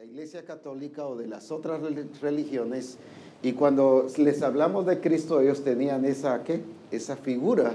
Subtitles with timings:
[0.00, 1.82] la Iglesia Católica o de las otras
[2.22, 2.96] religiones
[3.42, 6.62] y cuando les hablamos de Cristo ellos tenían esa ¿qué?
[6.90, 7.74] esa figura,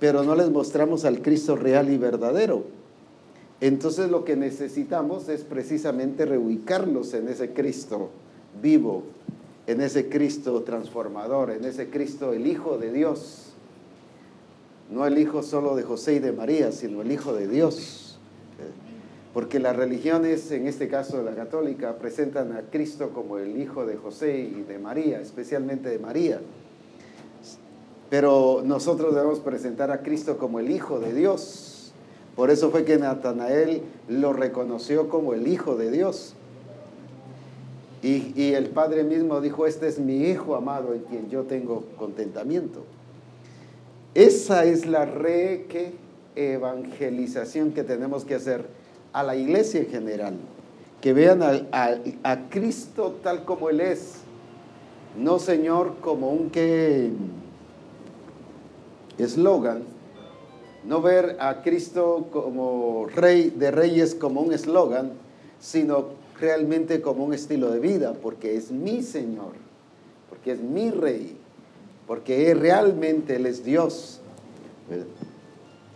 [0.00, 2.64] pero no les mostramos al Cristo real y verdadero.
[3.60, 8.10] Entonces lo que necesitamos es precisamente reubicarlos en ese Cristo
[8.60, 9.04] vivo,
[9.68, 13.52] en ese Cristo transformador, en ese Cristo el Hijo de Dios.
[14.90, 18.11] No el Hijo solo de José y de María, sino el Hijo de Dios.
[19.32, 23.96] Porque las religiones, en este caso la católica, presentan a Cristo como el Hijo de
[23.96, 26.40] José y de María, especialmente de María.
[28.10, 31.94] Pero nosotros debemos presentar a Cristo como el Hijo de Dios.
[32.36, 36.34] Por eso fue que Natanael lo reconoció como el Hijo de Dios.
[38.02, 42.84] Y, el Padre mismo dijo, este es mi Hijo amado en quien yo tengo contentamiento.
[44.14, 45.66] Esa es la re
[46.34, 48.66] evangelización que tenemos que hacer
[49.12, 50.34] a la iglesia en general.
[51.00, 54.18] Que vean a, Cristo tal como Él es.
[55.18, 57.10] No Señor como un que
[59.18, 59.82] eslogan.
[60.84, 65.12] No ver a Cristo como Rey de Reyes como un eslogan,
[65.60, 66.06] sino
[66.40, 69.52] realmente como un estilo de vida, porque es mi Señor,
[70.28, 71.36] porque es mi Rey,
[72.06, 74.20] porque realmente Él es Dios.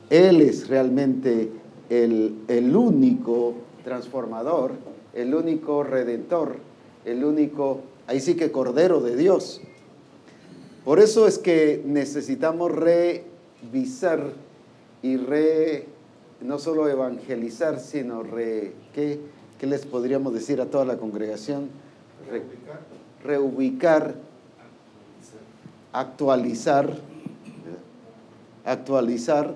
[0.08, 1.50] Él es realmente
[1.90, 4.72] el, el único transformador,
[5.14, 6.56] el único redentor,
[7.04, 9.60] el único, ahí sí que Cordero de Dios.
[10.84, 14.32] Por eso es que necesitamos revisar
[15.02, 15.86] y re,
[16.40, 19.18] no solo evangelizar, sino re, ¿qué?
[19.58, 21.70] ¿Qué les podríamos decir a toda la congregación?
[23.26, 24.14] reubicar,
[25.92, 26.96] actualizar,
[28.64, 29.54] actualizar,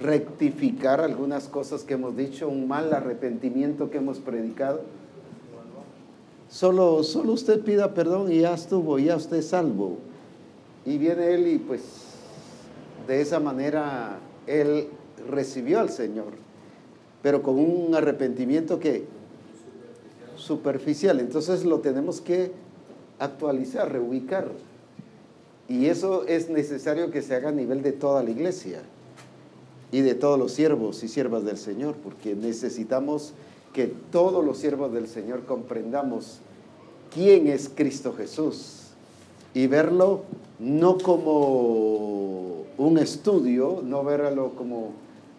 [0.00, 1.00] rectificar.
[1.00, 4.82] algunas cosas que hemos dicho, un mal arrepentimiento que hemos predicado.
[6.48, 9.98] Solo, solo usted pida perdón y ya estuvo, ya usted es salvo.
[10.84, 11.82] Y viene él y pues
[13.06, 14.88] de esa manera él
[15.28, 16.46] recibió al Señor
[17.26, 19.04] pero con un arrepentimiento que
[20.36, 21.18] superficial.
[21.18, 22.52] Entonces lo tenemos que
[23.18, 24.52] actualizar, reubicar.
[25.68, 28.80] Y eso es necesario que se haga a nivel de toda la iglesia
[29.92, 33.32] y de todos los siervos y siervas del Señor, porque necesitamos
[33.72, 36.38] que todos los siervos del Señor comprendamos
[37.12, 38.88] quién es Cristo Jesús
[39.54, 40.22] y verlo
[40.58, 44.92] no como un estudio, no verlo como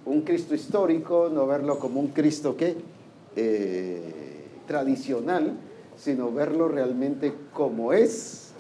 [0.06, 2.78] un Cristo histórico, no verlo como un Cristo que
[3.36, 5.54] eh, tradicional,
[5.98, 8.52] sino verlo realmente como es.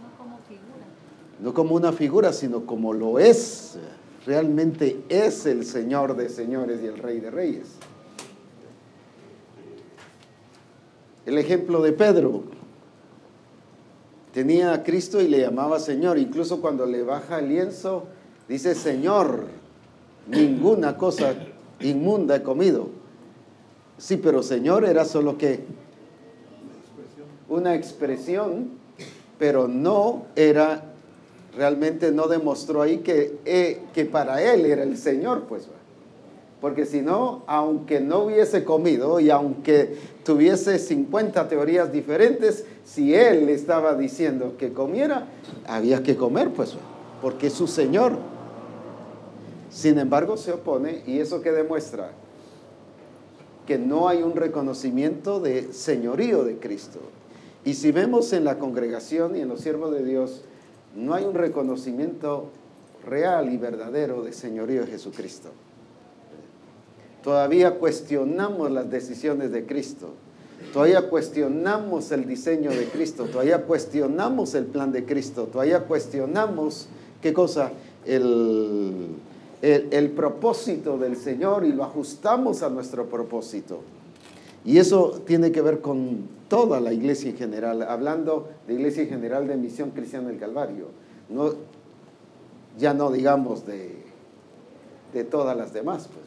[0.00, 0.84] No como figura.
[1.40, 3.78] No como una figura, sino como lo es.
[4.26, 7.68] Realmente es el Señor de señores y el Rey de reyes.
[11.26, 12.42] El ejemplo de Pedro.
[14.32, 16.18] Tenía a Cristo y le llamaba Señor.
[16.18, 18.04] Incluso cuando le baja el lienzo,
[18.48, 19.46] dice Señor
[20.26, 21.34] ninguna cosa
[21.80, 22.88] inmunda he comido.
[23.98, 25.64] Sí, pero Señor era solo que
[27.48, 28.70] una expresión,
[29.38, 30.93] pero no era,
[31.56, 35.68] realmente no demostró ahí que, eh, que para él era el Señor, pues.
[36.60, 43.48] Porque si no, aunque no hubiese comido y aunque tuviese 50 teorías diferentes, si él
[43.50, 45.26] estaba diciendo que comiera,
[45.66, 46.74] había que comer, pues,
[47.20, 48.16] porque es su Señor.
[49.70, 52.12] Sin embargo, se opone y eso que demuestra
[53.66, 57.00] que no hay un reconocimiento de señorío de Cristo.
[57.64, 60.42] Y si vemos en la congregación y en los siervos de Dios,
[60.96, 62.50] no hay un reconocimiento
[63.04, 65.50] real y verdadero de señorío de Jesucristo.
[67.22, 70.10] Todavía cuestionamos las decisiones de Cristo.
[70.72, 73.24] Todavía cuestionamos el diseño de Cristo.
[73.24, 75.44] Todavía cuestionamos el plan de Cristo.
[75.44, 76.88] Todavía cuestionamos,
[77.22, 77.72] ¿qué cosa?
[78.04, 79.08] El,
[79.62, 83.80] el, propósito del Señor y lo ajustamos a nuestro propósito.
[84.64, 89.10] Y eso tiene que ver con toda la iglesia en general, hablando de iglesia en
[89.10, 90.86] general de Misión Cristiana del Calvario.
[91.28, 91.52] No,
[92.78, 93.96] ya no digamos de,
[95.12, 96.08] de todas las demás.
[96.08, 96.26] Pues.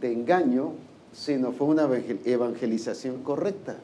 [0.00, 0.72] de engaño,
[1.14, 1.88] sino fue una
[2.24, 3.76] evangelización correcta.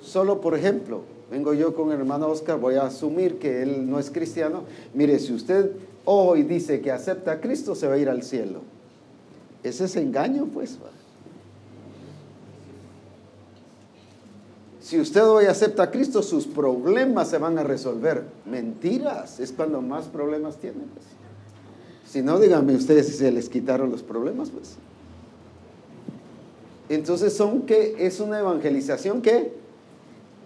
[0.00, 3.98] Solo, por ejemplo, vengo yo con el hermano Oscar, voy a asumir que él no
[3.98, 4.64] es cristiano.
[4.94, 5.72] Mire, si usted
[6.04, 8.62] hoy dice que acepta a Cristo, se va a ir al cielo.
[9.62, 10.78] Ese es engaño, pues.
[14.80, 18.24] Si usted hoy acepta a Cristo, sus problemas se van a resolver.
[18.46, 20.86] Mentiras, es cuando más problemas tienen.
[20.94, 21.04] Pues.
[22.10, 24.76] Si no, díganme ustedes si se les quitaron los problemas, pues.
[26.88, 29.52] Entonces son que es una evangelización que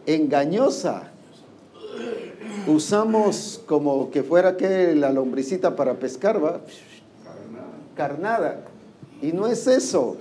[0.07, 1.11] engañosa.
[2.67, 6.61] Usamos como que fuera que la lombricita para pescar, va.
[7.97, 8.65] Carnada.
[9.21, 10.17] Y no es eso.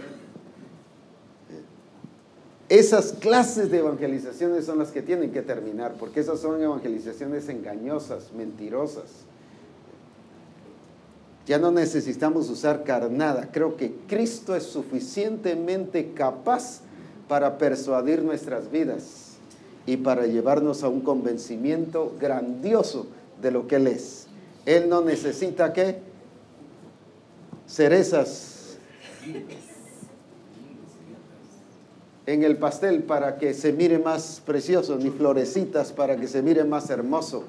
[2.70, 8.32] Esas clases de evangelizaciones son las que tienen que terminar, porque esas son evangelizaciones engañosas,
[8.32, 9.26] mentirosas.
[11.52, 13.50] Ya no necesitamos usar carnada.
[13.52, 16.80] Creo que Cristo es suficientemente capaz
[17.28, 19.34] para persuadir nuestras vidas
[19.86, 23.08] y para llevarnos a un convencimiento grandioso
[23.42, 24.28] de lo que Él es.
[24.66, 26.00] Él no necesita qué?
[27.68, 28.78] Cerezas
[32.28, 36.64] en el pastel para que se mire más precioso, ni florecitas para que se mire
[36.64, 37.44] más hermoso.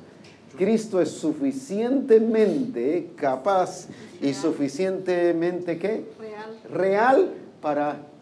[0.56, 3.88] Cristo es suficientemente capaz
[4.20, 6.04] y suficientemente ¿qué?
[6.18, 6.58] Real.
[6.70, 8.12] Real para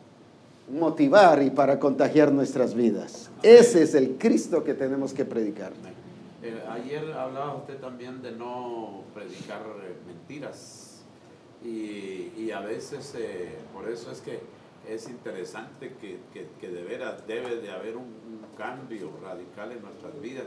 [0.71, 3.31] motivar y para contagiar nuestras vidas.
[3.43, 5.73] Ese es el Cristo que tenemos que predicar.
[6.43, 11.03] Eh, ayer hablaba usted también de no predicar eh, mentiras
[11.62, 14.41] y, a veces eh, por eso es que
[14.88, 20.44] es interesante que, que, de veras debe de haber un, cambio radical en nuestras vidas,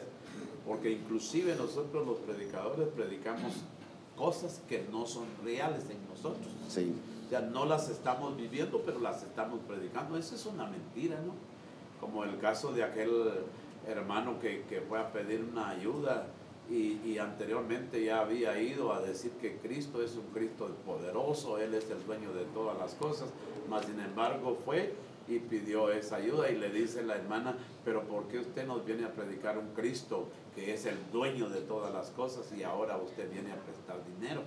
[0.67, 3.53] porque inclusive nosotros los predicadores predicamos
[4.15, 6.51] cosas que no son reales en nosotros.
[6.69, 6.93] Sí.
[7.25, 10.17] O sea, no las estamos viviendo, pero las estamos predicando.
[10.17, 11.33] Eso es una mentira, ¿no?
[11.99, 13.11] Como el caso de aquel
[13.87, 16.27] hermano que, que fue a pedir una ayuda
[16.69, 21.89] y, anteriormente ya había ido a decir que Cristo es un Cristo poderoso, Él es
[21.89, 23.29] el dueño de todas las cosas,
[23.69, 24.93] mas sin embargo fue
[25.27, 29.05] y pidió esa ayuda y le dice la hermana, pero ¿por qué usted nos viene
[29.05, 33.31] a predicar un Cristo que es el dueño de todas las cosas y ahora usted
[33.31, 34.41] viene a prestar dinero?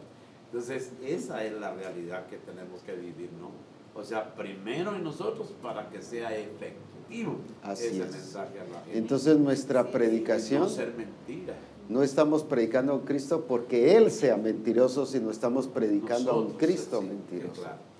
[0.47, 3.51] Entonces esa es la realidad que tenemos que vivir, ¿no?
[3.99, 7.39] O sea, primero en nosotros para que sea efectivo
[7.71, 8.99] ese mensaje a la gente.
[8.99, 10.61] Entonces nuestra predicación...
[10.63, 11.55] no ser mentira
[11.89, 16.53] no estamos predicando a un Cristo porque Él sea mentiroso, sino estamos predicando a un
[16.53, 17.63] Cristo mentiroso.
[17.63, 17.67] Es.
[17.67, 17.96] Así es.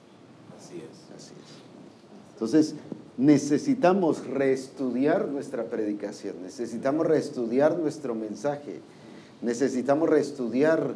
[2.37, 2.75] Entonces,
[3.17, 8.81] necesitamos reestudiar nuestra predicación, necesitamos reestudiar nuestro mensaje,
[9.41, 10.95] necesitamos reestudiar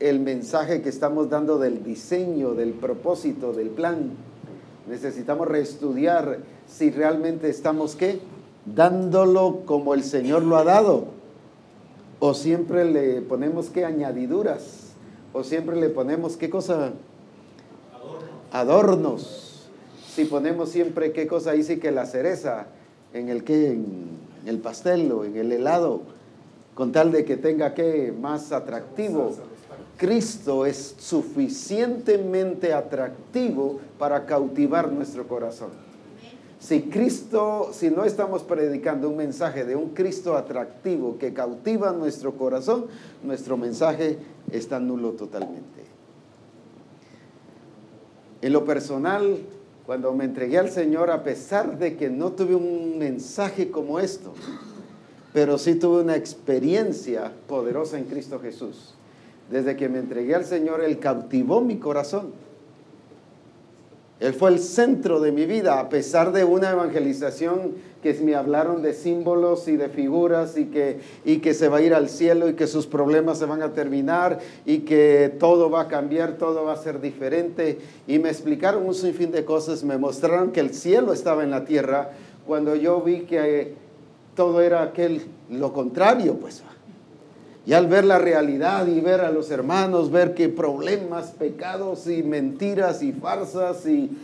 [0.00, 4.12] el mensaje que estamos dando del diseño, del propósito, del plan.
[4.88, 8.20] Necesitamos reestudiar si realmente estamos qué?
[8.64, 11.18] Dándolo como el Señor lo ha dado
[12.20, 14.92] o siempre le ponemos qué añadiduras,
[15.32, 16.92] o siempre le ponemos qué cosa,
[18.50, 19.47] adornos.
[20.18, 22.66] Si ponemos siempre qué cosa ahí sí que la cereza
[23.14, 26.02] en el que, en el pastel o en el helado,
[26.74, 29.30] con tal de que tenga que más atractivo.
[29.96, 35.70] Cristo es suficientemente atractivo para cautivar nuestro corazón.
[36.58, 42.32] Si Cristo, si no estamos predicando un mensaje de un Cristo atractivo que cautiva nuestro
[42.32, 42.86] corazón,
[43.22, 44.18] nuestro mensaje
[44.50, 45.78] está nulo totalmente.
[48.42, 49.38] En lo personal,
[49.88, 54.34] cuando me entregué al Señor, a pesar de que no tuve un mensaje como esto,
[55.32, 58.92] pero sí tuve una experiencia poderosa en Cristo Jesús.
[59.50, 62.32] Desde que me entregué al Señor, Él cautivó mi corazón.
[64.20, 68.82] Él fue el centro de mi vida, a pesar de una evangelización que me hablaron
[68.82, 72.48] de símbolos y de figuras y que, y que se va a ir al cielo
[72.48, 76.64] y que sus problemas se van a terminar y que todo va a cambiar, todo
[76.64, 77.78] va a ser diferente.
[78.06, 81.64] Y me explicaron un sinfín de cosas, me mostraron que el cielo estaba en la
[81.64, 82.12] tierra
[82.46, 83.74] cuando yo vi que
[84.34, 86.62] todo era aquel, lo contrario, pues.
[87.66, 92.22] Y al ver la realidad y ver a los hermanos, ver que problemas, pecados y
[92.22, 94.16] mentiras y farsas, y,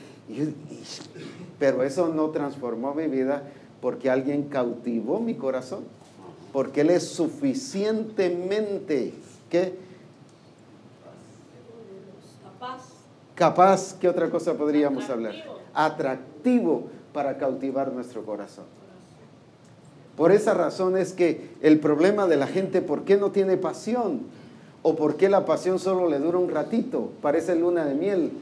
[1.59, 3.43] pero eso no transformó mi vida
[3.85, 5.85] porque alguien cautivó mi corazón,
[6.55, 9.13] porque Él es suficientemente,
[9.51, 9.75] ¿qué?
[12.43, 12.81] Capaz.
[13.35, 15.35] Capaz, ¿qué otra cosa podríamos hablar?
[15.75, 18.65] Atractivo para cautivar nuestro corazón.
[20.17, 24.23] Por esa razón es que el problema de la gente, ¿por qué no tiene pasión?
[24.83, 27.11] ¿O por qué la pasión solo le dura un ratito?
[27.21, 28.33] Parece luna de miel.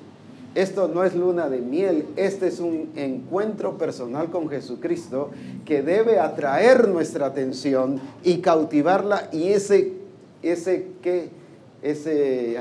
[0.55, 5.31] Esto no es luna de miel, este es un encuentro personal con Jesucristo
[5.65, 9.93] que debe atraer nuestra atención y cautivarla y ese,
[10.43, 11.31] ese que,
[11.83, 12.59] ese,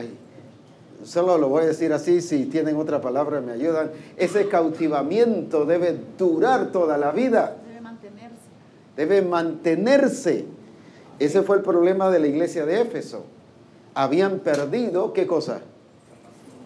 [1.03, 5.97] solo lo voy a decir así, si tienen otra palabra me ayudan, ese cautivamiento debe
[6.17, 7.57] durar toda la vida
[8.95, 10.45] debe mantenerse.
[11.19, 13.25] Ese fue el problema de la iglesia de Éfeso.
[13.93, 15.61] Habían perdido, ¿qué cosa?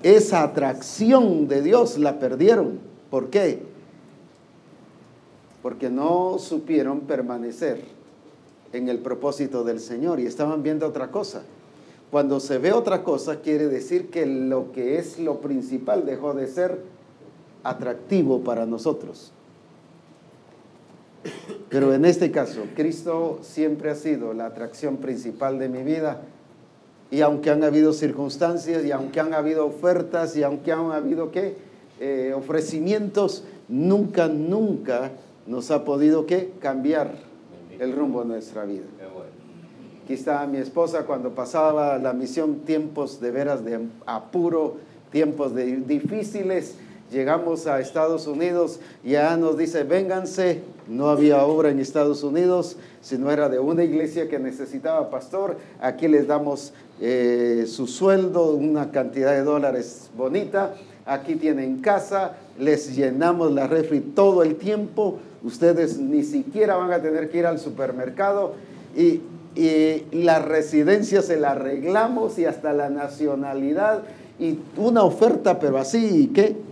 [0.03, 2.79] Esa atracción de Dios la perdieron.
[3.09, 3.63] ¿Por qué?
[5.61, 7.83] Porque no supieron permanecer
[8.71, 11.43] en el propósito del Señor y estaban viendo otra cosa.
[12.11, 16.47] Cuando se ve otra cosa, quiere decir que lo que es lo principal dejó de
[16.47, 16.81] ser
[17.63, 19.31] atractivo para nosotros.
[21.69, 26.21] Pero en este caso, Cristo siempre ha sido la atracción principal de mi vida.
[27.11, 31.55] Y aunque han habido circunstancias, y aunque han habido ofertas, y aunque han habido ¿qué?
[31.99, 35.11] Eh, ofrecimientos, nunca, nunca
[35.47, 36.51] nos ha podido ¿qué?
[36.59, 37.11] cambiar
[37.79, 38.85] el rumbo de nuestra vida.
[40.03, 44.77] Aquí está mi esposa cuando pasaba la misión, tiempos de veras de apuro,
[45.11, 46.75] tiempos de difíciles.
[47.11, 52.77] Llegamos a Estados Unidos y ya nos dice, vénganse, no había obra en Estados Unidos,
[53.01, 55.57] sino era de una iglesia que necesitaba pastor.
[55.79, 60.73] Aquí les damos eh, su sueldo, una cantidad de dólares bonita.
[61.05, 65.19] Aquí tienen casa, les llenamos la refri todo el tiempo.
[65.43, 68.53] Ustedes ni siquiera van a tener que ir al supermercado.
[68.97, 69.21] Y,
[69.55, 74.01] y la residencia se la arreglamos y hasta la nacionalidad.
[74.39, 76.64] Y una oferta, pero así, ¿qué?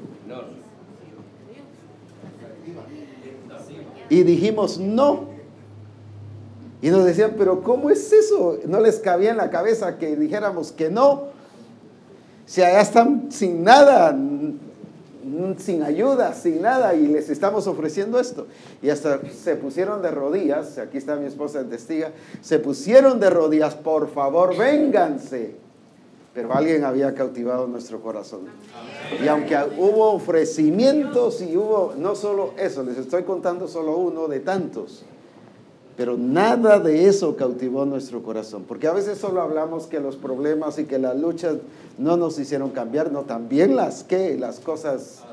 [4.10, 5.26] Y dijimos, no.
[6.82, 8.60] Y nos decían, pero ¿cómo es eso?
[8.66, 11.28] No les cabía en la cabeza que dijéramos que no.
[12.46, 14.14] Si allá están sin nada,
[15.58, 18.48] sin ayuda, sin nada, y les estamos ofreciendo esto.
[18.82, 23.30] Y hasta se pusieron de rodillas, aquí está mi esposa en testiga, se pusieron de
[23.30, 25.63] rodillas, por favor, vénganse.
[26.34, 28.42] Pero alguien había cautivado nuestro corazón.
[29.24, 34.40] Y aunque hubo ofrecimientos y hubo, no solo eso, les estoy contando solo uno de
[34.40, 35.06] tantos,
[35.96, 38.64] pero nada de eso cautivó nuestro corazón.
[38.68, 41.58] Porque a veces solo hablamos que los problemas y que las luchas
[42.00, 45.24] no nos hicieron cambiar, no, también las que, las cosas,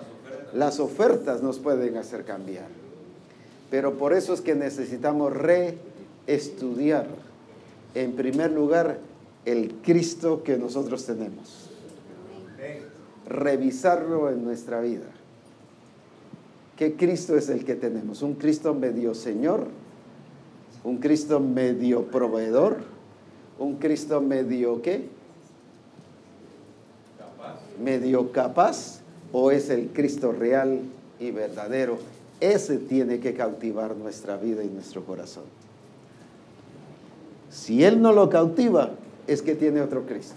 [0.52, 2.69] las ofertas nos pueden hacer cambiar.
[3.71, 7.07] Pero por eso es que necesitamos reestudiar,
[7.95, 8.99] en primer lugar,
[9.44, 11.70] el Cristo que nosotros tenemos
[13.30, 15.06] revisarlo en nuestra vida.
[16.76, 18.23] ¿Qué Cristo es el que tenemos?
[18.23, 19.68] ¿Un Cristo medio Señor?
[20.82, 22.78] ¿Un Cristo medio proveedor?
[23.59, 25.09] ¿Un Cristo medio qué?
[27.82, 29.00] ¿Medio capaz?
[29.32, 30.80] ¿O es el Cristo real
[31.20, 31.99] y verdadero?
[32.40, 35.44] Ese tiene que cautivar nuestra vida y nuestro corazón.
[37.50, 38.90] Si Él no lo cautiva,
[39.30, 40.34] es que tiene otro Cristo.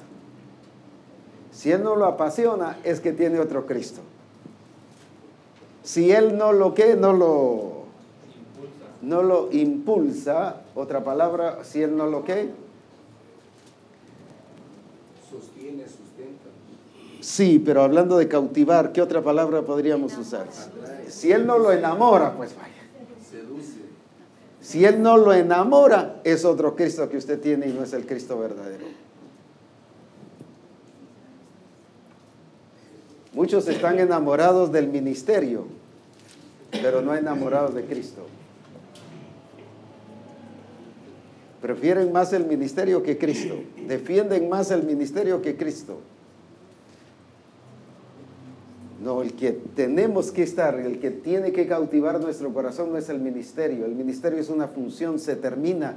[1.52, 4.02] Si Él no lo apasiona, es que tiene otro Cristo.
[5.84, 7.84] Si Él no lo que, no lo
[9.02, 12.52] no lo impulsa, otra palabra, si Él no lo que
[15.30, 16.50] sostiene, sustenta.
[17.20, 20.46] Sí, pero hablando de cautivar, ¿qué otra palabra podríamos usar?
[21.10, 22.70] Si Él no lo enamora, pues vaya.
[23.28, 23.80] Seduce.
[24.62, 28.06] Si Él no lo enamora, es otro Cristo que usted tiene y no es el
[28.06, 28.86] Cristo verdadero.
[33.34, 35.66] Muchos están enamorados del ministerio,
[36.72, 38.28] pero no enamorados de Cristo.
[41.62, 43.56] Prefieren más el ministerio que Cristo.
[43.88, 46.02] Defienden más el ministerio que Cristo.
[49.04, 53.10] No, el que tenemos que estar, el que tiene que cautivar nuestro corazón no es
[53.10, 53.86] el ministerio.
[53.86, 55.96] El ministerio es una función, se termina.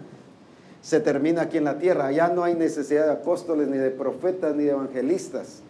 [0.83, 2.07] Se termina aquí en la tierra.
[2.07, 5.61] Allá no hay necesidad de apóstoles, ni de profetas, ni de evangelistas.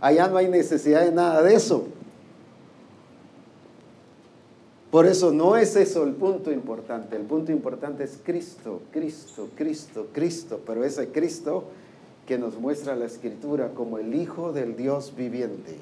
[0.00, 1.86] Allá no hay necesidad de nada de eso.
[4.90, 7.14] Por eso no es eso el punto importante.
[7.14, 10.60] El punto importante es Cristo, Cristo, Cristo, Cristo.
[10.66, 11.64] Pero ese Cristo
[12.26, 15.76] que nos muestra la Escritura como el Hijo del Dios viviente.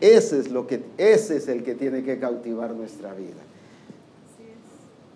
[0.00, 3.42] Ese es, lo que, ese es el que tiene que cautivar nuestra vida.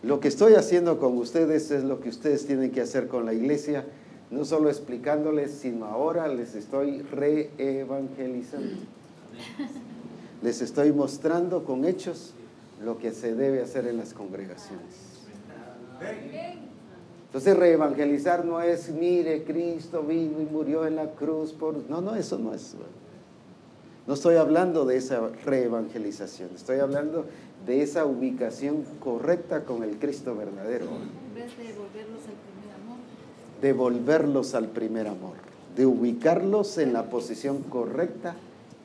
[0.03, 3.33] Lo que estoy haciendo con ustedes es lo que ustedes tienen que hacer con la
[3.33, 3.85] iglesia,
[4.31, 8.83] no solo explicándoles, sino ahora les estoy reevangelizando.
[10.43, 12.35] Les estoy mostrando con hechos
[12.85, 15.13] lo que se debe hacer en las congregaciones.
[17.27, 21.89] Entonces reevangelizar no es, mire, Cristo vino y murió en la cruz por...
[21.89, 22.75] No, no, eso no es.
[24.07, 27.25] No estoy hablando de esa reevangelización, estoy hablando
[27.65, 30.87] de esa ubicación correcta con el Cristo verdadero.
[30.87, 32.99] En vez de devolverlos al primer amor.
[33.61, 35.35] Devolverlos al primer amor,
[35.77, 38.35] de ubicarlos en la posición correcta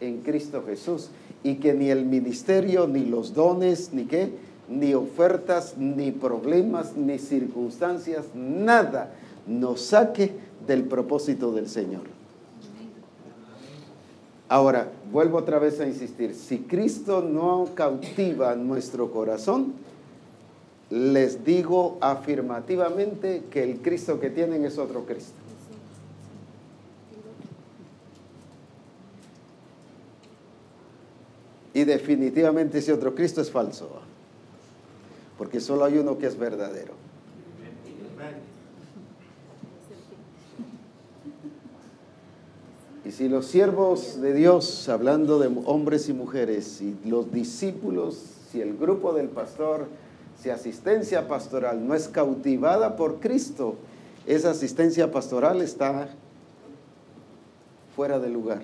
[0.01, 1.09] en Cristo Jesús
[1.43, 4.31] y que ni el ministerio, ni los dones, ni qué,
[4.69, 9.13] ni ofertas, ni problemas, ni circunstancias, nada
[9.47, 10.33] nos saque
[10.67, 12.16] del propósito del Señor.
[14.49, 19.73] Ahora, vuelvo otra vez a insistir, si Cristo no cautiva nuestro corazón,
[20.89, 25.33] les digo afirmativamente que el Cristo que tienen es otro Cristo.
[31.73, 33.89] Y definitivamente ese otro Cristo es falso,
[35.37, 36.93] porque solo hay uno que es verdadero.
[43.07, 48.59] Y si los siervos de Dios, hablando de hombres y mujeres, y los discípulos, si
[48.59, 49.87] el grupo del pastor,
[50.37, 53.75] si asistencia pastoral no es cautivada por Cristo,
[54.25, 56.09] esa asistencia pastoral está
[57.95, 58.63] fuera de lugar.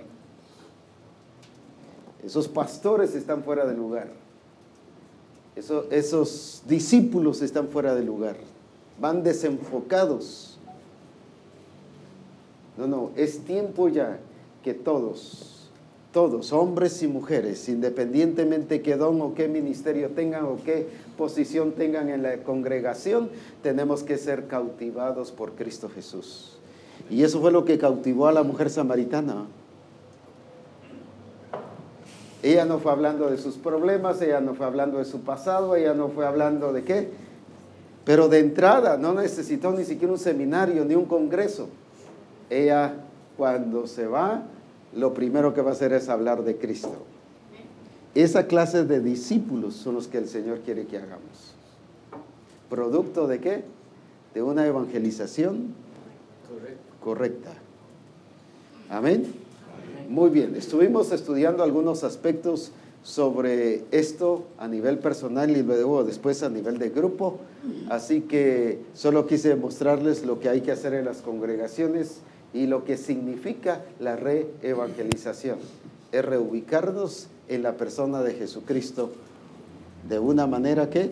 [2.21, 4.10] Esos pastores están fuera de lugar.
[5.56, 8.36] esos discípulos están fuera de lugar.
[8.99, 10.58] Van desenfocados.
[12.77, 14.19] No, no, es tiempo ya
[14.63, 15.69] que todos,
[16.12, 22.10] todos, hombres y mujeres, independientemente qué don o qué ministerio tengan o qué posición tengan
[22.10, 23.30] en la congregación,
[23.62, 26.58] tenemos que ser cautivados por Cristo Jesús.
[27.10, 29.45] Y eso fue lo que cautivó a la mujer samaritana.
[32.41, 35.93] Ella no fue hablando de sus problemas, ella no fue hablando de su pasado, ella
[35.93, 37.10] no fue hablando de qué.
[38.06, 41.69] Pero de entrada no necesitó ni siquiera un seminario ni un congreso.
[42.49, 43.03] Ella
[43.38, 44.43] cuando se va,
[44.96, 46.96] lo primero que va a hacer es hablar de Cristo.
[48.15, 51.56] Esa clase de discípulos son los que el Señor quiere que hagamos.
[52.69, 53.63] ¿Producto de qué?
[54.34, 55.74] De una evangelización
[57.04, 57.52] correcta.
[58.89, 59.26] Amén.
[60.10, 62.72] Muy bien, estuvimos estudiando algunos aspectos
[63.04, 67.39] sobre esto a nivel personal y luego después a nivel de grupo.
[67.89, 72.22] Así que solo quise mostrarles lo que hay que hacer en las congregaciones
[72.54, 75.58] y lo que significa la reevangelización.
[76.12, 79.12] Es reubicarnos en la persona de Jesucristo
[80.08, 81.12] de una manera que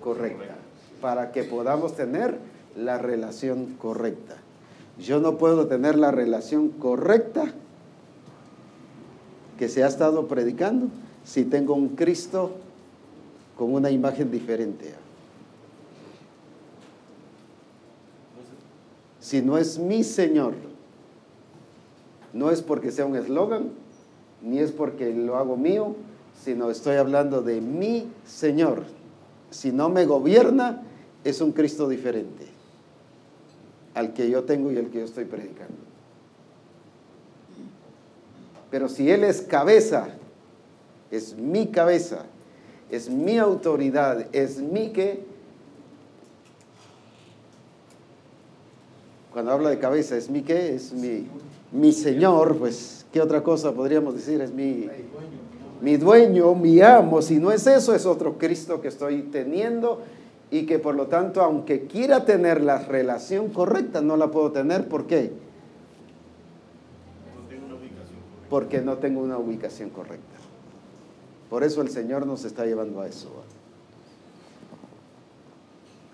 [0.00, 0.56] correcta,
[1.00, 2.38] para que podamos tener
[2.76, 4.36] la relación correcta.
[4.98, 7.52] Yo no puedo tener la relación correcta
[9.58, 10.88] que se ha estado predicando
[11.24, 12.52] si tengo un Cristo
[13.56, 14.94] con una imagen diferente.
[19.28, 20.54] Si no es mi Señor,
[22.32, 23.72] no es porque sea un eslogan,
[24.40, 25.96] ni es porque lo hago mío,
[26.42, 28.84] sino estoy hablando de mi Señor.
[29.50, 30.82] Si no me gobierna,
[31.24, 32.46] es un Cristo diferente
[33.92, 35.76] al que yo tengo y el que yo estoy predicando.
[38.70, 40.08] Pero si Él es cabeza,
[41.10, 42.24] es mi cabeza,
[42.90, 45.22] es mi autoridad, es mi que...
[49.38, 51.24] Cuando habla de cabeza, es mi que, es mi,
[51.70, 54.40] mi Señor, pues, ¿qué otra cosa podríamos decir?
[54.40, 54.88] Es mi,
[55.80, 57.22] mi dueño, mi amo.
[57.22, 60.02] Si no es eso, es otro Cristo que estoy teniendo
[60.50, 64.88] y que por lo tanto, aunque quiera tener la relación correcta, no la puedo tener.
[64.88, 65.30] ¿Por qué?
[68.50, 70.36] Porque no tengo una ubicación correcta.
[71.48, 73.28] Por eso el Señor nos está llevando a eso.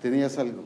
[0.03, 0.61] ¿Tenías algo?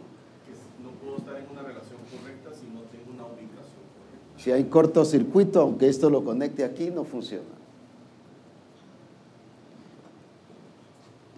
[0.46, 4.29] Que no puedo estar en una relación correcta si no tengo una ubicación correcta.
[4.40, 7.44] Si hay cortocircuito, aunque esto lo conecte aquí, no funciona.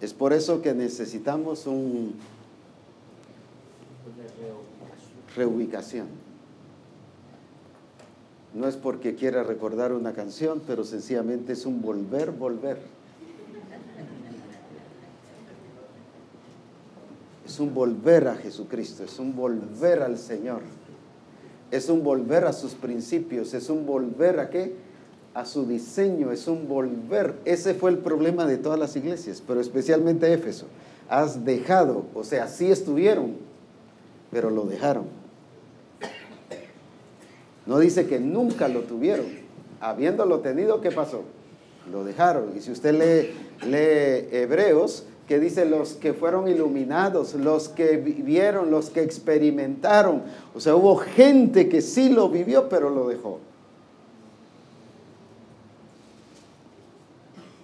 [0.00, 2.14] Es por eso que necesitamos un
[5.34, 6.06] reubicación.
[8.54, 12.78] No es porque quiera recordar una canción, pero sencillamente es un volver, volver.
[17.44, 20.62] Es un volver a Jesucristo, es un volver al Señor.
[21.72, 24.74] Es un volver a sus principios, es un volver a qué?
[25.32, 27.34] A su diseño, es un volver.
[27.46, 30.66] Ese fue el problema de todas las iglesias, pero especialmente Éfeso.
[31.08, 33.36] Has dejado, o sea, sí estuvieron,
[34.30, 35.04] pero lo dejaron.
[37.64, 39.26] No dice que nunca lo tuvieron.
[39.80, 41.22] Habiéndolo tenido, ¿qué pasó?
[41.90, 42.52] Lo dejaron.
[42.54, 48.70] Y si usted lee, lee Hebreos, que dice los que fueron iluminados, los que vivieron,
[48.70, 50.22] los que experimentaron.
[50.54, 53.38] O sea, hubo gente que sí lo vivió, pero lo dejó.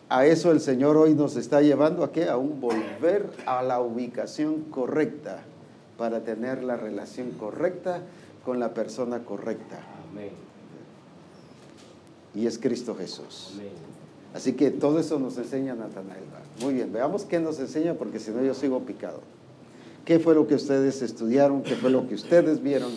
[0.09, 2.29] A eso el Señor hoy nos está llevando a qué?
[2.29, 5.41] A un volver a la ubicación correcta
[5.99, 8.01] para tener la relación correcta
[8.45, 9.81] con la persona correcta.
[12.35, 13.55] Y es Cristo Jesús.
[14.35, 16.25] Así que todo eso nos enseña Natanael.
[16.61, 19.21] Muy bien, veamos qué nos enseña porque si no yo sigo picado.
[20.05, 21.63] ¿Qué fue lo que ustedes estudiaron?
[21.63, 22.93] ¿Qué fue lo que ustedes vieron?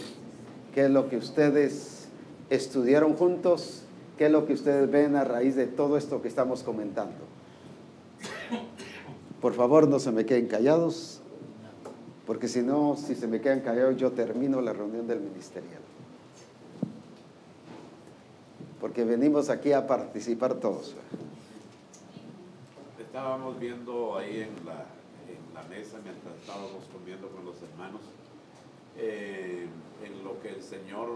[0.74, 2.08] ¿Qué es lo que ustedes
[2.50, 3.84] estudiaron juntos?
[4.18, 7.18] ¿Qué es lo que ustedes ven a raíz de todo esto que estamos comentando?
[9.42, 11.22] Por favor, no se me queden callados,
[12.28, 15.82] porque si no, si se me quedan callados, yo termino la reunión del ministerial.
[18.82, 20.96] Porque venimos aquí a participar todos.
[23.00, 24.86] Estábamos viendo ahí en la,
[25.30, 28.02] en la mesa, mientras estábamos comiendo con los hermanos,
[28.98, 29.68] eh,
[30.04, 31.10] en lo que el Señor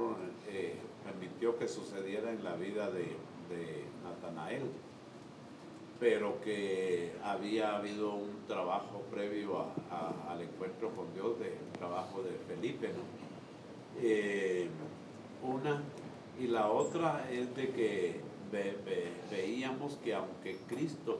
[0.47, 3.17] eh, permitió que sucediera en la vida de,
[3.49, 4.69] de Natanael,
[5.99, 9.57] pero que había habido un trabajo previo
[9.89, 14.03] a, al encuentro con Dios, de, un trabajo de Felipe, ¿no?
[14.03, 14.67] Eh,
[15.41, 15.81] una,
[16.39, 18.19] y la otra es de que
[19.31, 21.19] veíamos que aunque Cristo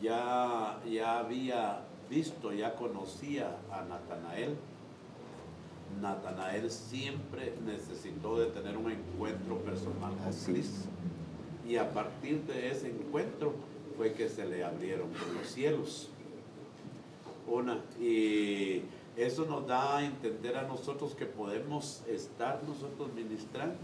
[0.00, 4.56] ya, ya había visto, ya conocía a Natanael,
[6.00, 10.88] Natanael siempre necesitó de tener un encuentro personal con Cristo.
[11.66, 13.54] Y a partir de ese encuentro
[13.96, 16.10] fue que se le abrieron los cielos.
[17.46, 18.82] Una, y
[19.16, 23.78] eso nos da a entender a nosotros que podemos estar nosotros ministrando,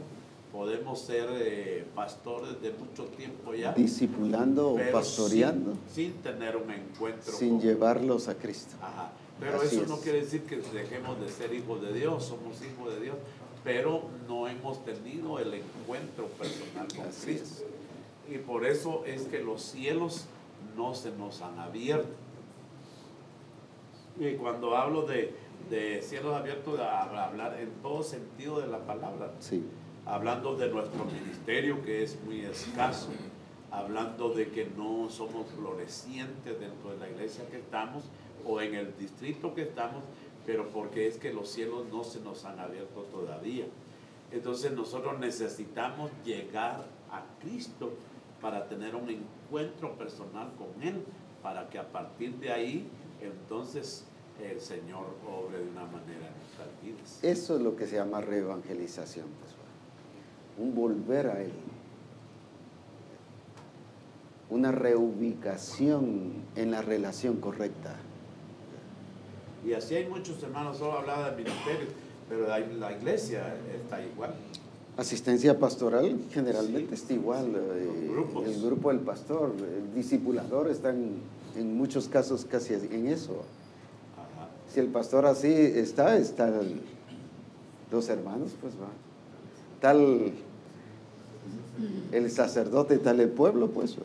[0.53, 3.73] podemos ser eh, pastores de mucho tiempo ya.
[3.73, 5.73] Discipulando o pastoreando.
[5.93, 7.33] Sin, tener un encuentro.
[7.33, 8.77] Sin llevarlos a Cristo.
[8.81, 9.13] Ajá.
[9.41, 13.01] Pero eso no quiere decir que dejemos de ser hijos de Dios, somos hijos de
[13.01, 13.17] Dios,
[13.65, 17.65] pero no hemos tenido el encuentro personal con Cristo.
[18.31, 20.27] Y por eso es que los cielos
[20.77, 22.09] no se nos han abierto.
[24.21, 25.35] Y cuando hablo de,
[26.03, 29.33] cielos abiertos, a hablar en todo sentido de la palabra.
[29.41, 29.65] Sí.
[30.13, 33.09] Hablando de nuestro ministerio que es muy escaso,
[33.71, 38.05] hablando de que no somos florecientes dentro de la iglesia que estamos,
[38.45, 40.03] o en el distrito que estamos,
[40.45, 43.65] pero porque es que los cielos no se nos han abierto todavía.
[44.31, 47.95] Entonces nosotros necesitamos llegar a Cristo
[48.43, 51.07] para tener un encuentro personal con Él,
[51.43, 52.87] para que a partir de ahí
[53.23, 54.05] entonces
[54.43, 57.25] el Señor obre de una manera en nuestras.
[57.25, 59.62] Eso es lo que se llama reevangelización, pues,
[60.59, 61.53] un volver a Él
[64.53, 67.97] una reubicación en la relación correcta.
[69.67, 71.87] Y así hay muchos hermanos, solo hablaba del ministerio,
[72.29, 74.35] pero la iglesia está igual.
[74.99, 77.55] Asistencia pastoral generalmente está igual.
[77.55, 78.11] Eh,
[78.45, 81.15] el grupo del pastor, el discipulador están
[81.57, 83.45] en muchos casos casi en eso.
[84.71, 86.83] Si el pastor así está, están
[87.91, 88.89] los hermanos, pues va.
[89.83, 90.33] Tal
[92.13, 93.97] el sacerdote, tal el pueblo, pues.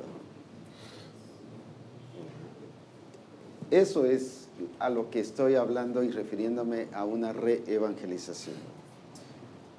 [3.69, 4.47] Eso es
[4.79, 8.55] a lo que estoy hablando y refiriéndome a una reevangelización.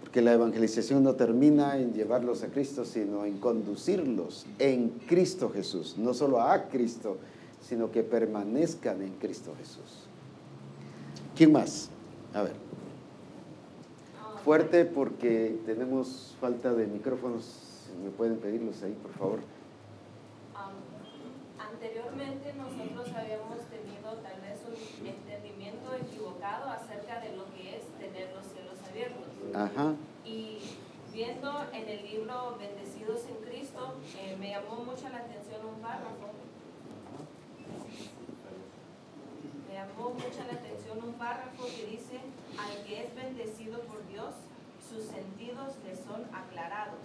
[0.01, 5.97] Porque la evangelización no termina en llevarlos a Cristo, sino en conducirlos en Cristo Jesús.
[5.99, 7.17] No solo a Cristo,
[7.61, 10.07] sino que permanezcan en Cristo Jesús.
[11.35, 11.91] ¿Quién más?
[12.33, 12.68] A ver.
[14.49, 17.91] Fuerte porque tenemos falta de micrófonos.
[18.03, 19.41] ¿Me pueden pedirlos ahí, por favor?
[21.59, 27.85] anteriormente nosotros habíamos tenido tal vez un entendimiento equivocado equivocado acerca de lo que es
[27.99, 29.27] tener los cielos abiertos.
[29.55, 29.95] Ajá.
[30.25, 30.61] Y
[31.13, 36.33] viendo en el libro Bendecidos en Cristo, eh, me llamó mucho la atención un párrafo.
[39.79, 42.19] Llamó mucho la atención un párrafo que dice,
[42.59, 44.35] al que es bendecido por Dios,
[44.83, 46.99] sus sentidos le son aclarados,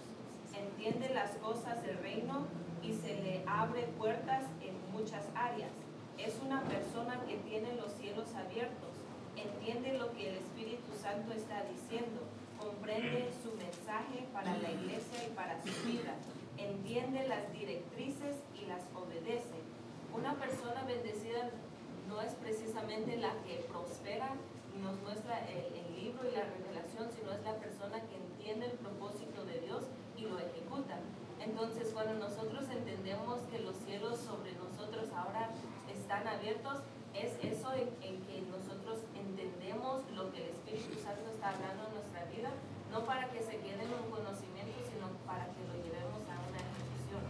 [0.58, 2.48] entiende las cosas del reino
[2.82, 5.70] y se le abre puertas en muchas áreas.
[6.18, 8.90] Es una persona que tiene los cielos abiertos,
[9.36, 12.26] entiende lo que el Espíritu Santo está diciendo,
[12.58, 16.16] comprende su mensaje para la iglesia y para su vida,
[16.58, 19.62] entiende las directrices y las obedece.
[20.12, 21.52] Una persona bendecida
[22.08, 24.36] no es precisamente la que prospera
[24.74, 28.76] y nos muestra el, libro y la revelación, sino es la persona que entiende el
[28.76, 29.88] propósito de Dios
[30.18, 31.00] y lo ejecuta.
[31.40, 35.48] Entonces, cuando nosotros entendemos que los cielos sobre nosotros ahora
[35.88, 36.84] están abiertos,
[37.16, 41.94] es eso en, en que nosotros entendemos lo que el Espíritu Santo está hablando en
[41.96, 42.52] nuestra vida,
[42.92, 46.60] no para que se quede en un conocimiento, sino para que lo llevemos a una
[46.60, 47.24] ejecución.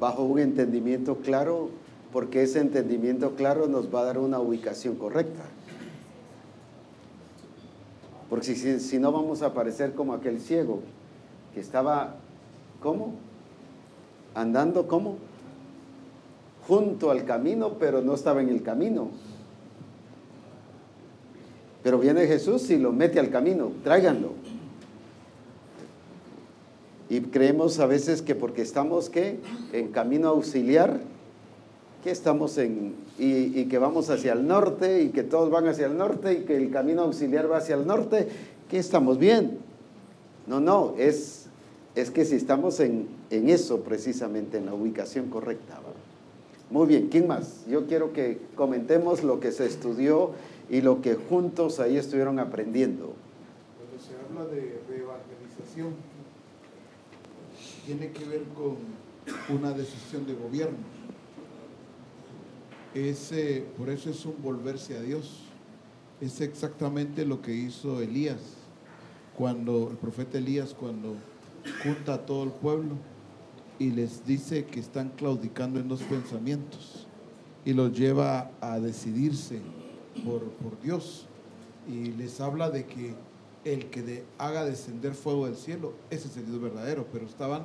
[0.00, 1.70] Bajo un entendimiento claro,
[2.12, 5.44] porque ese entendimiento claro nos va a dar una ubicación correcta.
[8.28, 10.80] Porque si, no vamos a parecer como aquel ciego
[11.52, 12.14] que estaba,
[12.80, 13.14] ¿cómo?
[14.34, 15.18] Andando, ¿cómo?
[16.68, 19.08] Junto al camino, pero no estaba en el camino.
[21.82, 24.32] Pero viene Jesús y lo mete al camino, tráiganlo.
[27.08, 29.40] Y creemos a veces que porque estamos ¿qué?
[29.72, 31.00] en camino auxiliar,
[32.02, 35.96] que estamos en y, que vamos hacia el norte y que todos van hacia el
[35.96, 38.28] norte y que el camino auxiliar va hacia el norte,
[38.68, 39.58] que estamos bien.
[40.46, 41.46] No, no, es,
[41.94, 45.80] es que si estamos en, en eso precisamente, en la ubicación correcta.
[46.70, 47.66] Muy bien, ¿quién más?
[47.68, 50.30] Yo quiero que comentemos lo que se estudió
[50.70, 53.12] y lo que juntos ahí estuvieron aprendiendo.
[53.76, 55.94] Cuando se habla de, de evangelización,
[57.84, 58.76] tiene que ver con
[59.56, 60.78] una decisión de gobierno.
[62.94, 65.42] Es, eh, por eso es un volverse a Dios.
[66.20, 68.40] Es exactamente lo que hizo Elías,
[69.36, 71.14] cuando el profeta Elías, cuando
[71.82, 72.96] junta a todo el pueblo
[73.78, 77.06] y les dice que están claudicando en dos pensamientos
[77.64, 79.60] y los lleva a decidirse
[80.24, 81.26] por, por Dios
[81.88, 83.14] y les habla de que
[83.64, 87.62] el que haga descender fuego del cielo, ese es el Dios verdadero, pero estaban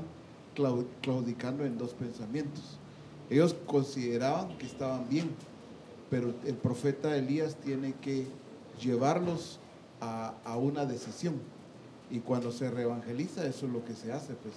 [1.02, 2.80] claudicando en dos pensamientos.
[3.30, 5.30] Ellos consideraban que estaban bien,
[6.10, 8.28] pero el profeta Elías tiene que
[8.82, 9.60] llevarlos
[10.02, 11.36] a, a una decisión.
[12.12, 14.34] Y cuando se reevangeliza, eso es lo que se hace.
[14.36, 14.54] Pues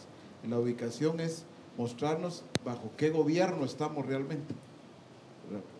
[0.48, 1.44] la ubicación es
[1.78, 4.54] mostrarnos bajo qué gobierno estamos realmente.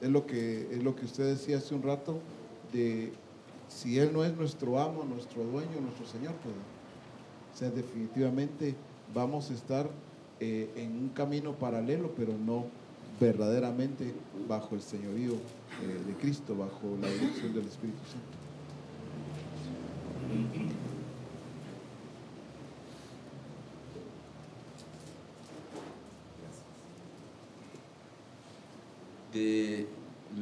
[0.01, 2.18] Es lo que, es lo que usted decía hace un rato,
[2.72, 3.12] de
[3.68, 6.55] si Él no es nuestro amo, nuestro dueño, nuestro Señor, pues,
[7.55, 8.74] o sea, definitivamente
[9.14, 9.90] vamos a estar
[10.40, 12.66] eh, en un camino paralelo, pero no
[13.21, 14.15] verdaderamente
[14.49, 18.39] bajo el señorío eh, de Cristo, bajo la dirección del Espíritu Santo.
[29.33, 29.87] De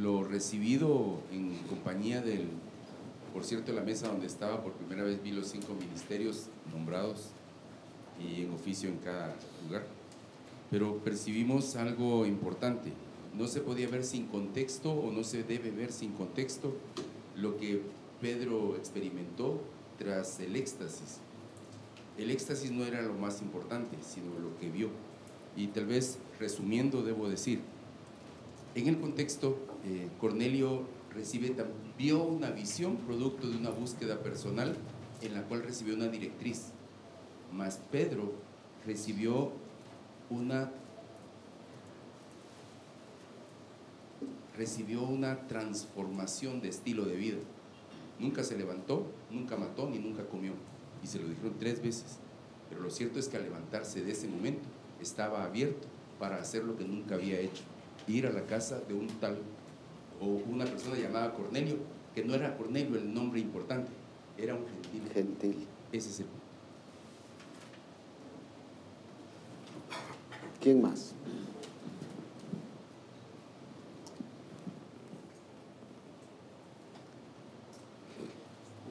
[0.01, 2.49] lo recibido en compañía del,
[3.33, 7.31] por cierto, la mesa donde estaba por primera vez vi los cinco ministerios nombrados
[8.21, 9.35] y en oficio en cada
[9.67, 9.96] lugar.
[10.71, 12.93] Pero percibimos algo importante.
[13.35, 16.75] No se podía ver sin contexto o no se debe ver sin contexto
[17.37, 17.83] lo que
[18.21, 19.61] Pedro experimentó
[19.99, 21.19] tras el éxtasis.
[22.19, 24.89] El éxtasis no era lo más importante, sino lo que vio.
[25.55, 27.61] Y tal vez, resumiendo, debo decir,
[28.75, 30.83] en el contexto, eh, Cornelio
[31.15, 31.55] recibe,
[31.99, 34.77] vio una visión producto de una búsqueda personal
[35.23, 36.73] en la cual recibió una directriz
[37.53, 38.33] mas Pedro
[38.85, 39.53] recibió
[40.31, 40.71] una
[44.57, 47.39] recibió una transformación de estilo de vida.
[48.19, 50.53] Nunca se levantó, nunca mató ni nunca comió.
[51.03, 52.19] Y se lo dijeron tres veces.
[52.69, 54.67] Pero lo cierto es que al levantarse de ese momento
[55.01, 55.87] estaba abierto
[56.19, 57.63] para hacer lo que nunca había hecho.
[58.09, 59.37] Ir a la casa de un tal
[60.21, 61.77] o una persona llamada Cornelio,
[62.15, 63.91] que no era Cornelio el nombre importante,
[64.39, 65.13] era un gentil.
[65.13, 65.67] Gentil.
[65.93, 66.47] Ese es el punto.
[70.67, 71.15] ¿Quién más?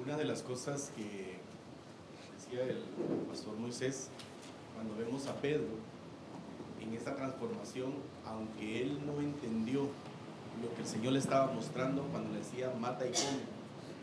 [0.02, 1.36] Una de las cosas que
[2.34, 2.78] decía el
[3.28, 4.08] pastor Moisés,
[4.74, 5.66] cuando vemos a Pedro
[6.82, 7.92] en esta transformación,
[8.26, 9.90] aunque él no entendió
[10.62, 13.44] lo que el Señor le estaba mostrando cuando le decía mata y come,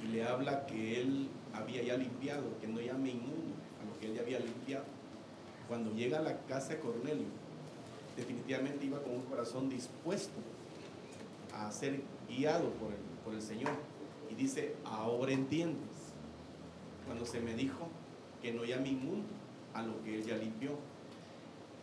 [0.05, 4.09] y le habla que él había ya limpiado, que no llame inmundo a lo que
[4.09, 4.85] él ya había limpiado.
[5.69, 7.41] Cuando llega a la casa de Cornelio,
[8.17, 10.35] definitivamente iba con un corazón dispuesto
[11.55, 13.73] a ser guiado por el, por el Señor.
[14.31, 16.13] Y dice, ahora entiendes,
[17.07, 17.89] cuando se me dijo
[18.41, 19.29] que no llame inmundo
[19.75, 20.71] a lo que él ya limpió.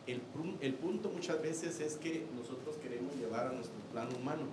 [0.08, 0.22] El,
[0.62, 4.44] el punto muchas veces es que nosotros queremos llevar a nuestro plano humano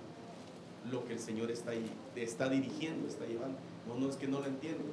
[0.91, 3.57] lo que el Señor está, ahí, está dirigiendo, está llevando.
[3.87, 4.83] No, no es que no lo entiendo,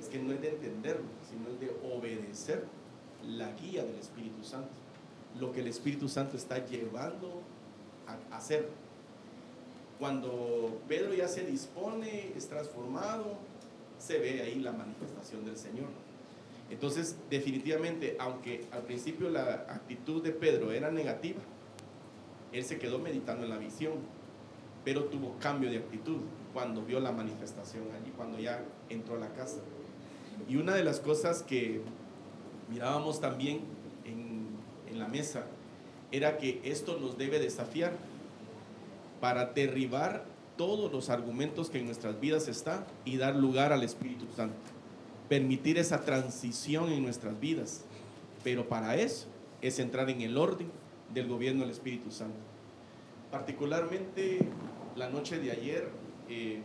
[0.00, 2.64] es que no es de entenderlo, sino es de obedecer
[3.26, 4.70] la guía del Espíritu Santo.
[5.40, 7.42] Lo que el Espíritu Santo está llevando
[8.06, 8.68] a, hacer.
[9.98, 13.36] Cuando Pedro ya se dispone, es transformado,
[13.98, 15.88] se ve ahí la manifestación del Señor.
[16.70, 21.40] Entonces, definitivamente, aunque al principio la actitud de Pedro era negativa,
[22.52, 23.92] él se quedó meditando en la visión,
[24.84, 26.18] pero tuvo cambio de actitud
[26.52, 29.58] cuando vio la manifestación allí, cuando ya entró a la casa.
[30.48, 31.80] Y una de las cosas que
[32.70, 33.60] mirábamos también
[34.92, 35.44] en la mesa
[36.10, 37.92] era que esto nos debe desafiar
[39.20, 40.24] para derribar
[40.56, 44.54] todos los argumentos que en nuestras vidas están y dar lugar al Espíritu Santo.
[45.28, 47.84] Permitir esa transición en nuestras vidas.
[48.44, 49.26] Pero para eso
[49.62, 50.68] es entrar en el orden
[51.14, 52.36] del gobierno del Espíritu Santo.
[53.30, 54.40] Particularmente
[54.96, 55.88] la noche de ayer
[56.28, 56.60] eh,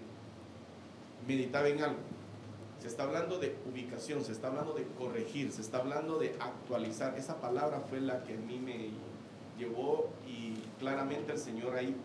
[1.27, 1.99] meditaba en algo.
[2.79, 7.17] Se está hablando de ubicación, se está hablando de corregir, se está hablando de actualizar.
[7.17, 8.89] Esa palabra fue la que a mí me
[9.57, 11.95] llevó y claramente el Señor ahí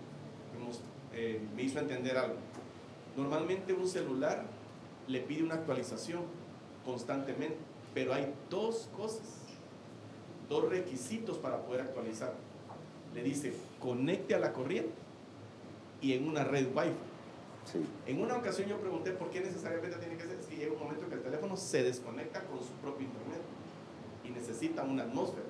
[1.15, 2.37] eh, me hizo entender algo.
[3.17, 4.45] Normalmente un celular
[5.07, 6.23] le pide una actualización
[6.85, 7.57] constantemente,
[7.93, 9.27] pero hay dos cosas,
[10.49, 12.33] dos requisitos para poder actualizar.
[13.15, 14.93] Le dice, conecte a la corriente
[16.01, 17.12] y en una red Wi-Fi.
[17.70, 17.85] Sí.
[18.07, 20.81] En una ocasión yo pregunté por qué necesariamente tiene que ser, es que llega un
[20.81, 23.40] momento que el teléfono se desconecta con su propio internet
[24.25, 25.46] y necesita una atmósfera.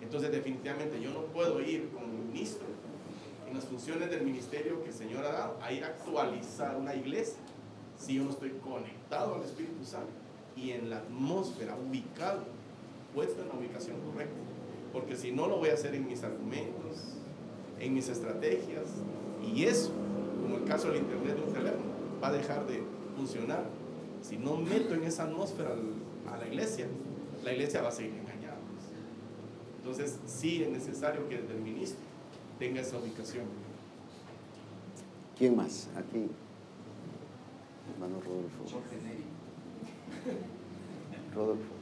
[0.00, 2.66] Entonces definitivamente yo no puedo ir como ministro
[3.48, 6.94] en las funciones del ministerio que el Señor ha dado a ir a actualizar una
[6.94, 7.38] iglesia
[7.98, 10.10] si yo no estoy conectado al Espíritu Santo
[10.56, 12.44] y en la atmósfera, ubicado,
[13.14, 14.36] puesto en la ubicación correcta.
[14.92, 17.16] Porque si no lo voy a hacer en mis argumentos,
[17.78, 18.84] en mis estrategias,
[19.42, 19.92] y eso,
[20.52, 22.82] como el caso del internet de un teléfono, va a dejar de
[23.16, 23.64] funcionar.
[24.20, 25.70] Si no meto en esa atmósfera
[26.30, 26.86] a la iglesia,
[27.42, 28.58] la iglesia va a seguir engañada.
[29.78, 32.00] Entonces, sí es necesario que desde el ministro
[32.58, 33.46] tenga esa ubicación.
[35.38, 35.88] ¿Quién más?
[35.96, 36.28] Aquí.
[37.94, 38.64] Hermano Rodolfo.
[38.70, 39.24] Jorge Neri.
[41.34, 41.72] Rodolfo.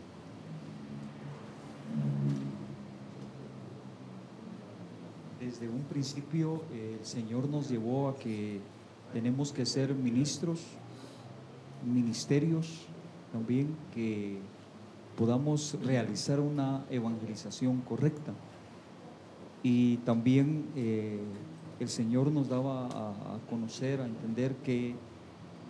[5.40, 8.61] Desde un principio eh, el Señor nos llevó a que
[9.11, 10.61] tenemos que ser ministros,
[11.83, 12.87] ministerios
[13.33, 14.38] también que
[15.16, 18.35] podamos realizar una evangelización correcta.
[19.62, 21.20] Y también eh,
[21.79, 24.94] el Señor nos daba a, conocer, a entender que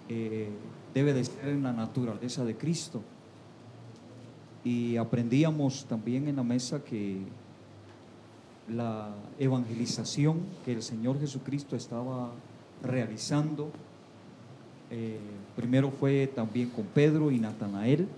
[0.08, 0.48] eh,
[0.92, 3.02] debe de ser en la naturaleza de Cristo.
[4.64, 7.22] Y aprendíamos también en la mesa que
[8.74, 12.30] la evangelización que el Señor Jesucristo estaba
[12.82, 13.70] realizando,
[14.90, 15.18] eh,
[15.56, 18.08] primero fue también con Pedro y Natanael,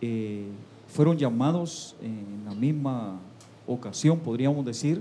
[0.00, 0.46] eh,
[0.88, 3.18] fueron llamados en la misma
[3.66, 5.00] ocasión, podríamos decir,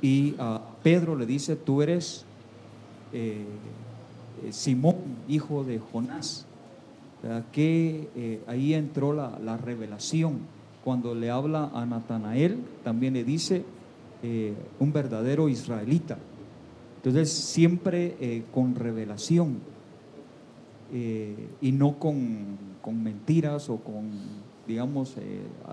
[0.00, 2.24] y a Pedro le dice, tú eres
[3.12, 3.44] eh,
[4.50, 4.96] Simón,
[5.28, 6.46] hijo de Jonás.
[7.52, 10.40] Que ahí entró la, la revelación.
[10.84, 13.64] Cuando le habla a Natanael, también le dice
[14.22, 16.18] eh, un verdadero israelita.
[16.96, 19.60] Entonces, siempre eh, con revelación
[20.92, 24.10] eh, y no con, con mentiras o con,
[24.68, 25.16] digamos,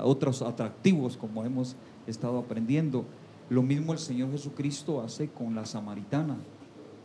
[0.01, 1.75] otros atractivos como hemos
[2.07, 3.03] estado aprendiendo.
[3.49, 6.37] Lo mismo el Señor Jesucristo hace con la samaritana.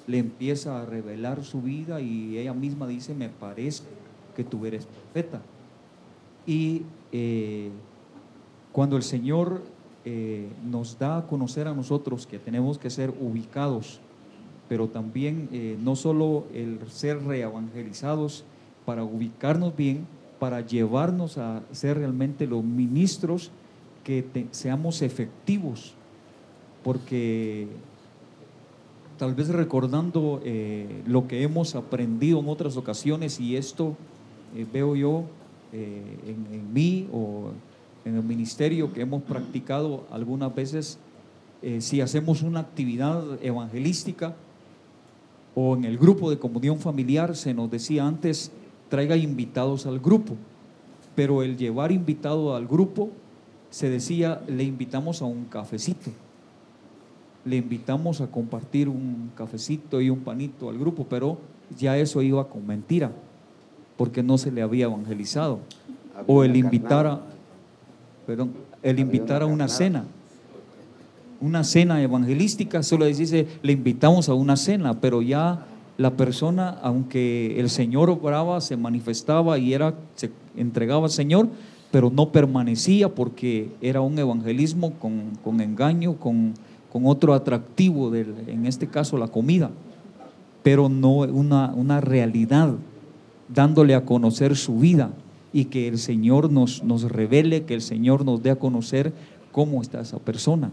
[0.07, 3.83] Le empieza a revelar su vida y ella misma dice, me parece
[4.37, 5.43] que tú eres profeta.
[6.47, 6.83] Y
[8.77, 9.63] cuando el Señor
[10.05, 14.01] eh, nos da a conocer a nosotros que tenemos que ser ubicados,
[14.69, 18.45] pero también eh, no solo el ser reevangelizados
[18.85, 20.07] para ubicarnos bien,
[20.39, 23.51] para llevarnos a ser realmente los ministros
[24.05, 25.95] que seamos efectivos,
[26.85, 27.69] porque
[29.17, 33.97] tal vez recordando eh, lo que hemos aprendido en otras ocasiones y esto
[34.71, 35.25] veo yo
[35.73, 37.53] eh, en, en mí o
[38.07, 40.99] en el ministerio que hemos practicado algunas veces,
[41.61, 44.37] eh, si hacemos una actividad evangelística,
[45.57, 48.53] o en el grupo de comunión familiar se nos decía antes,
[48.89, 50.35] traiga invitados al grupo,
[51.17, 53.11] pero el llevar invitado al grupo
[53.71, 56.13] se decía, le invitamos a un cafecito,
[57.45, 61.39] le invitamos a compartir un cafecito y un panito al grupo, pero
[61.77, 63.11] ya eso iba con mentira,
[63.97, 65.59] porque no se le había evangelizado,
[66.15, 67.36] Había o el invitar a.
[68.27, 68.53] perdón,
[68.83, 70.05] el invitar a una cena.
[71.41, 75.67] Una cena evangelística, solo dice, le invitamos a una cena, pero ya
[75.97, 81.49] la persona, aunque el Señor obraba, se manifestaba y era, se entregaba al Señor,
[81.91, 86.55] pero no permanecía porque era un evangelismo con, con engaño, con,
[86.93, 89.71] con otro atractivo, del, en este caso la comida,
[90.63, 92.75] pero no una, una realidad,
[93.49, 95.11] dándole a conocer su vida
[95.57, 99.15] y que el Señor nos, nos revele, que el Señor nos dé a conocer
[99.53, 100.71] cómo está esa persona.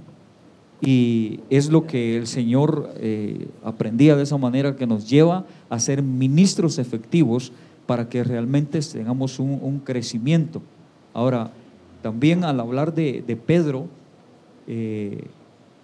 [0.82, 5.80] Y es lo que el Señor eh, aprendía de esa manera que nos lleva a
[5.80, 7.54] ser ministros efectivos
[7.86, 10.62] para que realmente tengamos un, crecimiento.
[11.14, 11.52] Ahora,
[12.02, 13.88] también al hablar de, Pedro,
[14.68, 15.24] eh,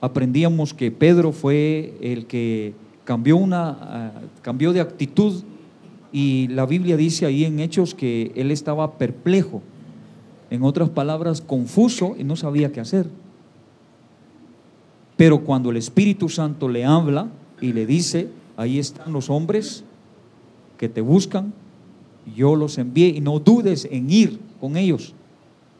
[0.01, 2.73] aprendíamos que Pedro fue el que
[3.05, 5.41] cambió, una, ah, cambió de actitud
[6.11, 9.61] y la Biblia dice ahí en Hechos que él estaba perplejo,
[10.49, 13.07] en otras palabras, confuso y no sabía qué hacer.
[15.15, 17.27] Pero cuando el Espíritu Santo le habla
[17.61, 19.83] y le dice, ahí están los hombres
[20.77, 21.53] que te buscan,
[22.35, 25.13] yo los envié y no dudes en ir con ellos.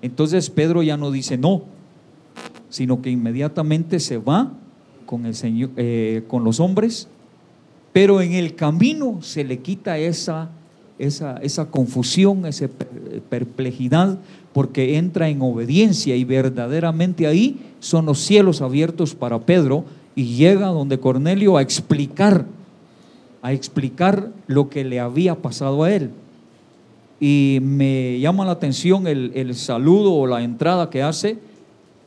[0.02, 1.64] Entonces Pedro ya no dice no,
[2.70, 4.52] sino que inmediatamente se va
[5.06, 7.08] con, el Señor, eh, con los hombres,
[7.94, 10.50] pero en el camino se le quita esa,
[10.98, 14.18] esa, esa confusión, esa per- perplejidad,
[14.54, 19.86] porque entra en obediencia y verdaderamente ahí son los cielos abiertos para Pedro
[20.16, 22.46] y llega donde Cornelio a explicar,
[23.42, 26.10] a explicar lo que le había pasado a él.
[27.22, 31.38] Y me llama la atención el, el saludo o la entrada que hace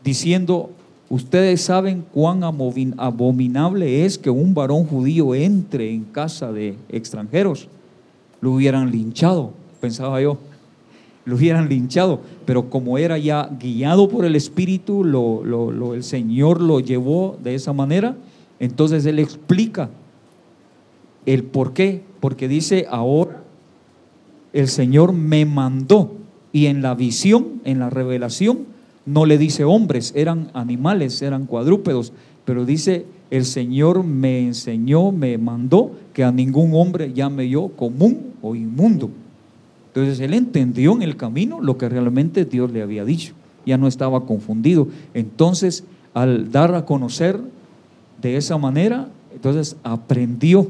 [0.03, 0.71] diciendo,
[1.13, 7.69] ustedes saben cuán abominable es que un varón judío entre en casa de extranjeros.
[8.41, 10.39] Lo hubieran linchado, pensaba yo
[11.25, 15.05] lo hubieran linchado, pero como era ya guiado por el Espíritu,
[15.95, 18.17] el Señor lo llevó de esa manera,
[18.59, 19.89] entonces Él explica
[21.27, 23.43] el por qué, porque dice, ahora
[24.53, 26.13] el Señor me mandó
[26.53, 28.72] y en la visión, en la revelación,
[29.05, 32.13] no le dice hombres, eran animales, eran cuadrúpedos,
[32.45, 38.33] pero dice, el Señor me enseñó, me mandó que a ningún hombre llame yo común
[38.43, 39.11] o inmundo.
[39.89, 43.35] Entonces él entendió en el camino lo que realmente Dios le había dicho.
[43.67, 44.89] Ya no estaba confundido.
[45.15, 45.85] Entonces,
[46.15, 47.41] al dar a conocer
[48.21, 50.69] de esa manera, entonces aprendió.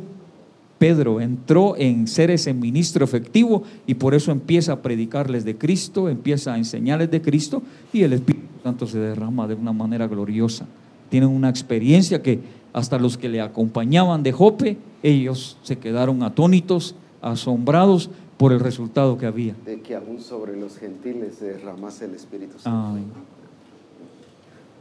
[0.83, 6.09] Pedro entró en ser ese ministro efectivo y por eso empieza a predicarles de Cristo,
[6.09, 7.62] empieza a enseñarles de Cristo
[7.93, 10.66] y el Espíritu Santo se derrama de una manera gloriosa.
[11.09, 12.41] Tienen una experiencia que
[12.72, 19.16] hasta los que le acompañaban de Jope, ellos se quedaron atónitos, asombrados por el resultado
[19.18, 19.55] que había.
[19.64, 22.99] De que aún sobre los gentiles se derramase el Espíritu Santo.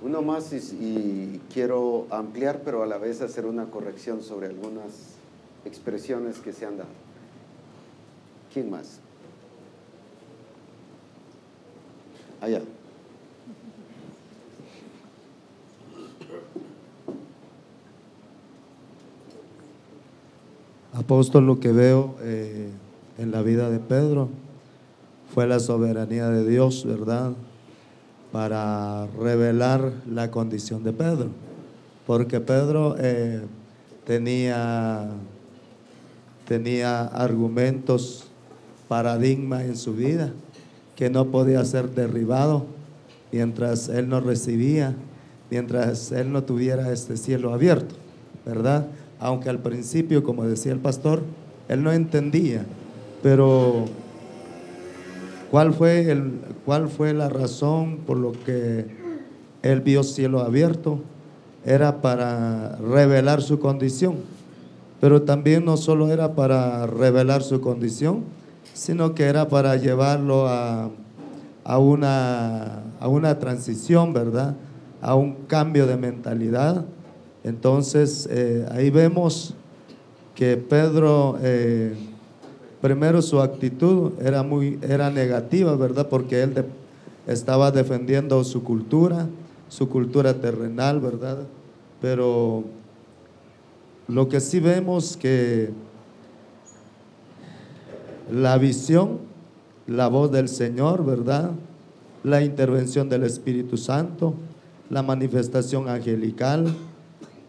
[0.04, 5.21] Uno más y, y quiero ampliar, pero a la vez hacer una corrección sobre algunas
[5.66, 6.90] expresiones que se han dado.
[8.54, 9.00] ¿Quién más?
[12.42, 12.62] Allá.
[20.94, 22.70] Apóstol, lo que veo eh,
[23.18, 24.30] en la vida de Pedro
[25.34, 27.32] fue la soberanía de Dios, ¿verdad?
[28.32, 31.30] Para revelar la condición de Pedro.
[32.06, 33.42] Porque Pedro eh,
[34.06, 35.10] tenía,
[36.52, 38.26] tenía argumentos,
[38.90, 40.34] paradigmas en su vida
[40.98, 42.66] que no podía ser derribado
[43.32, 44.94] mientras él no recibía,
[45.50, 47.96] mientras él no tuviera este cielo abierto,
[48.46, 48.88] ¿verdad?
[49.18, 51.24] Aunque al principio, como decía el pastor,
[51.70, 52.66] él no entendía,
[53.24, 53.86] pero
[55.52, 56.34] ¿cuál fue, el,
[56.66, 58.88] cuál fue la razón por lo que
[59.62, 61.00] él vio cielo abierto?
[61.64, 64.16] Era para revelar su condición,
[65.02, 68.24] pero también no solo era para revelar su condición,
[68.74, 70.92] sino que era para llevarlo a,
[71.64, 74.56] a una, a una transición, ¿verdad?
[75.02, 76.86] A un cambio de mentalidad.
[77.44, 79.56] Entonces, eh, ahí vemos
[80.36, 81.96] que Pedro, eh,
[82.80, 86.10] primero su actitud era, muy, era negativa, ¿verdad?
[86.10, 86.64] Porque él
[87.26, 89.28] estaba defendiendo su cultura,
[89.68, 91.40] su cultura terrenal, ¿verdad?
[92.00, 92.66] Pero
[94.12, 95.70] lo que sí vemos que
[98.30, 99.20] la visión,
[99.88, 101.52] la voz del Señor, ¿verdad?
[102.24, 104.34] La intervención del Espíritu Santo,
[104.90, 106.74] la manifestación angelical,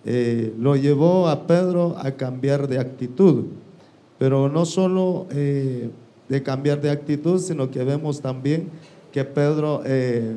[0.04, 3.46] eh, lo llevó a Pedro a cambiar de actitud.
[4.18, 5.90] Pero no solo eh,
[6.28, 8.68] de cambiar de actitud, sino que vemos también
[9.10, 10.36] que Pedro eh,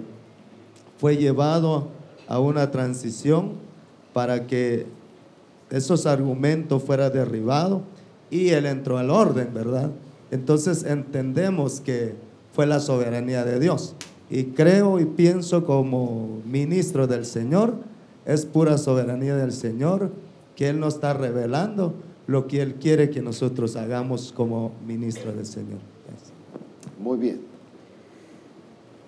[0.97, 1.89] fue llevado
[2.28, 3.53] a una transición
[4.11, 4.88] para que
[5.70, 7.82] esos argumentos fueran derribados
[8.30, 9.91] y él entró al orden, ¿verdad?
[10.32, 12.16] Entonces entendemos que
[12.53, 13.95] fue la soberanía de Dios.
[14.30, 17.76] Y creo y pienso como ministro del Señor,
[18.26, 20.11] es pura soberanía del Señor,
[20.55, 21.93] que Él nos está revelando
[22.28, 25.80] lo que Él quiere que nosotros hagamos como ministro del Señor.
[26.99, 27.41] Muy bien.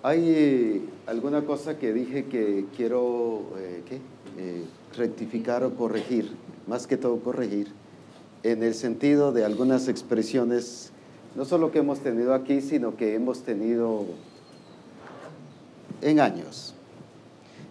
[0.04, 3.96] ¿Hay eh, alguna cosa que dije que quiero eh, ¿qué?
[4.38, 4.62] Eh,
[4.96, 6.30] rectificar o corregir?
[6.66, 7.68] Más que todo corregir,
[8.42, 10.90] en el sentido de algunas expresiones,
[11.34, 14.04] no solo que hemos tenido aquí, sino que hemos tenido
[16.02, 16.74] en años.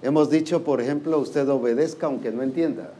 [0.01, 2.91] Hemos dicho, por ejemplo, usted obedezca aunque no entienda.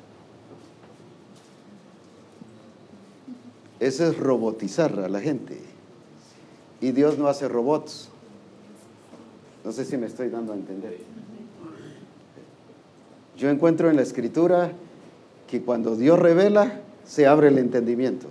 [3.80, 5.60] Eso es robotizar a la gente.
[6.82, 8.10] Y Dios no hace robots.
[9.64, 10.98] No sé si me estoy dando a entender.
[13.38, 14.72] Yo encuentro en la escritura
[15.48, 18.28] que cuando Dios revela, se abre el entendimiento.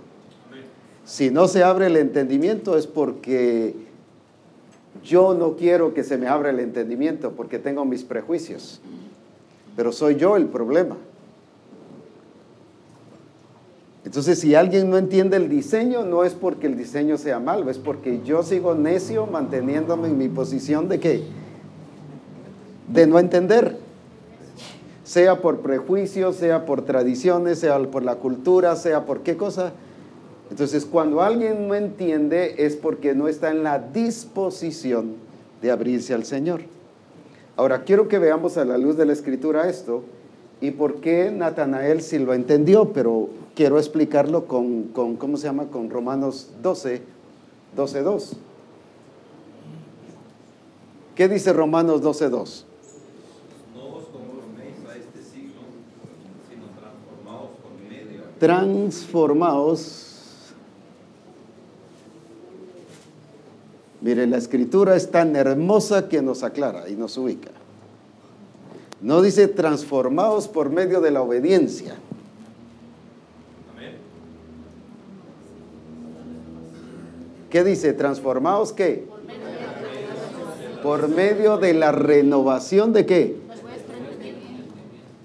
[1.05, 3.73] Si no se abre el entendimiento es porque
[5.03, 8.81] yo no quiero que se me abra el entendimiento porque tengo mis prejuicios,
[9.75, 10.97] pero soy yo el problema.
[14.03, 17.77] Entonces, si alguien no entiende el diseño, no es porque el diseño sea malo, es
[17.77, 21.23] porque yo sigo necio manteniéndome en mi posición de qué?
[22.87, 23.86] De no entender.
[25.07, 29.71] Sea por prejuicios, sea por tradiciones, sea por la cultura, sea por qué cosa.
[30.49, 35.15] Entonces, cuando alguien no entiende es porque no está en la disposición
[35.61, 36.59] de abrirse al Señor.
[37.55, 40.03] Ahora, quiero que veamos a la luz de la escritura esto
[40.59, 45.67] y por qué Natanael sí lo entendió, pero quiero explicarlo con, ¿cómo se llama?
[45.67, 47.01] Con Romanos 12,
[47.77, 48.33] 12, 2.
[51.15, 52.27] ¿Qué dice Romanos 12,
[58.39, 60.07] Transformados.
[64.01, 67.49] Mire, la escritura es tan hermosa que nos aclara y nos ubica.
[69.01, 71.95] No dice transformados por medio de la obediencia.
[77.49, 77.93] ¿Qué dice?
[77.93, 79.07] ¿Transformados qué?
[80.83, 83.35] Por medio de la renovación de qué?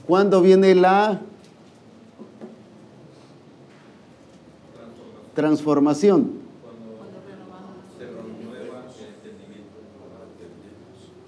[0.07, 1.21] ¿Cuándo viene la
[5.35, 6.43] transformación?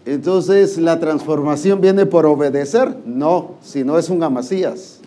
[0.06, 2.94] Entonces, ¿la transformación viene por obedecer?
[3.06, 5.00] No, sino es un Amasías.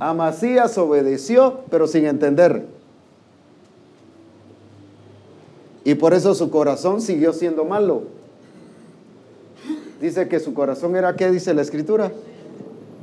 [0.00, 2.66] Amasías obedeció, pero sin entender.
[5.84, 8.02] Y por eso su corazón siguió siendo malo.
[10.00, 12.10] Dice que su corazón era, ¿qué dice la escritura?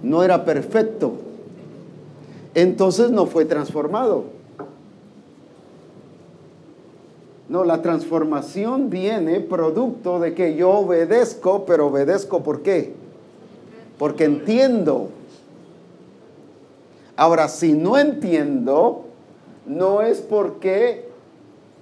[0.03, 1.13] No era perfecto.
[2.58, 4.24] Entonces no fue transformado.
[7.49, 12.95] No, la transformación viene producto de que yo obedezco, pero obedezco ¿por qué?
[13.99, 15.10] Porque entiendo.
[17.16, 19.05] Ahora, si no entiendo,
[19.68, 21.10] no es porque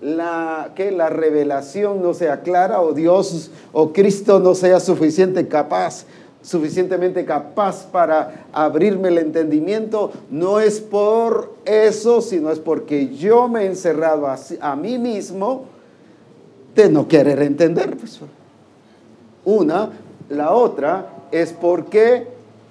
[0.02, 6.06] la, que la revelación no sea clara o Dios o Cristo no sea suficiente capaz
[6.46, 13.64] suficientemente capaz para abrirme el entendimiento, no es por eso, sino es porque yo me
[13.64, 15.66] he encerrado a, mí mismo
[16.76, 17.98] de no querer entender.
[19.44, 19.90] Una,
[20.30, 22.28] la otra es porque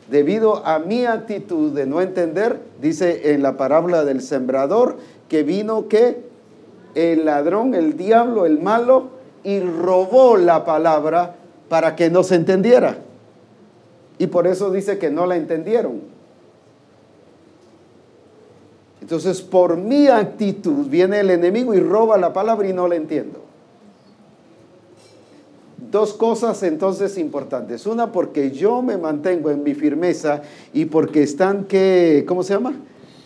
[0.08, 4.98] debido a mi actitud de no entender, dice en la parábola del sembrador,
[5.28, 6.22] que vino que
[6.94, 9.08] el ladrón, el diablo, el malo,
[9.42, 11.34] y robó la palabra
[11.68, 12.98] para que no se entendiera.
[14.18, 16.00] Y por eso dice que no la entendieron.
[19.00, 23.40] Entonces, por mi actitud viene el enemigo y roba la palabra y no la entiendo.
[25.90, 27.86] Dos cosas entonces importantes.
[27.86, 30.42] Una, porque yo me mantengo en mi firmeza
[30.72, 32.74] y porque están que, ¿cómo se llama?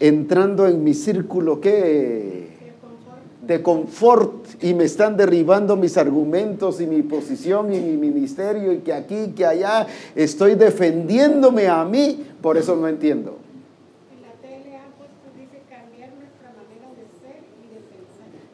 [0.00, 2.37] Entrando en mi círculo que
[3.48, 8.78] de confort y me están derribando mis argumentos y mi posición y mi ministerio y
[8.80, 13.38] que aquí, que allá, estoy defendiéndome a mí, por eso no entiendo.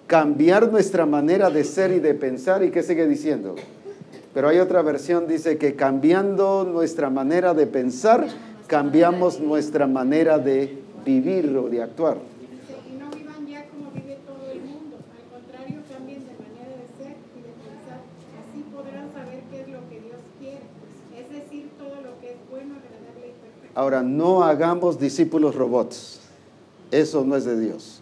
[0.07, 3.57] Cambiar nuestra manera de ser y de pensar y qué sigue diciendo.
[4.32, 8.28] Pero hay otra versión, dice que cambiando nuestra manera de pensar,
[8.68, 12.34] cambiamos nuestra manera de vivir o de actuar.
[23.75, 26.20] Ahora, no hagamos discípulos robots.
[26.91, 28.01] Eso no es de Dios.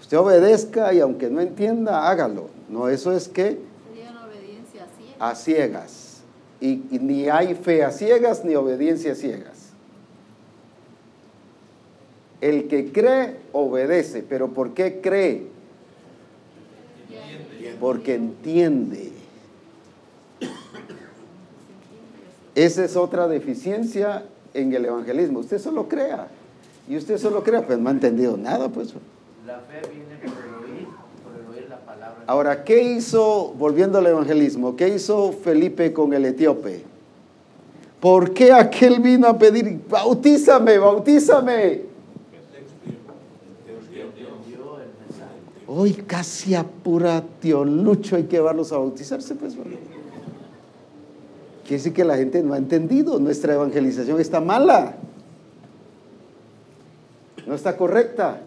[0.00, 2.50] Usted obedezca y aunque no entienda, hágalo.
[2.68, 3.58] No, eso es que
[4.22, 4.86] obediencia
[5.18, 6.20] a ciegas.
[6.60, 9.70] Y, y ni hay fe a ciegas ni obediencia a ciegas.
[12.42, 14.22] El que cree, obedece.
[14.22, 15.46] ¿Pero por qué cree?
[17.80, 19.13] Porque entiende.
[22.54, 25.40] Esa es otra deficiencia en el evangelismo.
[25.40, 26.28] Usted solo crea.
[26.88, 28.94] Y usted solo crea, pues no ha entendido nada, pues.
[29.46, 30.88] La fe viene por el oír,
[31.24, 32.24] por el oír la palabra.
[32.26, 36.84] Ahora, ¿qué hizo, volviendo al evangelismo, qué hizo Felipe con el etíope?
[38.00, 41.94] ¿Por qué aquel vino a pedir, bautízame, bautízame?
[45.66, 49.56] Hoy casi apura tío Lucho, hay que llevarlos a bautizarse, pues.
[49.56, 49.93] bueno.
[51.64, 54.96] Quiere decir que la gente no ha entendido, nuestra evangelización está mala,
[57.46, 58.40] no está correcta.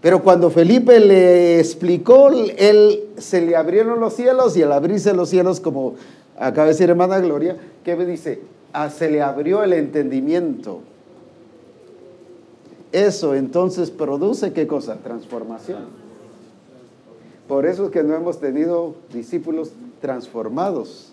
[0.00, 5.28] Pero cuando Felipe le explicó, él se le abrieron los cielos y al abrirse los
[5.28, 5.96] cielos, como
[6.38, 8.40] acaba de decir hermana Gloria, ¿qué me dice?
[8.72, 10.80] Ah, se le abrió el entendimiento.
[12.92, 14.96] Eso entonces produce qué cosa?
[14.96, 15.84] Transformación.
[17.48, 19.72] Por eso es que no hemos tenido discípulos
[20.06, 21.08] transformados.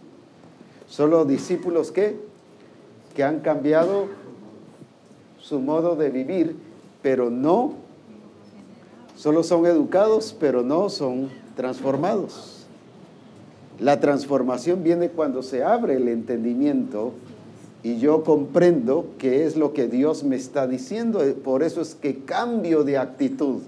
[0.87, 2.15] Solo discípulos que,
[3.15, 4.05] que han cambiado
[5.39, 6.55] su modo de vivir,
[7.01, 7.73] pero no,
[9.15, 12.67] solo son educados, pero no son transformados.
[13.79, 17.13] La transformación viene cuando se abre el entendimiento
[17.81, 21.19] y yo comprendo qué es lo que Dios me está diciendo.
[21.43, 23.63] Por eso es que cambio de actitud,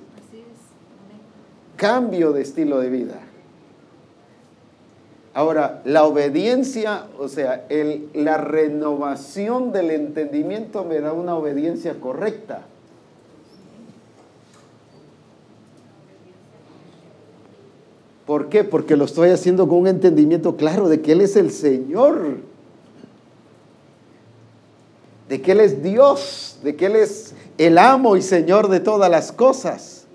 [1.77, 3.24] cambio de estilo de vida.
[5.35, 7.67] Ahora, la obediencia, o sea,
[8.13, 12.61] la renovación del entendimiento me da una obediencia correcta.
[18.25, 18.63] ¿Por qué?
[18.63, 22.37] Porque lo estoy haciendo con un entendimiento claro de que Él es el Señor,
[25.27, 29.11] de que Él es Dios, de que Él es el amo y Señor de todas
[29.11, 30.05] las cosas.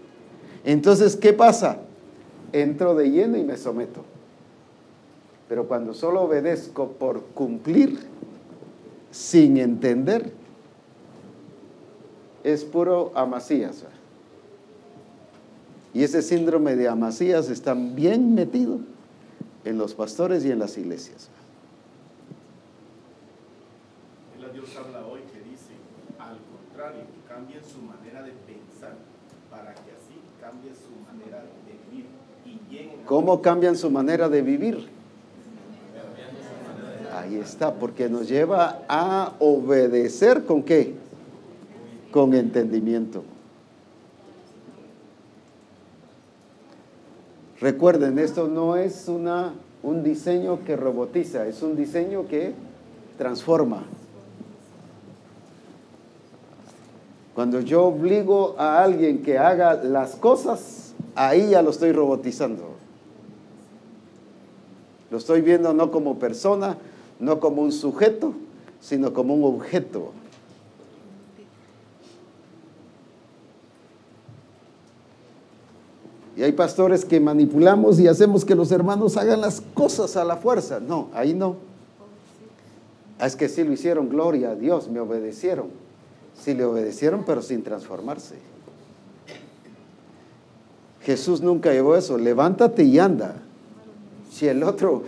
[0.65, 1.77] Entonces, ¿qué pasa?
[2.55, 4.03] Entro de lleno y me someto.
[5.51, 7.99] Pero cuando solo obedezco por cumplir,
[9.11, 10.33] sin entender,
[12.45, 13.85] es puro amasías.
[15.93, 18.79] Y ese síndrome de amasías está bien metido
[19.65, 21.29] en los pastores y en las iglesias.
[24.39, 25.73] El Dios habla hoy que dice,
[26.21, 28.95] al contrario, cambien su manera de pensar
[29.51, 32.07] para que así cambie su manera de vivir
[32.47, 35.00] y ¿Cómo cambian su manera de vivir?
[37.21, 40.95] Ahí está, porque nos lleva a obedecer con qué?
[42.11, 43.23] Con entendimiento.
[47.61, 49.53] Recuerden, esto no es una,
[49.83, 52.55] un diseño que robotiza, es un diseño que
[53.19, 53.83] transforma.
[57.35, 62.65] Cuando yo obligo a alguien que haga las cosas, ahí ya lo estoy robotizando.
[65.11, 66.79] Lo estoy viendo no como persona,
[67.21, 68.33] no como un sujeto,
[68.81, 70.13] sino como un objeto.
[76.37, 80.37] Y hay pastores que manipulamos y hacemos que los hermanos hagan las cosas a la
[80.37, 80.81] fuerza.
[80.81, 81.57] No, ahí no.
[83.19, 85.67] Ah, Es que sí lo hicieron, gloria a Dios, me obedecieron.
[86.35, 88.37] Sí le obedecieron, pero sin transformarse.
[91.03, 93.37] Jesús nunca llevó eso, levántate y anda.
[94.31, 95.03] Si el otro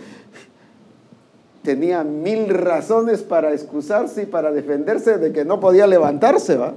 [1.63, 6.73] tenía mil razones para excusarse y para defenderse de que no podía levantarse, ¿va?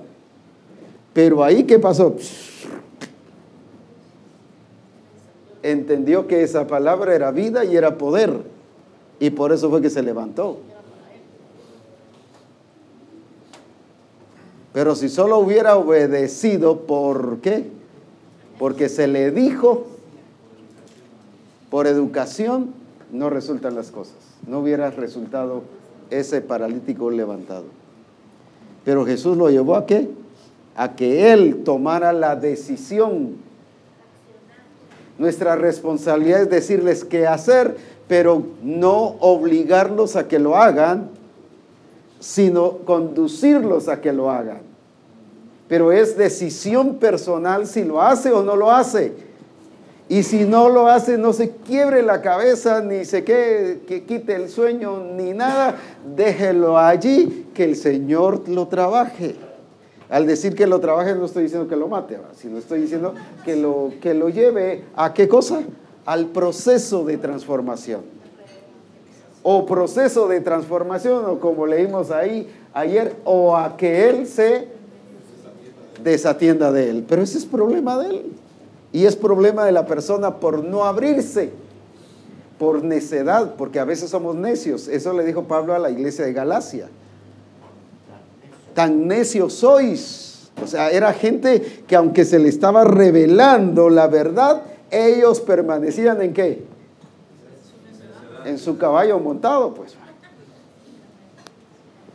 [1.12, 2.14] Pero ahí, ¿qué pasó?
[5.62, 8.42] Entendió que esa palabra era vida y era poder.
[9.18, 10.58] Y por eso fue que se levantó.
[14.72, 17.70] Pero si solo hubiera obedecido, ¿por qué?
[18.58, 19.86] Porque se le dijo,
[21.70, 22.74] por educación,
[23.12, 24.16] no resultan las cosas.
[24.46, 25.62] No hubiera resultado
[26.10, 27.64] ese paralítico levantado.
[28.84, 30.08] Pero Jesús lo llevó a qué?
[30.76, 33.36] a que Él tomara la decisión.
[35.18, 37.76] Nuestra responsabilidad es decirles qué hacer,
[38.06, 41.08] pero no obligarlos a que lo hagan,
[42.20, 44.60] sino conducirlos a que lo hagan.
[45.66, 49.14] Pero es decisión personal si lo hace o no lo hace.
[50.08, 54.36] Y si no lo hace, no se quiebre la cabeza, ni se que, que quite
[54.36, 55.76] el sueño, ni nada.
[56.14, 59.34] Déjelo allí, que el Señor lo trabaje.
[60.08, 63.56] Al decir que lo trabaje, no estoy diciendo que lo mate, sino estoy diciendo que
[63.56, 65.62] lo, que lo lleve a qué cosa?
[66.04, 68.02] Al proceso de transformación.
[69.42, 74.68] O proceso de transformación, o como leímos ahí ayer, o a que Él se
[76.04, 77.04] desatienda de Él.
[77.08, 78.32] Pero ese es problema de Él.
[78.96, 81.50] Y es problema de la persona por no abrirse,
[82.58, 84.88] por necedad, porque a veces somos necios.
[84.88, 86.88] Eso le dijo Pablo a la iglesia de Galacia.
[88.72, 90.48] Tan necios sois.
[90.64, 96.32] O sea, era gente que aunque se le estaba revelando la verdad, ellos permanecían en
[96.32, 96.64] qué?
[98.46, 99.94] En su caballo montado, pues.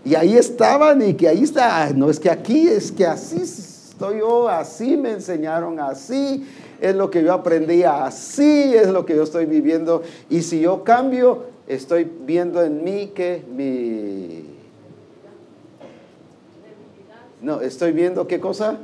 [0.04, 4.18] Y ahí estaban y que ahí está, no es que aquí, es que así estoy
[4.18, 6.44] yo, así me enseñaron, así
[6.82, 10.02] es lo que yo aprendí, así es lo que yo estoy viviendo.
[10.30, 14.46] Y si yo cambio, estoy viendo en mí que mi...
[17.42, 18.78] No, estoy viendo qué cosa?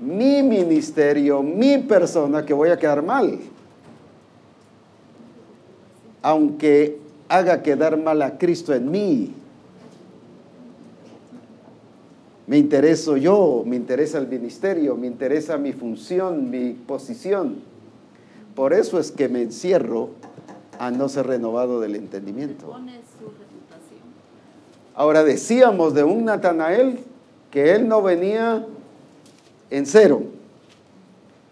[0.00, 3.38] Mi ministerio, mi persona, que voy a quedar mal.
[6.22, 6.98] Aunque
[7.28, 9.34] haga quedar mal a Cristo en mí.
[12.50, 17.60] Me intereso yo, me interesa el ministerio, me interesa mi función, mi posición.
[18.56, 20.08] Por eso es que me encierro
[20.76, 22.74] a no ser renovado del entendimiento.
[24.96, 26.98] Ahora decíamos de un Natanael
[27.52, 28.66] que él no venía
[29.70, 30.24] en cero.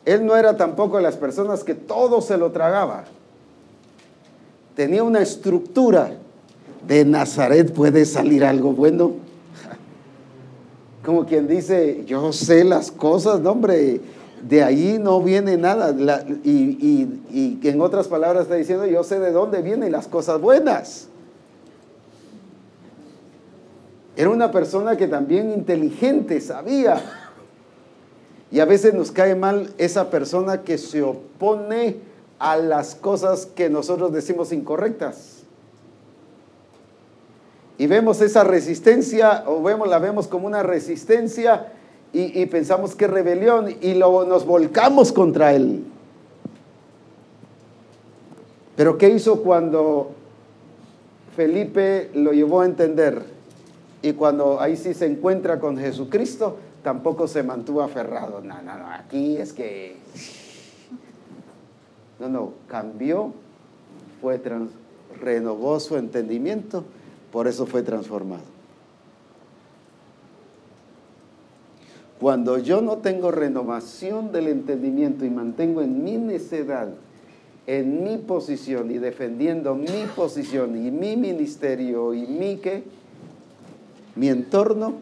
[0.04, 3.04] Él no era tampoco de las personas que todo se lo tragaba.
[4.74, 6.16] Tenía una estructura.
[6.88, 9.27] De Nazaret puede salir algo bueno
[11.08, 13.98] como quien dice, yo sé las cosas, no hombre,
[14.46, 15.96] de ahí no viene nada.
[16.44, 20.38] Y, y- y en otras palabras está diciendo, yo sé de dónde vienen las cosas
[20.38, 21.08] buenas.
[24.18, 27.00] Era una persona que también inteligente, sabía.
[28.50, 31.96] Y a veces nos cae mal esa persona que se opone
[32.38, 35.37] a las cosas que nosotros decimos incorrectas.
[37.78, 41.72] Y vemos esa resistencia, o vemos, la vemos como una resistencia,
[42.12, 45.84] y, pensamos que rebelión, y lo, nos volcamos contra él.
[48.74, 50.12] Pero ¿qué hizo cuando
[51.36, 53.22] Felipe lo llevó a entender?
[54.02, 58.40] Y cuando ahí sí se encuentra con Jesucristo, tampoco se mantuvo aferrado.
[58.40, 59.96] No, no, no, aquí es que...
[62.18, 63.32] No, no, cambió,
[64.20, 64.40] fue
[65.20, 66.84] renovó su entendimiento,
[67.32, 68.42] por eso fue transformado.
[72.20, 76.88] Cuando yo no tengo renovación del entendimiento y mantengo en mi necedad,
[77.66, 82.82] en mi posición y defendiendo mi posición y mi ministerio y mi qué,
[84.16, 84.94] mi entorno,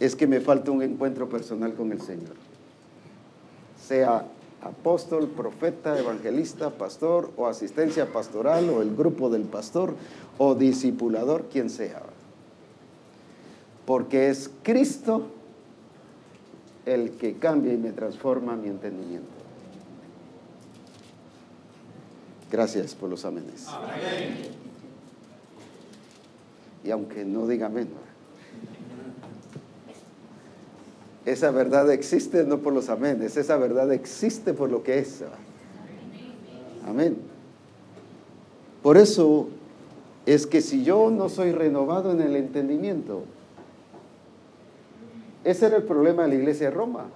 [0.00, 2.34] es que me falta un encuentro personal con el Señor.
[3.86, 4.24] Sea
[4.62, 9.94] apóstol, profeta, evangelista, pastor o asistencia pastoral o el grupo del pastor
[10.38, 12.02] o discipulador, quien sea.
[13.86, 15.26] Porque es Cristo
[16.86, 19.28] el que cambia y me transforma mi entendimiento.
[22.50, 23.66] Gracias por los amenes.
[26.82, 27.88] Y aunque no diga amén,
[31.26, 35.22] esa verdad existe no por los amenes, esa verdad existe por lo que es.
[36.86, 37.16] Amén.
[38.82, 39.48] Por eso
[40.26, 43.22] es que si yo no soy renovado en el entendimiento,
[45.44, 47.06] ese era el problema de la iglesia de Roma.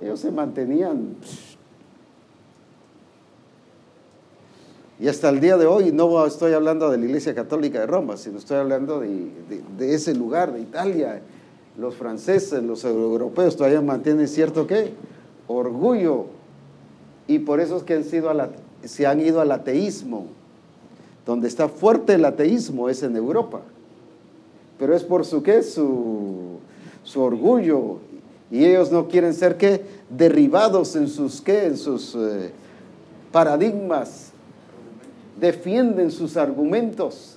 [0.00, 1.16] Ellos se mantenían.
[4.98, 8.16] Y hasta el día de hoy no estoy hablando de la iglesia católica de Roma,
[8.16, 11.20] sino estoy hablando de, de- de ese lugar, de Italia.
[11.78, 14.92] Los franceses, los europeos todavía mantienen cierto qué?
[15.48, 16.26] Orgullo.
[17.26, 18.50] Y por eso es que han sido a la-
[18.84, 20.26] se han ido al ateísmo.
[21.26, 23.62] Donde está fuerte el ateísmo es en Europa.
[24.78, 25.62] Pero es por su qué?
[25.62, 26.58] Su,
[27.02, 27.98] su orgullo.
[28.50, 29.82] Y ellos no quieren ser qué?
[30.10, 31.64] Derribados en sus qué?
[31.66, 32.52] En sus eh,
[33.32, 34.30] paradigmas.
[35.40, 37.33] Defienden sus argumentos.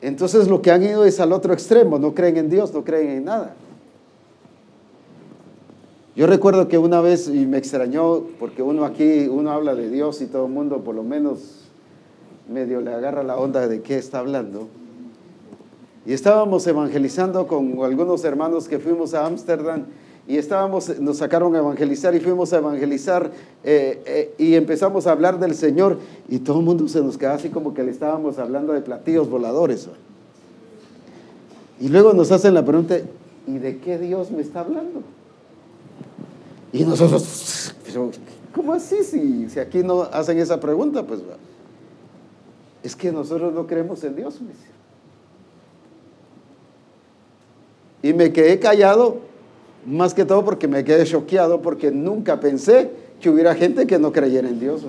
[0.00, 3.10] Entonces lo que han ido es al otro extremo, no creen en Dios, no creen
[3.10, 3.54] en nada.
[6.14, 10.20] Yo recuerdo que una vez, y me extrañó, porque uno aquí, uno habla de Dios
[10.20, 11.68] y todo el mundo por lo menos
[12.48, 14.68] medio le agarra la onda de qué está hablando.
[16.06, 19.84] Y estábamos evangelizando con algunos hermanos que fuimos a Ámsterdam
[20.28, 23.32] y estábamos, nos sacaron a evangelizar y fuimos a evangelizar
[23.64, 25.98] eh, eh, y empezamos a hablar del Señor
[26.28, 29.30] y todo el mundo se nos quedaba así como que le estábamos hablando de platillos
[29.30, 29.88] voladores.
[31.80, 32.98] Y luego nos hacen la pregunta,
[33.46, 35.00] ¿y de qué Dios me está hablando?
[36.74, 37.74] Y nosotros,
[38.54, 39.02] ¿cómo así?
[39.04, 41.20] Si, si aquí no hacen esa pregunta, pues
[42.82, 44.38] es que nosotros no creemos en Dios.
[48.02, 49.27] Y me quedé callado,
[49.88, 54.12] más que todo porque me quedé choqueado, porque nunca pensé que hubiera gente que no
[54.12, 54.82] creyera en Dios.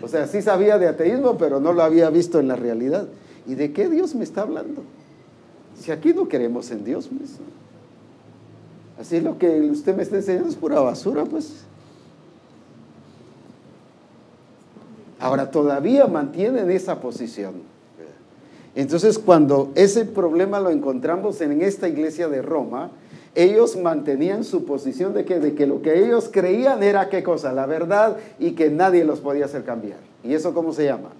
[0.00, 3.08] O sea, sí sabía de ateísmo, pero no lo había visto en la realidad.
[3.46, 4.82] ¿Y de qué Dios me está hablando?
[5.76, 7.38] Si aquí no queremos en Dios, pues.
[9.00, 11.64] Así lo que usted me está enseñando es pura basura, pues.
[15.18, 17.54] Ahora todavía mantienen esa posición.
[18.76, 22.92] Entonces, cuando ese problema lo encontramos en esta iglesia de Roma,
[23.38, 27.52] ellos mantenían su posición de que, de que lo que ellos creían era qué cosa,
[27.52, 30.00] la verdad y que nadie los podía hacer cambiar.
[30.24, 31.10] ¿Y eso cómo se llama?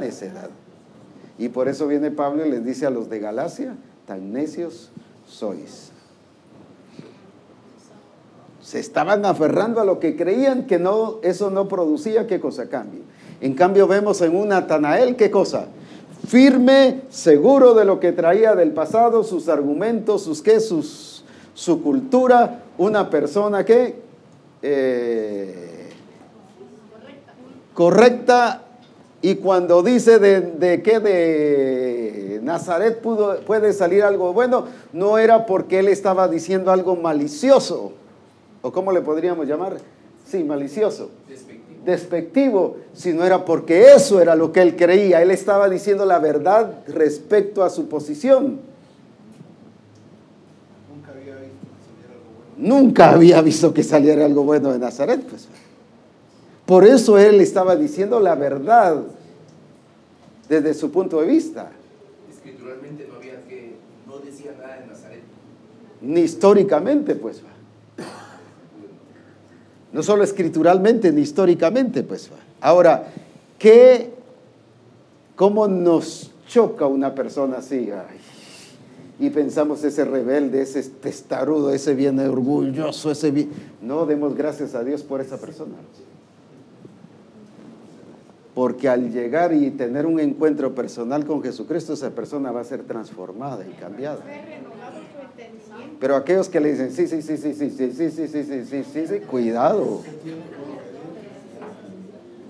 [0.00, 0.50] Necedad.
[1.38, 3.76] Y por eso viene Pablo y les dice a los de Galacia,
[4.06, 4.90] tan necios
[5.24, 5.92] sois.
[8.60, 13.02] Se estaban aferrando a lo que creían que no, eso no producía qué cosa cambio.
[13.40, 15.66] En cambio vemos en un Natanael qué cosa,
[16.26, 22.62] firme, seguro de lo que traía del pasado, sus argumentos, sus qué, sus, su cultura,
[22.78, 23.96] una persona que
[24.62, 25.90] eh,
[27.74, 28.62] correcta.
[29.24, 35.46] Y cuando dice de, de que de Nazaret pudo, puede salir algo bueno, no era
[35.46, 37.92] porque él estaba diciendo algo malicioso,
[38.62, 39.76] o cómo le podríamos llamar,
[40.26, 41.10] sí, malicioso,
[41.84, 42.76] Despectivo.
[42.94, 45.22] sino era porque eso era lo que él creía.
[45.22, 48.60] Él estaba diciendo la verdad respecto a su posición.
[50.98, 52.78] Nunca había visto que saliera algo bueno.
[52.82, 55.22] Nunca había visto que saliera algo bueno de Nazaret.
[55.22, 55.48] Pues.
[56.66, 59.02] Por eso él estaba diciendo la verdad
[60.48, 61.70] desde su punto de vista.
[62.30, 63.74] Escrituralmente no había que,
[64.06, 65.22] no decía nada de Nazaret.
[66.00, 67.42] Ni históricamente, pues.
[69.92, 72.30] No solo escrituralmente, ni históricamente, pues.
[72.60, 73.08] Ahora,
[73.58, 74.10] ¿qué,
[75.36, 77.90] ¿cómo nos choca una persona así?
[79.18, 83.50] Y pensamos ese rebelde, ese testarudo, ese bien orgulloso, ese bien...
[83.80, 85.74] No demos gracias a Dios por esa persona.
[88.54, 92.82] Porque al llegar y tener un encuentro personal con Jesucristo, esa persona va a ser
[92.82, 94.18] transformada y cambiada.
[94.18, 95.21] Fue renovado su entendimiento.
[96.00, 98.84] Pero aquellos que le dicen, sí, sí, sí, sí, sí, sí, sí, sí, sí, sí,
[98.92, 100.00] sí, sí, cuidado.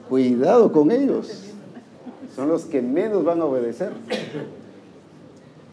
[0.09, 1.53] Cuidado con ellos.
[2.35, 3.93] Son los que menos van a obedecer.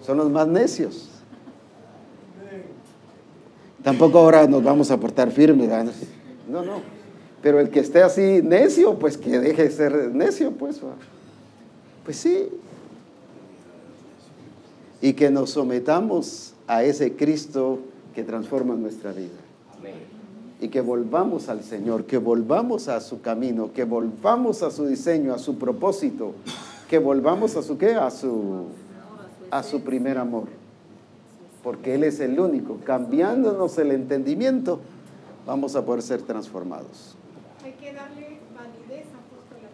[0.06, 1.10] Son los más necios.
[3.84, 5.70] Tampoco ahora nos vamos a portar firmes.
[6.50, 6.82] No, no.
[7.42, 10.82] Pero el que esté así necio, pues que deje de ser necio, pues.
[12.04, 12.50] Pues sí.
[15.02, 17.80] Y que nos sometamos a ese Cristo
[18.14, 19.34] que transforma nuestra vida.
[20.62, 25.34] Y que volvamos al Señor, que volvamos a su camino, que volvamos a su diseño,
[25.34, 26.34] a su propósito,
[26.90, 27.96] que volvamos a su qué?
[27.96, 28.66] A su,
[29.52, 30.46] a su primer amor.
[31.64, 32.78] Porque Él es el único.
[32.86, 34.80] Cambiándonos el entendimiento,
[35.48, 37.16] vamos a poder ser transformados.
[37.64, 39.20] Hay que darle validez, a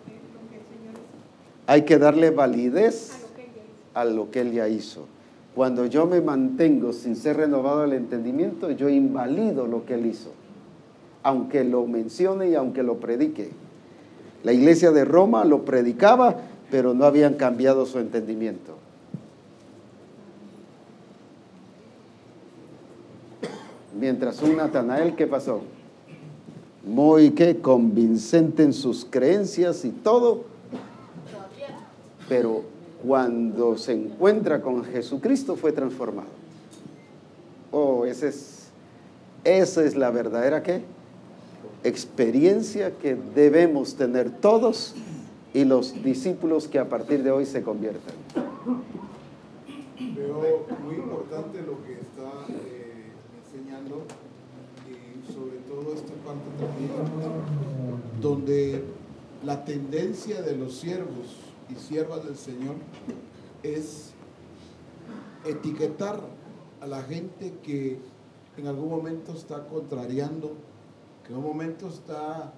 [0.06, 3.64] que- lo que el Señor hizo, Hay que darle validez a lo que Él ya
[3.64, 4.00] hizo.
[4.00, 5.08] a lo que Él ya hizo.
[5.56, 10.32] Cuando yo me mantengo sin ser renovado el entendimiento, yo invalido lo que Él hizo,
[11.24, 13.52] aunque lo mencione y aunque lo predique.
[14.44, 16.36] La iglesia de Roma lo predicaba,
[16.70, 18.76] pero no habían cambiado su entendimiento.
[23.98, 25.62] Mientras un Natanael, ¿qué pasó?
[26.86, 30.44] Muy que convincente en sus creencias y todo,
[32.28, 32.75] pero
[33.06, 36.30] cuando se encuentra con Jesucristo fue transformado.
[37.72, 38.68] Oh, ese es,
[39.44, 40.82] esa es la verdadera ¿qué?
[41.84, 44.96] experiencia que debemos tener todos
[45.54, 48.16] y los discípulos que a partir de hoy se conviertan.
[49.98, 53.12] Veo muy importante lo que está eh,
[53.44, 54.04] enseñando
[54.90, 56.92] y sobre todo esta parte también
[58.22, 58.84] donde
[59.44, 62.76] la tendencia de los siervos y siervas del Señor
[63.64, 64.12] es
[65.46, 66.22] etiquetar
[66.82, 68.00] a la gente que
[68.58, 70.54] en algún momento está contrariando,
[71.26, 72.54] que en un momento está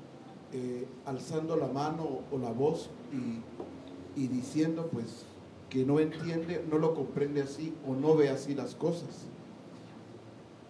[0.54, 5.26] eh, alzando la mano o la voz y, y diciendo pues
[5.70, 9.26] que no entiende, no lo comprende así o no ve así las cosas.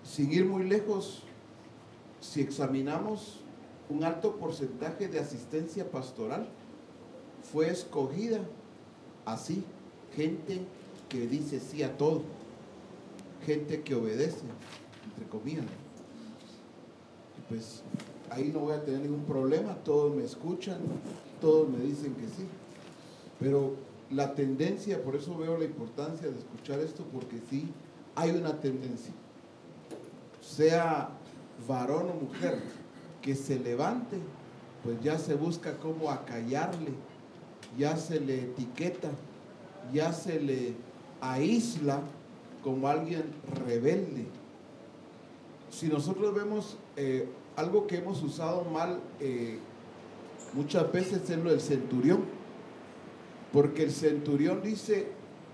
[0.04, 1.24] Sin ir muy lejos,
[2.20, 3.42] si examinamos
[3.90, 6.48] un alto porcentaje de asistencia pastoral,
[7.52, 8.41] fue escogida
[9.26, 9.64] así,
[10.16, 10.62] gente
[11.10, 12.24] que dice sí a todo,
[13.45, 14.41] gente que obedece,
[15.06, 15.66] entre comillas.
[17.50, 17.84] Pues
[18.30, 20.80] ahí no voy a tener ningún problema, todos me escuchan,
[21.39, 22.45] todos me dicen que sí.
[23.39, 23.76] Pero
[24.10, 27.72] la tendencia, por eso veo la importancia de escuchar esto, porque sí
[28.16, 29.14] hay una tendencia,
[30.41, 31.10] sea
[31.68, 32.62] varón o mujer,
[33.22, 34.18] que se levante,
[34.84, 36.91] pues ya se busca cómo acallarle,
[37.78, 39.12] ya se le etiqueta,
[39.94, 40.74] ya se le
[41.22, 42.02] aísla
[42.64, 43.24] como alguien
[43.66, 44.26] rebelde.
[45.70, 49.60] Si nosotros vemos eh, algo que hemos usado mal eh,
[50.54, 52.24] muchas veces es lo del centurión,
[53.54, 55.08] porque el centurión dice,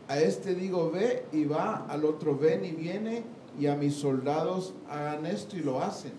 [0.08, 3.24] a este digo ve y va, al otro ven y viene,
[3.60, 6.14] y a mis soldados hagan esto y lo hacen.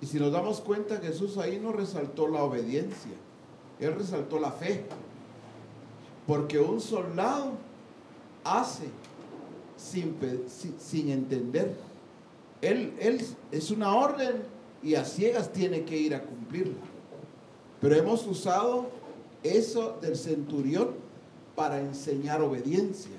[0.00, 3.12] Y si nos damos cuenta, Jesús ahí no resaltó la obediencia,
[3.80, 4.84] él resaltó la fe.
[6.26, 7.52] Porque un soldado
[8.44, 8.84] hace
[9.76, 11.74] sin, pe- sin, sin entender.
[12.62, 13.20] Él, él
[13.52, 14.42] es una orden
[14.82, 16.74] y a ciegas tiene que ir a cumplirla.
[17.80, 18.86] Pero hemos usado
[19.42, 20.90] eso del centurión
[21.54, 23.12] para enseñar obediencia.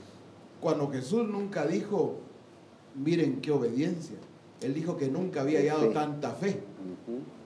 [0.60, 2.16] Cuando Jesús nunca dijo,
[2.96, 4.18] miren qué obediencia.
[4.62, 6.60] Él dijo que nunca había hallado tanta fe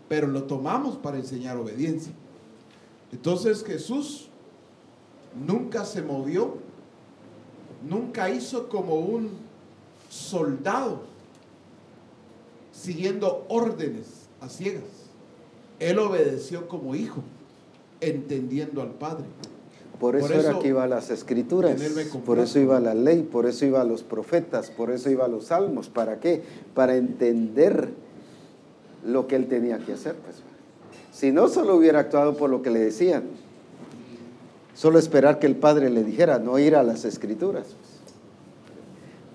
[0.07, 2.11] pero lo tomamos para enseñar obediencia.
[3.11, 4.29] Entonces Jesús
[5.45, 6.55] nunca se movió,
[7.87, 9.31] nunca hizo como un
[10.09, 11.01] soldado
[12.71, 14.83] siguiendo órdenes a ciegas.
[15.79, 17.21] Él obedeció como hijo,
[17.99, 19.25] entendiendo al Padre.
[19.99, 21.79] Por eso, Por era que iba a las escrituras,
[22.25, 25.25] por eso iba a la ley, por eso iba a los profetas, por eso iba
[25.25, 25.89] a los salmos.
[25.89, 26.41] ¿Para qué?
[26.73, 27.89] Para entender
[29.05, 30.15] lo que él tenía que hacer.
[30.15, 30.37] Pues.
[31.11, 33.23] Si no, solo hubiera actuado por lo que le decían.
[34.73, 37.67] Solo esperar que el Padre le dijera, no ir a las escrituras.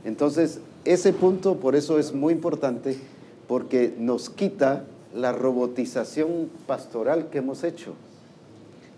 [0.04, 2.98] Entonces, ese punto por eso es muy importante,
[3.46, 7.94] porque nos quita la robotización pastoral que hemos hecho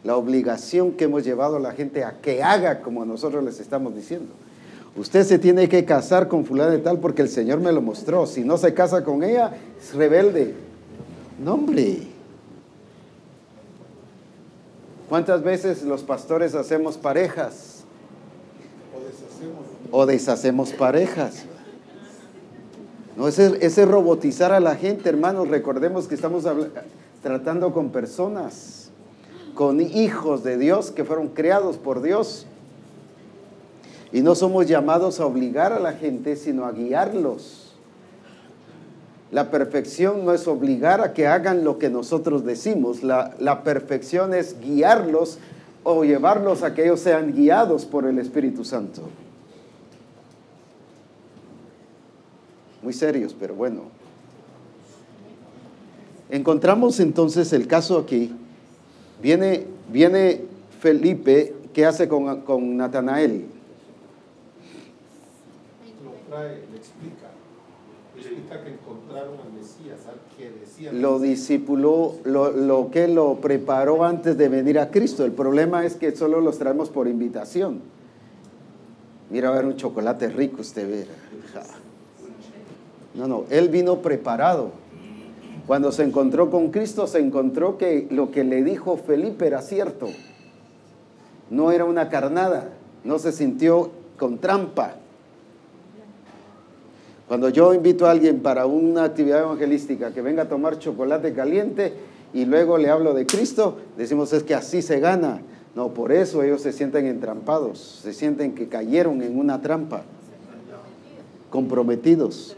[0.05, 3.95] la obligación que hemos llevado a la gente a que haga como nosotros les estamos
[3.95, 4.33] diciendo.
[4.97, 8.27] Usted se tiene que casar con fulana de tal porque el Señor me lo mostró.
[8.27, 10.55] Si no se casa con ella, es rebelde.
[11.43, 12.18] No, hombre.
[15.09, 17.85] ¿Cuántas veces los pastores hacemos parejas
[18.95, 19.65] O deshacemos.
[19.91, 21.45] o deshacemos parejas?
[23.17, 25.49] No, ese, ese robotizar a la gente, hermanos.
[25.49, 26.45] Recordemos que estamos
[27.23, 28.91] tratando con personas
[29.55, 32.47] con hijos de Dios que fueron creados por Dios.
[34.13, 37.68] Y no somos llamados a obligar a la gente, sino a guiarlos.
[39.31, 43.03] La perfección no es obligar a que hagan lo que nosotros decimos.
[43.03, 45.39] La, la perfección es guiarlos
[45.85, 49.03] o llevarlos a que ellos sean guiados por el Espíritu Santo.
[52.83, 53.83] Muy serios, pero bueno.
[56.31, 58.35] Encontramos entonces el caso aquí
[59.21, 60.43] Viene, viene
[60.79, 63.47] Felipe, ¿qué hace con, con Natanael?
[66.05, 67.31] Lo trae, le explica.
[68.15, 68.77] Le explica que
[69.09, 71.01] encontraron al Mesías, al que decían.
[71.01, 75.25] Lo discipuló, lo, lo que lo preparó antes de venir a Cristo.
[75.25, 77.81] El problema es que solo los traemos por invitación.
[79.31, 81.13] Mira, a ver un chocolate rico usted verá.
[81.53, 81.63] Ja.
[83.15, 84.71] No, no, él vino preparado.
[85.67, 90.09] Cuando se encontró con Cristo, se encontró que lo que le dijo Felipe era cierto.
[91.51, 92.71] No era una carnada,
[93.05, 94.97] no se sintió con trampa.
[97.29, 101.93] Cuando yo invito a alguien para una actividad evangelística que venga a tomar chocolate caliente
[102.33, 105.43] y luego le hablo de Cristo, decimos es que así se gana.
[105.75, 110.03] No, por eso ellos se sienten entrampados, se sienten que cayeron en una trampa,
[111.51, 112.57] comprometidos.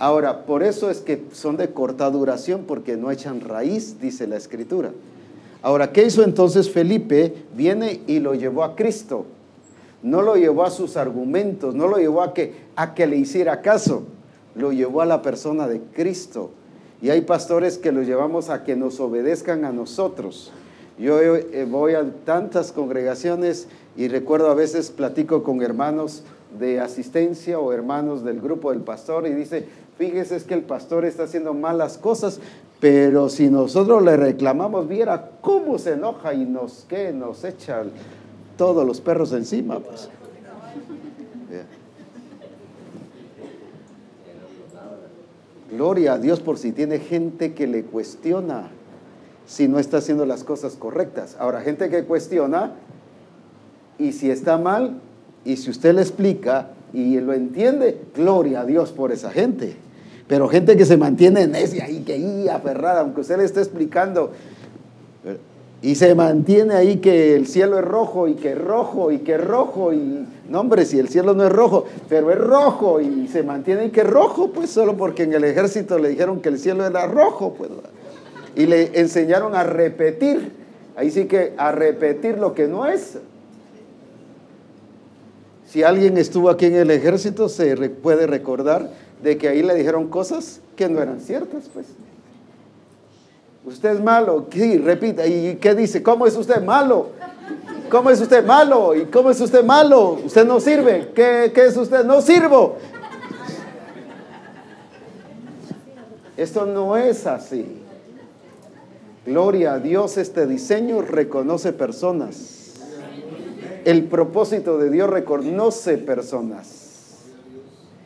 [0.00, 4.36] Ahora, por eso es que son de corta duración, porque no echan raíz, dice la
[4.36, 4.90] escritura.
[5.62, 7.44] Ahora, ¿qué hizo entonces Felipe?
[7.54, 9.26] Viene y lo llevó a Cristo.
[10.02, 13.62] No lo llevó a sus argumentos, no lo llevó a que, a que le hiciera
[13.62, 14.04] caso,
[14.54, 16.50] lo llevó a la persona de Cristo.
[17.00, 20.52] Y hay pastores que lo llevamos a que nos obedezcan a nosotros.
[20.98, 26.22] Yo eh, voy a tantas congregaciones y recuerdo a veces platico con hermanos
[26.58, 29.66] de asistencia o hermanos del grupo del pastor y dice,
[29.98, 32.40] fíjese es que el pastor está haciendo malas cosas,
[32.78, 37.12] pero si nosotros le reclamamos, viera cómo se enoja y nos, ¿qué?
[37.12, 37.82] nos echa
[38.56, 39.80] todos los perros encima.
[39.80, 40.08] Pues.
[45.70, 48.68] Gloria a Dios por si tiene gente que le cuestiona
[49.46, 51.36] si no está haciendo las cosas correctas.
[51.38, 52.72] Ahora, gente que cuestiona
[53.98, 55.00] y si está mal
[55.44, 59.76] y si usted le explica y lo entiende, gloria a Dios por esa gente.
[60.28, 64.32] Pero gente que se mantiene necia y que ahí aferrada, aunque usted le esté explicando,
[65.82, 69.92] y se mantiene ahí que el cielo es rojo y que rojo y que rojo
[69.92, 73.90] y no hombre, si el cielo no es rojo, pero es rojo y se mantiene
[73.90, 77.54] que rojo, pues solo porque en el ejército le dijeron que el cielo era rojo,
[77.54, 77.70] pues
[78.54, 80.52] y le enseñaron a repetir,
[80.94, 83.18] ahí sí que a repetir lo que no es.
[85.66, 88.90] Si alguien estuvo aquí en el ejército se puede recordar
[89.22, 91.86] de que ahí le dijeron cosas que no eran ciertas, pues.
[93.64, 94.46] Usted es malo.
[94.52, 95.26] Sí, repita.
[95.26, 96.02] ¿Y qué dice?
[96.02, 97.10] ¿Cómo es usted malo?
[97.90, 98.94] ¿Cómo es usted malo?
[98.94, 100.18] ¿Y cómo es usted malo?
[100.24, 101.12] Usted no sirve.
[101.14, 102.04] ¿Qué, qué es usted?
[102.04, 102.76] No sirvo.
[106.36, 107.82] Esto no es así.
[109.24, 112.80] Gloria a Dios, este diseño reconoce personas.
[113.84, 116.82] El propósito de Dios reconoce personas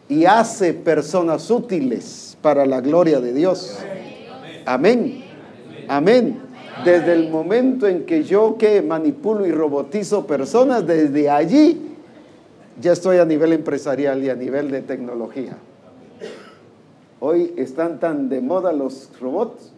[0.08, 3.78] y hace personas útiles para la gloria de Dios.
[4.66, 5.25] Amén.
[5.88, 6.38] Amén.
[6.84, 11.80] Desde el momento en que yo que manipulo y robotizo personas, desde allí
[12.80, 15.56] ya estoy a nivel empresarial y a nivel de tecnología.
[17.20, 19.72] Hoy están tan de moda los robots.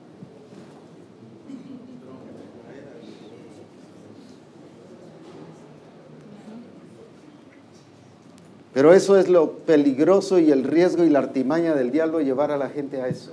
[8.74, 12.56] Pero eso es lo peligroso y el riesgo y la artimaña del diablo llevar a
[12.56, 13.32] la gente a eso.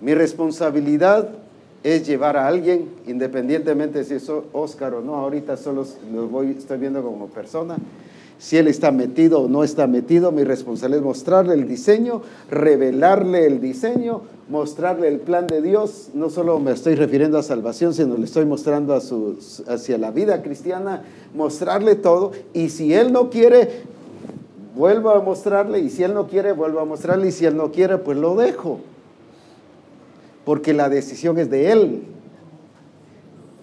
[0.00, 1.30] Mi responsabilidad
[1.82, 6.78] es llevar a alguien, independientemente si es Oscar o no, ahorita solo lo voy, estoy
[6.78, 7.76] viendo como persona,
[8.38, 12.20] si él está metido o no está metido, mi responsabilidad es mostrarle el diseño,
[12.50, 16.10] revelarle el diseño, mostrarle el plan de Dios.
[16.12, 21.02] No solo me estoy refiriendo a salvación, sino le estoy mostrando hacia la vida cristiana,
[21.34, 22.32] mostrarle todo.
[22.52, 23.84] Y si él no quiere,
[24.76, 25.78] vuelvo a mostrarle.
[25.78, 27.28] Y si él no quiere, vuelvo a mostrarle.
[27.28, 28.80] Y si él no quiere, pues lo dejo
[30.46, 32.02] porque la decisión es de Él.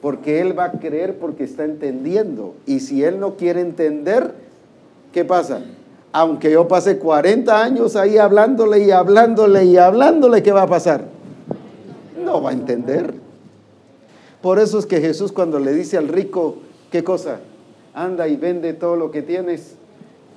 [0.02, 2.56] Porque Él va a creer porque está entendiendo.
[2.66, 4.34] Y si Él no quiere entender,
[5.14, 5.62] ¿qué pasa?
[6.12, 11.06] Aunque yo pase 40 años ahí hablándole y hablándole y hablándole, ¿qué va a pasar?
[12.22, 13.14] No va a entender.
[14.42, 16.58] Por eso es que Jesús cuando le dice al rico,
[16.92, 17.40] ¿qué cosa?
[17.94, 19.76] Anda y vende todo lo que tienes.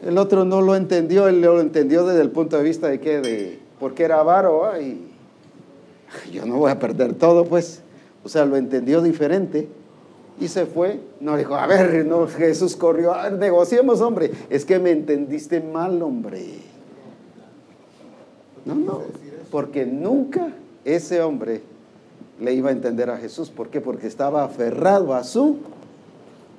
[0.07, 3.21] El otro no lo entendió, él lo entendió desde el punto de vista de que,
[3.21, 5.06] de, porque era avaro, y
[6.33, 7.81] yo no voy a perder todo, pues.
[8.25, 9.69] O sea, lo entendió diferente
[10.41, 11.01] y se fue.
[11.21, 14.33] No dijo, a ver, no, Jesús corrió, a ver, negociemos, hombre.
[14.51, 16.45] Es que me entendiste mal, hombre.
[18.65, 19.03] No, no,
[19.51, 20.53] porque nunca
[20.85, 21.63] ese hombre
[22.41, 23.49] le iba a entender a Jesús.
[23.49, 23.81] ¿Por qué?
[23.81, 25.59] Porque estaba aferrado a su,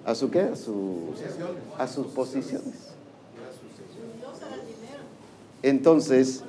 [0.06, 0.41] ¿a su qué?
[0.41, 1.14] A, su,
[1.78, 2.88] a sus posiciones.
[5.61, 6.44] Entonces,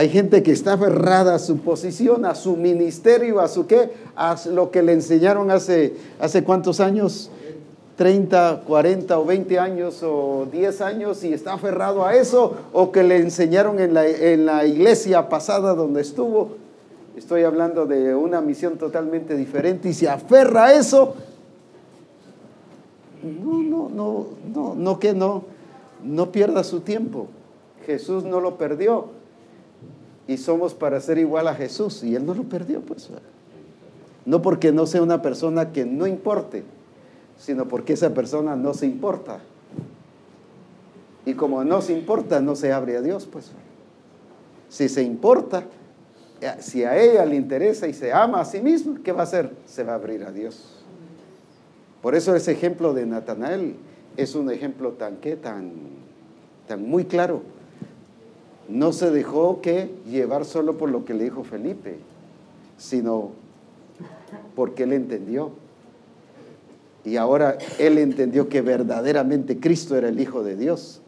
[0.00, 4.34] hay gente que está aferrada a su posición, a su ministerio, a su qué, a
[4.50, 7.30] lo que le enseñaron hace, hace cuántos años,
[7.96, 13.02] 30, 40 o 20 años o 10 años y está aferrado a eso, o que
[13.02, 16.52] le enseñaron en la, en la iglesia pasada donde estuvo.
[17.14, 21.14] Estoy hablando de una misión totalmente diferente y se aferra a eso.
[23.22, 25.44] No, no, no, no, no que no,
[26.02, 27.26] no pierda su tiempo.
[27.84, 29.19] Jesús no lo perdió
[30.30, 32.04] y somos para ser igual a Jesús.
[32.04, 33.10] Y Él no lo perdió, pues.
[34.24, 36.62] No porque no sea una persona que no importe,
[37.36, 39.40] sino porque esa persona no se importa.
[41.26, 43.50] Y como no se importa, no se abre a Dios, pues.
[44.68, 45.64] Si se importa,
[46.40, 49.24] eh, si a ella le interesa y se ama a sí mismo, ¿qué va a
[49.24, 49.50] hacer?
[49.66, 50.80] Se va a abrir a Dios.
[52.02, 53.74] Por eso ese ejemplo de Natanael
[54.16, 55.72] es un ejemplo tan que tan,
[56.68, 57.42] tan muy claro
[58.70, 61.96] no se dejó que llevar solo por lo que le dijo Felipe,
[62.78, 63.30] sino
[64.54, 65.50] porque él entendió.
[67.04, 71.00] Y ahora él entendió que verdaderamente Cristo era el Hijo de Dios.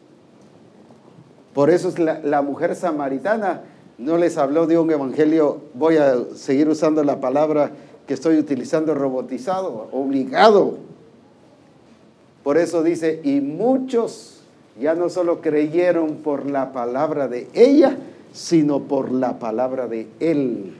[1.53, 3.61] Por eso es la, la, mujer samaritana
[3.97, 7.71] no les habló de un evangelio, voy a seguir usando la palabra
[8.07, 10.77] que estoy utilizando robotizado, obligado.
[12.43, 14.32] Por eso dice, y muchos
[14.79, 17.97] ya no solo creyeron por la palabra de ella,
[18.33, 20.73] sino por la palabra de él,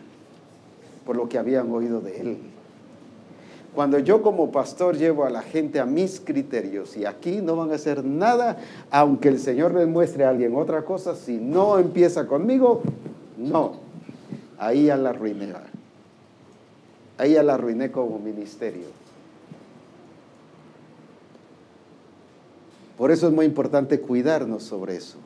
[1.05, 2.37] por lo que habían oído de él.
[3.75, 7.71] Cuando yo como pastor llevo a la gente a mis criterios y aquí no van
[7.71, 8.57] a hacer nada,
[8.91, 12.83] aunque el Señor les muestre a alguien otra cosa, si no empieza conmigo,
[13.37, 13.73] no.
[14.59, 15.53] Ahí ya la arruiné.
[17.17, 19.02] Ahí ya la arruiné como ministerio.
[22.97, 25.17] Por eso es muy importante cuidarnos sobre eso.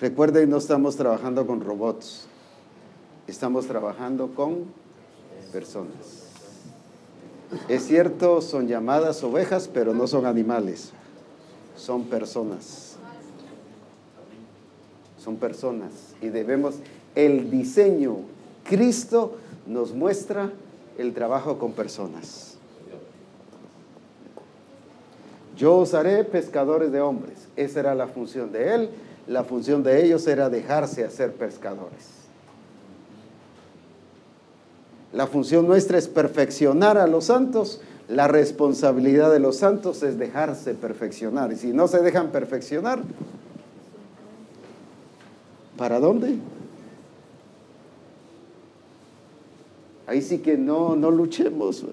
[0.00, 2.26] Recuerden, no estamos trabajando con robots,
[3.28, 4.64] estamos trabajando con
[5.52, 6.26] personas.
[7.68, 10.90] Es cierto, son llamadas ovejas, pero no son animales,
[11.76, 12.96] son personas.
[15.22, 15.92] Son personas.
[16.20, 16.76] Y debemos,
[17.14, 18.16] el diseño,
[18.64, 19.36] Cristo
[19.66, 20.50] nos muestra
[20.98, 22.51] el trabajo con personas.
[25.62, 27.46] Yo os haré pescadores de hombres.
[27.54, 28.90] Esa era la función de él.
[29.28, 32.08] La función de ellos era dejarse hacer pescadores.
[35.12, 37.80] La función nuestra es perfeccionar a los santos.
[38.08, 41.52] La responsabilidad de los santos es dejarse perfeccionar.
[41.52, 43.00] Y si no se dejan perfeccionar,
[45.76, 46.38] ¿para dónde?
[50.08, 51.84] Ahí sí que no, no luchemos.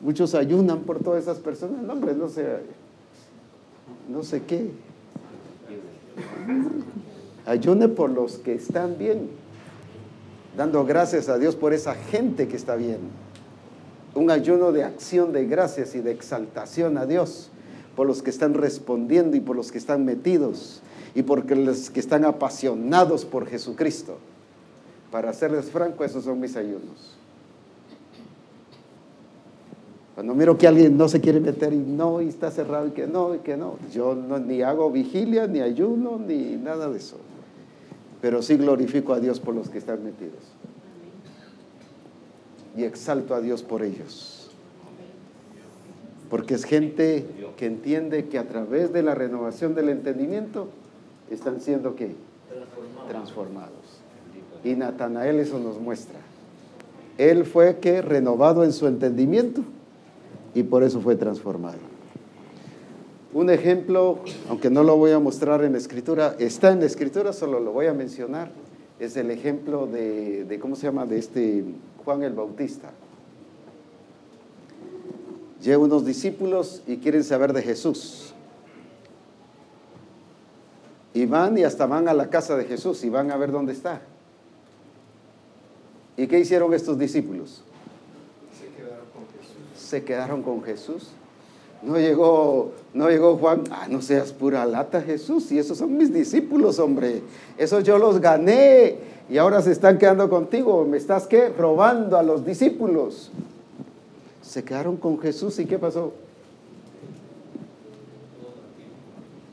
[0.00, 1.82] Muchos ayunan por todas esas personas.
[1.82, 2.46] No, hombre, no sé,
[4.08, 4.70] no sé qué.
[7.46, 9.28] Ayune por los que están bien
[10.56, 12.98] dando gracias a Dios por esa gente que está bien.
[14.14, 17.50] Un ayuno de acción de gracias y de exaltación a Dios
[17.94, 20.80] por los que están respondiendo y por los que están metidos
[21.14, 24.18] y por los que están apasionados por Jesucristo.
[25.10, 27.16] Para serles franco, esos son mis ayunos.
[30.16, 33.06] Cuando miro que alguien no se quiere meter y no, y está cerrado y que
[33.06, 37.18] no, y que no, yo ni hago vigilia, ni ayuno, ni nada de eso
[38.20, 40.40] pero sí glorifico a Dios por los que están metidos.
[42.76, 44.50] Y exalto a Dios por ellos.
[46.28, 47.24] Porque es gente
[47.56, 50.68] que entiende que a través de la renovación del entendimiento
[51.30, 52.14] están siendo qué?
[53.08, 54.00] Transformados.
[54.64, 56.18] Y Natanael eso nos muestra.
[57.18, 59.62] Él fue que renovado en su entendimiento
[60.56, 61.76] y por eso fue transformado.
[63.34, 67.34] Un ejemplo, aunque no lo voy a mostrar en la escritura, está en la escritura,
[67.34, 68.50] solo lo voy a mencionar,
[68.98, 71.62] es el ejemplo de, ¿cómo se llama?, de este
[72.02, 72.90] Juan el Bautista.
[75.62, 78.32] Llega unos discípulos y quieren saber de Jesús.
[81.12, 83.74] Y van y hasta van a la casa de Jesús y van a ver dónde
[83.74, 84.00] está.
[86.16, 87.62] ¿Y qué hicieron estos discípulos?
[88.58, 89.66] Se quedaron con Jesús.
[89.86, 91.10] Se quedaron con Jesús.
[91.80, 96.12] No llegó, no llegó Juan, ah, no seas pura lata Jesús, y esos son mis
[96.12, 97.22] discípulos, hombre.
[97.56, 98.96] Esos yo los gané
[99.30, 100.84] y ahora se están quedando contigo.
[100.84, 101.50] ¿Me estás qué?
[101.50, 103.30] Robando a los discípulos.
[104.42, 106.12] Se quedaron con Jesús y ¿qué pasó?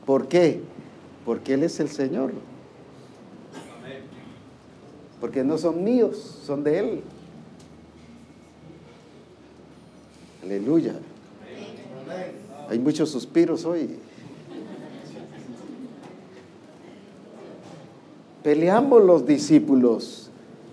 [0.04, 0.60] ¿Por qué?
[1.24, 2.32] Porque Él es el Señor.
[5.20, 7.02] Porque no son míos, son de Él.
[10.44, 10.94] Aleluya.
[12.68, 13.96] Hay muchos suspiros hoy.
[18.42, 20.30] Peleamos los discípulos.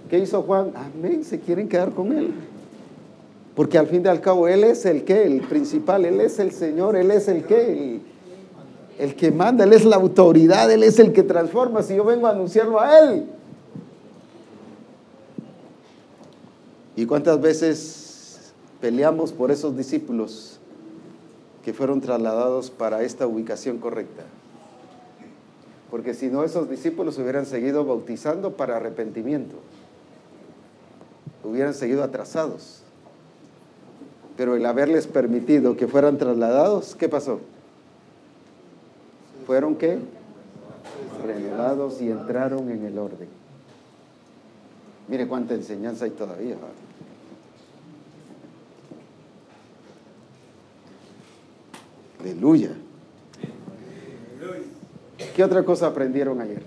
[0.10, 0.74] ¿Qué hizo Juan?
[0.76, 2.32] Amén, se quieren quedar con él.
[3.56, 6.52] Porque al fin y al cabo Él es el que, el principal, Él es el
[6.52, 8.02] Señor, Él es el que, el,
[9.00, 11.82] el, que manda, Él es la autoridad, Él es el que transforma.
[11.82, 13.26] Si yo vengo a anunciarlo a Él.
[16.98, 18.01] ¿Y cuántas veces
[18.82, 20.60] peleamos por esos discípulos?
[21.64, 24.24] que fueron trasladados para esta ubicación correcta.
[25.90, 29.56] Porque si no, esos discípulos hubieran seguido bautizando para arrepentimiento.
[31.44, 32.82] Hubieran seguido atrasados.
[34.38, 37.42] Pero el haberles permitido que fueran trasladados, ¿qué pasó?
[39.46, 40.00] ¿Fueron qué?
[41.26, 43.28] Renovados y entraron en el orden.
[45.10, 46.56] Mire cuánta enseñanza hay todavía.
[52.22, 52.70] Aleluya.
[55.36, 56.62] ¿Qué otra cosa aprendieron ayer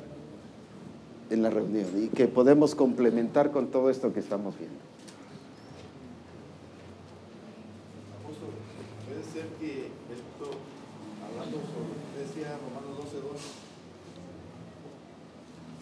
[1.30, 4.78] en la reunión y que podemos complementar con todo esto que estamos viendo?
[9.06, 10.50] Puede ser que esto,
[11.22, 13.40] hablando sobre, decía Romanos 12, 2,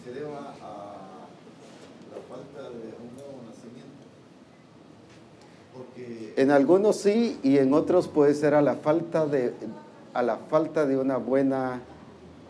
[0.05, 1.27] se deba a
[2.11, 4.03] la falta de un nuevo nacimiento.
[5.73, 9.53] Porque En algunos sí y en otros puede ser a la falta de,
[10.13, 11.81] a la falta de una buena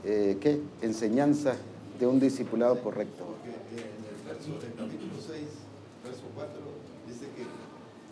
[0.03, 0.61] eh, ¿qué?
[0.81, 1.55] enseñanza
[1.99, 3.23] de un discipulado correcto.
[3.23, 3.49] Porque
[3.79, 5.43] en el verso del capítulo 6,
[6.03, 6.53] verso 4,
[7.07, 7.45] dice que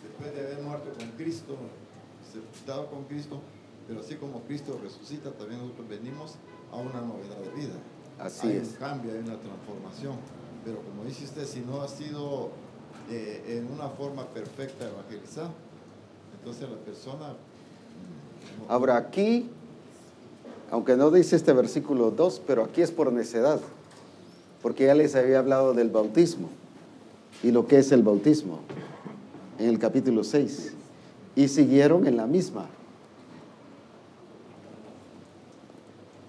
[0.08, 1.56] después de haber muerto con Cristo,
[2.32, 3.40] sepultado con Cristo,
[3.86, 6.36] pero así como Cristo resucita, también nosotros venimos
[6.72, 7.74] a una novedad de vida.
[8.18, 8.68] Así hay es.
[8.68, 10.16] un cambio, hay una transformación.
[10.64, 12.50] Pero como dice usted, si no ha sido
[13.10, 15.50] eh, en una forma perfecta evangelizado,
[16.42, 17.28] entonces la persona...
[17.28, 19.48] mm, Ahora aquí,
[20.72, 23.60] aunque no dice este versículo 2, pero aquí es por necedad,
[24.60, 26.48] porque ya les había hablado del bautismo
[27.44, 28.58] y lo que es el bautismo
[29.58, 30.72] en el capítulo 6,
[31.36, 32.66] y siguieron en la misma.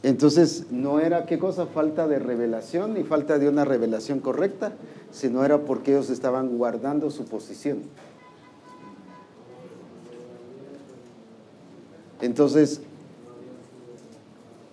[0.03, 4.73] Entonces, no era qué cosa, falta de revelación ni falta de una revelación correcta,
[5.11, 7.84] sino era porque ellos estaban guardando su posición.
[12.23, 12.79] Entonces,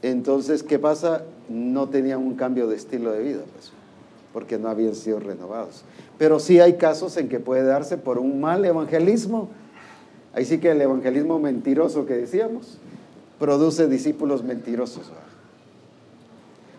[0.02, 1.24] entonces, ¿qué pasa?
[1.48, 3.72] No tenían un cambio de estilo de vida, pues,
[4.32, 5.82] porque no habían sido renovados.
[6.16, 9.48] Pero sí hay casos en que puede darse por un mal evangelismo.
[10.32, 12.78] Ahí sí que el evangelismo mentiroso que decíamos
[13.40, 15.10] produce discípulos mentirosos.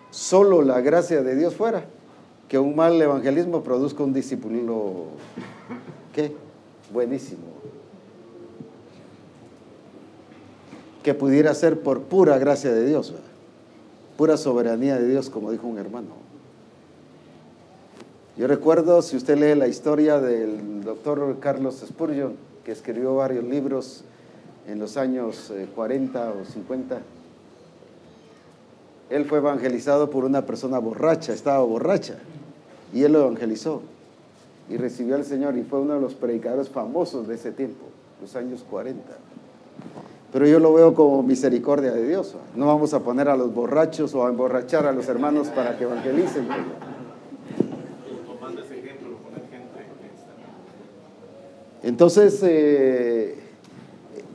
[0.09, 1.83] Solo la gracia de Dios fuera
[2.47, 5.07] que un mal evangelismo produzca un discípulo,
[6.13, 6.33] ¿qué?
[6.93, 7.60] Buenísimo.
[11.03, 13.13] Que pudiera ser por pura gracia de Dios,
[14.17, 16.09] pura soberanía de Dios, como dijo un hermano.
[18.37, 24.03] Yo recuerdo, si usted lee la historia del doctor Carlos Spurgeon, que escribió varios libros
[24.67, 27.01] en los años eh, 40 o 50,
[29.09, 32.15] él fue evangelizado por una persona borracha, estaba borracha,
[32.93, 33.81] y él lo evangelizó
[34.69, 37.85] y recibió al Señor y fue uno de los predicadores famosos de ese tiempo,
[38.21, 39.01] los años 40.
[40.31, 42.35] Pero yo lo veo como misericordia de Dios.
[42.55, 45.83] No vamos a poner a los borrachos o a emborrachar a los hermanos para que
[45.83, 46.47] evangelicen.
[51.83, 53.35] Entonces, eh,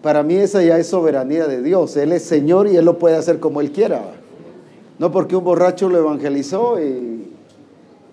[0.03, 1.97] para mí esa ya es soberanía de Dios.
[1.97, 4.03] Él es Señor y Él lo puede hacer como Él quiera.
[4.99, 7.33] No porque un borracho lo evangelizó y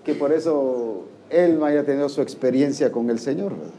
[0.05, 3.53] que por eso Él haya tenido su experiencia con el Señor.
[3.57, 3.73] ¿verdad?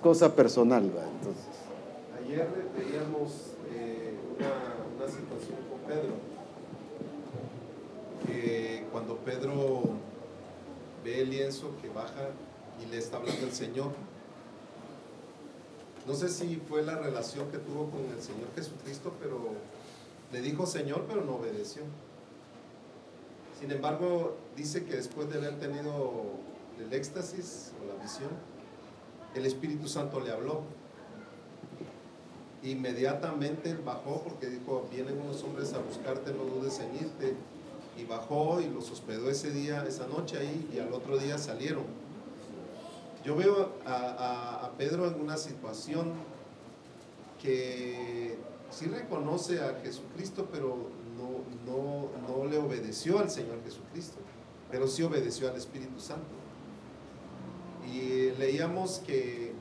[0.00, 0.84] Cosa personal.
[0.96, 1.02] ¿va?
[1.08, 1.44] Entonces,
[2.24, 2.46] Ayer
[2.76, 6.14] veíamos eh, una, una situación con Pedro,
[8.26, 9.82] que cuando Pedro
[11.04, 12.30] ve el lienzo que baja
[12.82, 13.92] y le está hablando el Señor,
[16.06, 19.38] no sé si fue la relación que tuvo con el Señor Jesucristo, pero
[20.32, 21.82] le dijo Señor, pero no obedeció.
[23.60, 26.24] Sin embargo, dice que después de haber tenido
[26.78, 28.30] el éxtasis o la visión,
[29.34, 30.62] el Espíritu Santo le habló.
[32.62, 37.34] Inmediatamente bajó porque dijo, vienen unos hombres a buscarte, no dudes en irte.
[37.96, 41.84] Y bajó y los hospedó ese día, esa noche ahí, y al otro día salieron.
[43.24, 46.12] Yo veo a, a- a Pedro en una situación
[47.42, 48.36] que
[48.70, 50.76] sí reconoce a Jesucristo, pero
[51.16, 54.18] no, no, no le obedeció al Señor Jesucristo,
[54.70, 56.26] pero sí obedeció al Espíritu Santo.
[57.92, 59.52] Y leíamos que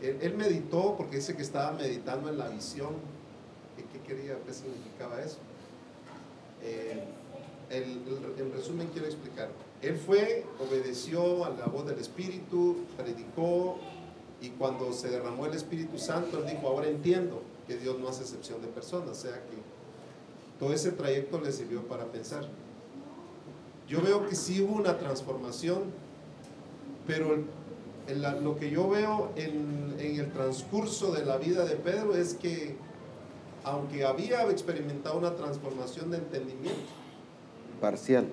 [0.00, 2.90] él, meditó, porque dice que estaba meditando en la visión.
[3.92, 4.36] ¿Qué, quería?
[4.46, 5.38] ¿Qué significaba eso?
[6.62, 7.04] Eh,
[7.70, 9.48] el, el- en resumen quiero explicar.
[9.80, 13.78] Él fue, obedeció a la voz del Espíritu, predicó,
[14.40, 18.22] y cuando se derramó el Espíritu Santo, él dijo, ahora entiendo que Dios no hace
[18.22, 19.56] excepción de personas, o sea que
[20.58, 22.46] todo ese trayecto le sirvió para pensar.
[23.88, 25.84] Yo veo que sí hubo una transformación,
[27.06, 27.36] pero
[28.08, 32.34] la- lo que yo veo en, en el transcurso de la vida de Pedro es
[32.34, 32.76] que,
[33.64, 36.80] aunque había experimentado una transformación de entendimiento,
[37.80, 38.26] parcial.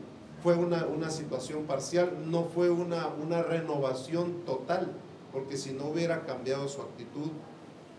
[0.44, 4.92] fue una, una situación parcial, no fue una, una renovación total,
[5.32, 7.30] porque si no hubiera cambiado su actitud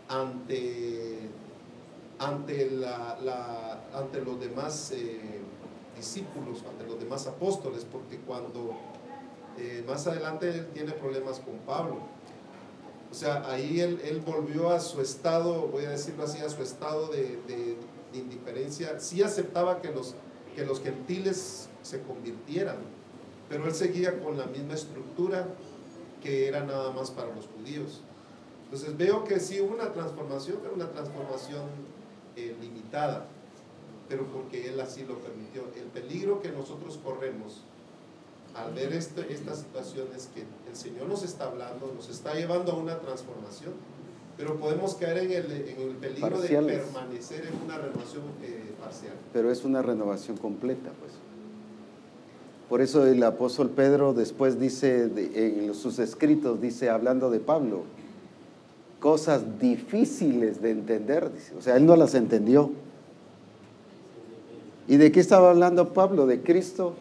[0.08, 1.18] ante,
[2.18, 5.20] ante, la, la- ante los demás eh,
[5.96, 8.72] discípulos, ante los demás apóstoles, porque cuando
[9.60, 11.98] eh, más adelante él tiene problemas con Pablo.
[13.10, 16.62] O sea, ahí él, él volvió a su estado, voy a decirlo así, a su
[16.62, 17.76] estado de, de-
[18.12, 18.98] indiferencia.
[18.98, 20.14] Sí aceptaba que los,
[20.56, 22.76] que los gentiles se convirtieran,
[23.48, 25.46] pero él seguía con la misma estructura
[26.22, 28.00] que era nada más para los judíos.
[28.64, 31.62] Entonces veo que sí hubo una transformación, pero una transformación
[32.36, 33.26] eh, limitada,
[34.08, 35.62] pero porque él así lo permitió.
[35.76, 37.62] El peligro que nosotros corremos
[38.54, 42.76] al ver este- estas situaciones que el Señor nos está hablando, nos está llevando a
[42.76, 43.72] una transformación,
[44.36, 46.66] pero podemos caer en el, en el peligro Parciales.
[46.76, 49.12] de permanecer en una renovación eh, parcial.
[49.32, 51.12] pero es una renovación completa, pues.
[52.68, 57.82] Por eso el apóstol Pedro después dice, de- en sus escritos, dice, hablando de Pablo,
[59.00, 61.54] cosas difíciles de entender, dice.
[61.56, 62.70] o sea, él no las entendió.
[64.88, 66.26] ¿Y de qué estaba hablando Pablo?
[66.26, 66.94] De Cristo,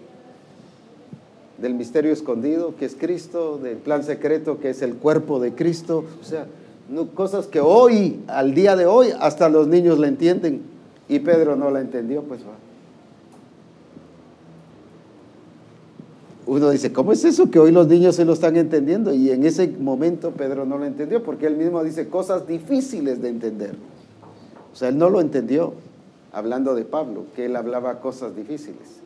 [1.62, 6.06] del misterio escondido, que es Cristo, del plan secreto, que es el cuerpo de Cristo,
[6.22, 6.48] o sea,
[7.14, 10.62] cosas que hoy, al día de hoy, hasta los niños la entienden,
[11.08, 12.56] y Pedro no la entendió, pues va.
[16.46, 19.14] Uno dice, ¿cómo es eso que hoy los niños se lo están entendiendo?
[19.14, 23.30] Y en ese momento Pedro no lo entendió, porque él mismo dice cosas difíciles de
[23.30, 23.76] entender.
[24.74, 25.74] O sea, él no lo entendió,
[26.32, 29.00] hablando de Pablo, que él hablaba cosas difíciles.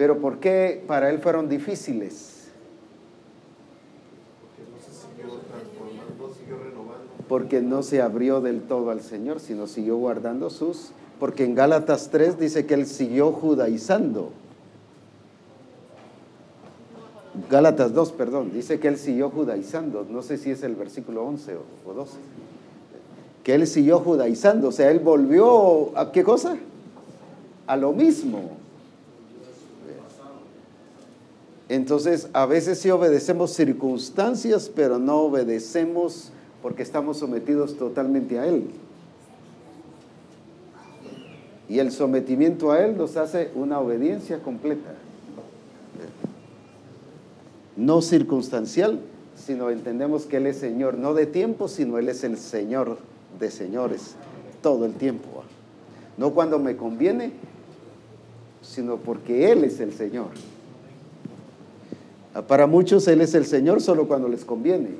[0.00, 2.48] Pero ¿por qué para él fueron difíciles?
[7.28, 10.92] Porque no se abrió del todo al Señor, sino siguió guardando sus...
[11.18, 14.30] Porque en Gálatas 3 dice que él siguió judaizando.
[17.50, 20.06] Gálatas 2, perdón, dice que él siguió judaizando.
[20.08, 22.16] No sé si es el versículo 11 o, o 12.
[23.44, 26.56] Que él siguió judaizando, o sea, él volvió a qué cosa?
[27.66, 28.59] A lo mismo.
[31.70, 36.32] Entonces, a veces sí obedecemos circunstancias, pero no obedecemos
[36.62, 38.64] porque estamos sometidos totalmente a Él.
[41.68, 44.96] Y el sometimiento a Él nos hace una obediencia completa.
[47.76, 48.98] No circunstancial,
[49.36, 52.98] sino entendemos que Él es Señor, no de tiempo, sino Él es el Señor
[53.38, 54.16] de señores,
[54.60, 55.44] todo el tiempo.
[56.18, 57.30] No cuando me conviene,
[58.60, 60.30] sino porque Él es el Señor.
[62.46, 64.90] Para muchos Él es el Señor solo cuando les conviene.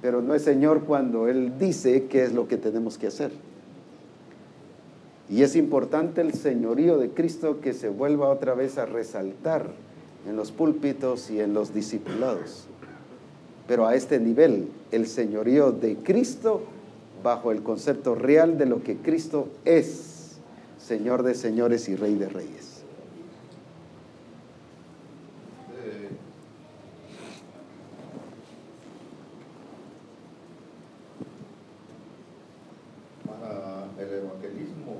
[0.00, 3.32] Pero no es Señor cuando Él dice qué es lo que tenemos que hacer.
[5.30, 9.70] Y es importante el señorío de Cristo que se vuelva otra vez a resaltar
[10.28, 12.66] en los púlpitos y en los discipulados.
[13.66, 16.62] Pero a este nivel, el señorío de Cristo
[17.22, 20.38] bajo el concepto real de lo que Cristo es,
[20.78, 22.82] Señor de señores y Rey de reyes.
[25.76, 26.08] Eh,
[33.26, 34.96] para el evangelismo.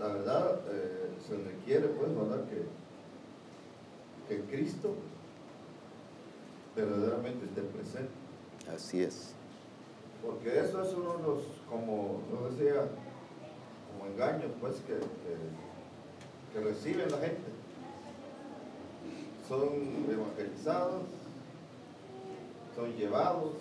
[0.00, 2.44] La verdad, eh, se requiere, pues, ¿verdad?
[2.48, 4.94] Que, que Cristo
[6.74, 8.10] verdaderamente esté presente.
[8.90, 9.34] Así es.
[10.20, 12.88] Porque eso es uno de los, como yo decía,
[13.92, 15.36] como engaños, pues, que, que,
[16.52, 17.52] que recibe la gente.
[19.48, 19.68] Son
[20.10, 21.04] evangelizados,
[22.74, 23.52] son llevados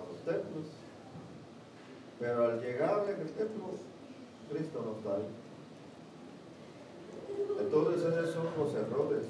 [0.00, 0.64] a los templos,
[2.18, 3.64] pero al llegar en el templo,
[4.50, 5.28] Cristo no está ahí.
[7.66, 9.24] Entonces esos son los errores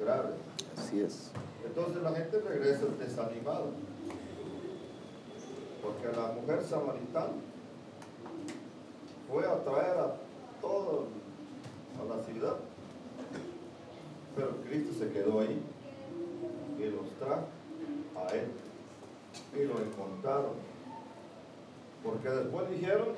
[0.00, 0.36] graves.
[0.78, 1.30] Así es.
[1.66, 3.66] Entonces la gente regresa desanimada.
[5.84, 7.34] Porque la mujer samaritana
[9.30, 10.14] fue a traer a
[10.62, 11.08] todo
[12.00, 12.56] a la ciudad.
[14.34, 15.60] Pero Cristo se quedó ahí
[16.78, 17.48] y los trajo
[18.16, 18.48] a él.
[19.54, 20.54] Y lo encontraron.
[22.02, 23.08] Porque después dijeron,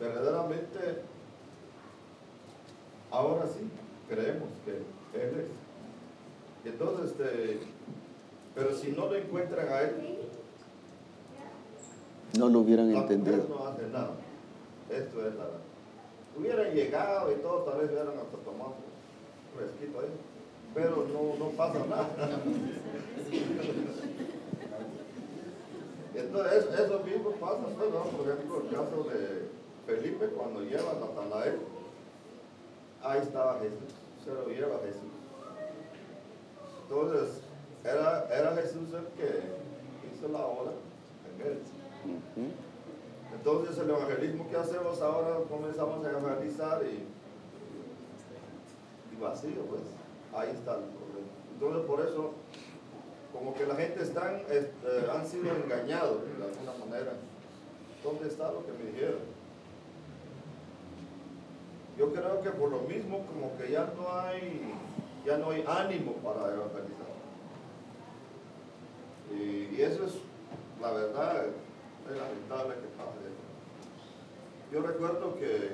[0.00, 1.02] verdaderamente,
[3.10, 3.70] ahora sí,
[4.08, 6.70] creemos que Él es.
[6.72, 7.60] Entonces, este,
[8.54, 10.18] pero si no lo encuentran a Él,
[12.38, 13.36] No lo hubieran la entendido.
[13.38, 14.10] mujer no hace nada.
[14.90, 15.46] Esto es la
[16.38, 18.74] Hubieran llegado y todo, tal vez hubieran hasta tomado
[19.56, 20.08] fresquito ahí,
[20.74, 22.08] pero no, no pasa nada.
[26.14, 28.04] Entonces, eso, eso mismo pasa, pues, ¿no?
[28.04, 29.48] por ejemplo, el caso de
[29.86, 31.58] Felipe, cuando lleva a Natanael,
[33.02, 33.94] ahí estaba Jesús,
[34.24, 35.12] se lo lleva Jesús.
[36.82, 37.40] Entonces,
[37.84, 39.42] era, era Jesús el que
[40.14, 40.72] hizo la obra
[41.34, 41.58] en él.
[43.34, 47.04] Entonces el evangelismo que hacemos ahora comenzamos a evangelizar y,
[49.14, 49.82] y vacío, pues
[50.34, 51.28] ahí está el problema.
[51.52, 52.32] Entonces por eso,
[53.32, 57.12] como que la gente están, este, han sido engañados de alguna manera.
[58.02, 59.36] ¿Dónde está lo que me dijeron?
[61.98, 64.74] Yo creo que por lo mismo como que ya no hay,
[65.24, 67.06] ya no hay ánimo para evangelizar.
[69.32, 70.12] Y eso es
[70.80, 71.46] la verdad,
[72.10, 73.26] es lamentable que pase
[74.72, 75.70] yo recuerdo que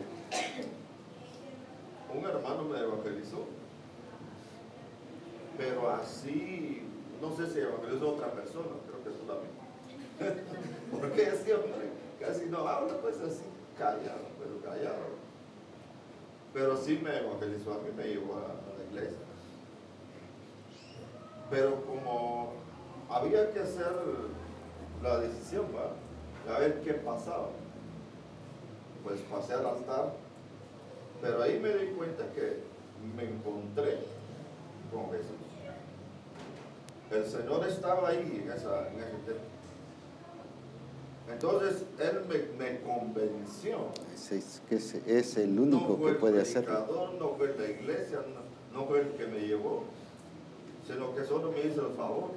[2.15, 3.47] un hermano me evangelizó,
[5.57, 6.83] pero así,
[7.21, 10.43] no sé si evangelizó a otra persona, creo que solamente.
[10.91, 11.91] Porque ese hombre
[12.21, 13.45] casi no habla, pues así,
[13.79, 15.23] callado, pero callado.
[16.53, 19.19] Pero sí me evangelizó, a mí me llevó a, a la iglesia.
[21.51, 22.53] Pero como
[23.09, 23.93] había que hacer
[25.03, 25.93] la decisión, ¿va?
[26.48, 27.48] A ver qué pasaba.
[29.05, 30.12] Pues pasé al altar,
[31.20, 32.60] pero ahí me di cuenta que
[33.16, 33.98] me encontré
[34.93, 35.36] con Jesús.
[37.10, 39.43] El Señor estaba ahí en, esa, en ese tiempo.
[41.31, 43.89] Entonces Él me, me convenció.
[44.14, 46.73] Es, es que es, es el único no fue que el puede hacerlo.
[46.74, 48.19] predicador, no fue la iglesia,
[48.73, 49.85] no, no fue el que me llevó,
[50.86, 52.31] sino que solo me hizo el favor.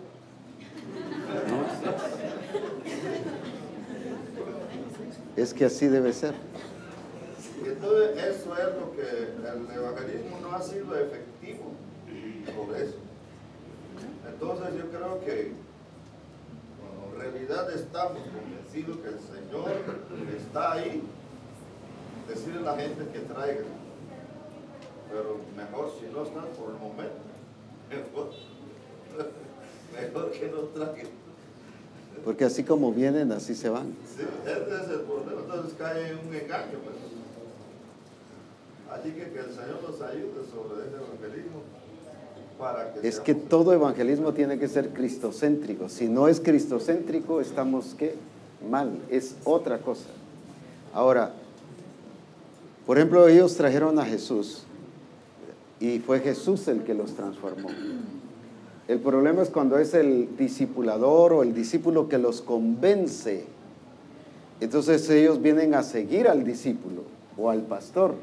[5.36, 6.34] Es que así debe ser.
[7.66, 11.74] Entonces eso es lo que el evangelismo no ha sido efectivo
[12.56, 12.96] por eso.
[14.28, 15.52] Entonces yo creo que
[16.80, 19.72] bueno, en realidad estamos convencidos que el Señor
[20.38, 21.04] está ahí,
[22.28, 23.66] decirle a la gente que traiga.
[25.10, 27.22] Pero mejor si no están por el momento,
[29.94, 31.25] mejor que no traigan.
[32.24, 33.94] Porque así como vienen, así se van.
[34.16, 36.80] Sí, ese es el problema, entonces cae en un engaño.
[36.84, 36.96] Pues.
[38.92, 41.62] Así que que el Señor nos ayude sobre ese evangelismo
[42.58, 45.90] para que Es que todo evangelismo tiene que ser cristocéntrico.
[45.90, 48.16] Si no es cristocéntrico, estamos ¿qué?
[48.70, 48.98] mal.
[49.10, 50.06] Es otra cosa.
[50.94, 51.34] Ahora,
[52.86, 54.64] por ejemplo, ellos trajeron a Jesús
[55.80, 57.70] y fue Jesús el que los transformó.
[58.88, 63.46] El problema es cuando es el discipulador o el discípulo que los convence.
[64.60, 67.02] Entonces ellos vienen a seguir al discípulo
[67.38, 68.14] o al pastor,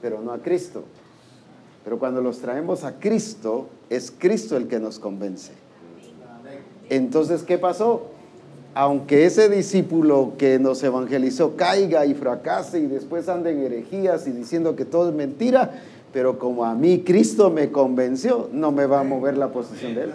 [0.00, 0.84] pero no a Cristo.
[1.84, 5.52] Pero cuando los traemos a Cristo, es Cristo el que nos convence.
[6.88, 8.06] Entonces, ¿qué pasó?
[8.74, 14.32] Aunque ese discípulo que nos evangelizó caiga y fracase y después ande en herejías y
[14.32, 15.80] diciendo que todo es mentira,
[16.16, 20.04] pero como a mí Cristo me convenció, no me va a mover la posición de
[20.04, 20.10] él.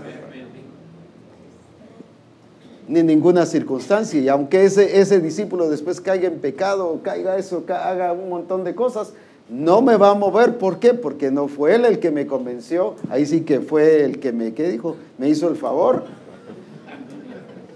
[2.88, 4.20] Ni ninguna circunstancia.
[4.20, 8.64] Y aunque ese, ese discípulo después caiga en pecado, caiga eso, ca- haga un montón
[8.64, 9.14] de cosas,
[9.48, 10.58] no me va a mover.
[10.58, 10.96] ¿Por qué?
[10.96, 12.96] Porque no fue él el que me convenció.
[13.12, 14.96] Ahí sí que fue el que me, ¿qué dijo?
[15.20, 16.06] Me hizo el favor.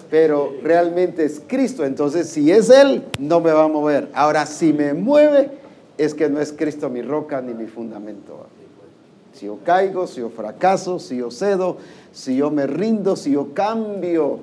[0.09, 1.85] Pero realmente es Cristo.
[1.85, 4.09] Entonces, si es Él, no me va a mover.
[4.15, 5.51] Ahora, si me mueve,
[5.97, 8.47] es que no es Cristo mi roca ni mi fundamento.
[9.33, 11.77] Si yo caigo, si yo fracaso, si yo cedo,
[12.13, 14.39] si yo me rindo, si yo cambio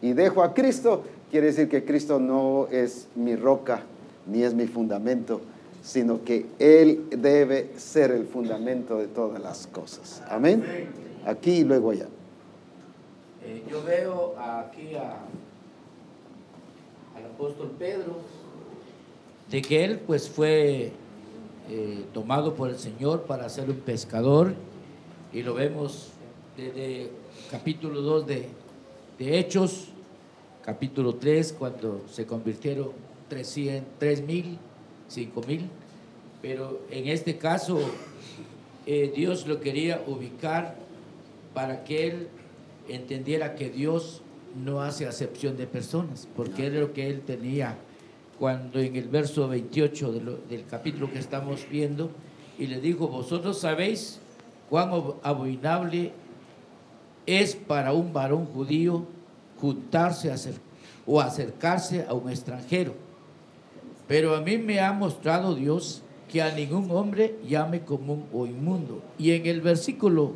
[0.00, 3.82] y dejo a Cristo, quiere decir que Cristo no es mi roca
[4.26, 5.42] ni es mi fundamento,
[5.82, 10.22] sino que Él debe ser el fundamento de todas las cosas.
[10.28, 10.64] Amén.
[11.26, 12.06] Aquí y luego allá.
[13.44, 15.18] Eh, yo veo aquí a,
[17.14, 18.16] al apóstol Pedro,
[19.54, 20.90] de que él pues fue
[21.70, 24.52] eh, tomado por el Señor para ser un pescador,
[25.32, 26.08] y lo vemos
[26.56, 27.12] desde
[27.52, 28.48] capítulo 2 de,
[29.16, 29.90] de Hechos,
[30.64, 32.88] capítulo 3, cuando se convirtieron
[33.28, 34.58] 300, mil,
[35.06, 35.68] 5 mil,
[36.42, 37.78] pero en este caso
[38.86, 40.74] eh, Dios lo quería ubicar
[41.54, 42.28] para que él
[42.88, 44.20] entendiera que Dios
[44.64, 47.78] no hace acepción de personas, porque era lo que él tenía
[48.38, 52.10] cuando en el verso 28 de lo- del capítulo que estamos viendo,
[52.58, 54.18] y le dijo, vosotros sabéis
[54.70, 56.12] cuán ab- abominable
[57.26, 59.04] es para un varón judío
[59.60, 60.32] juntarse
[61.06, 62.94] o acercarse a un extranjero.
[64.06, 69.00] Pero a mí me ha mostrado Dios que a ningún hombre llame común o inmundo.
[69.18, 70.32] Y en el versículo,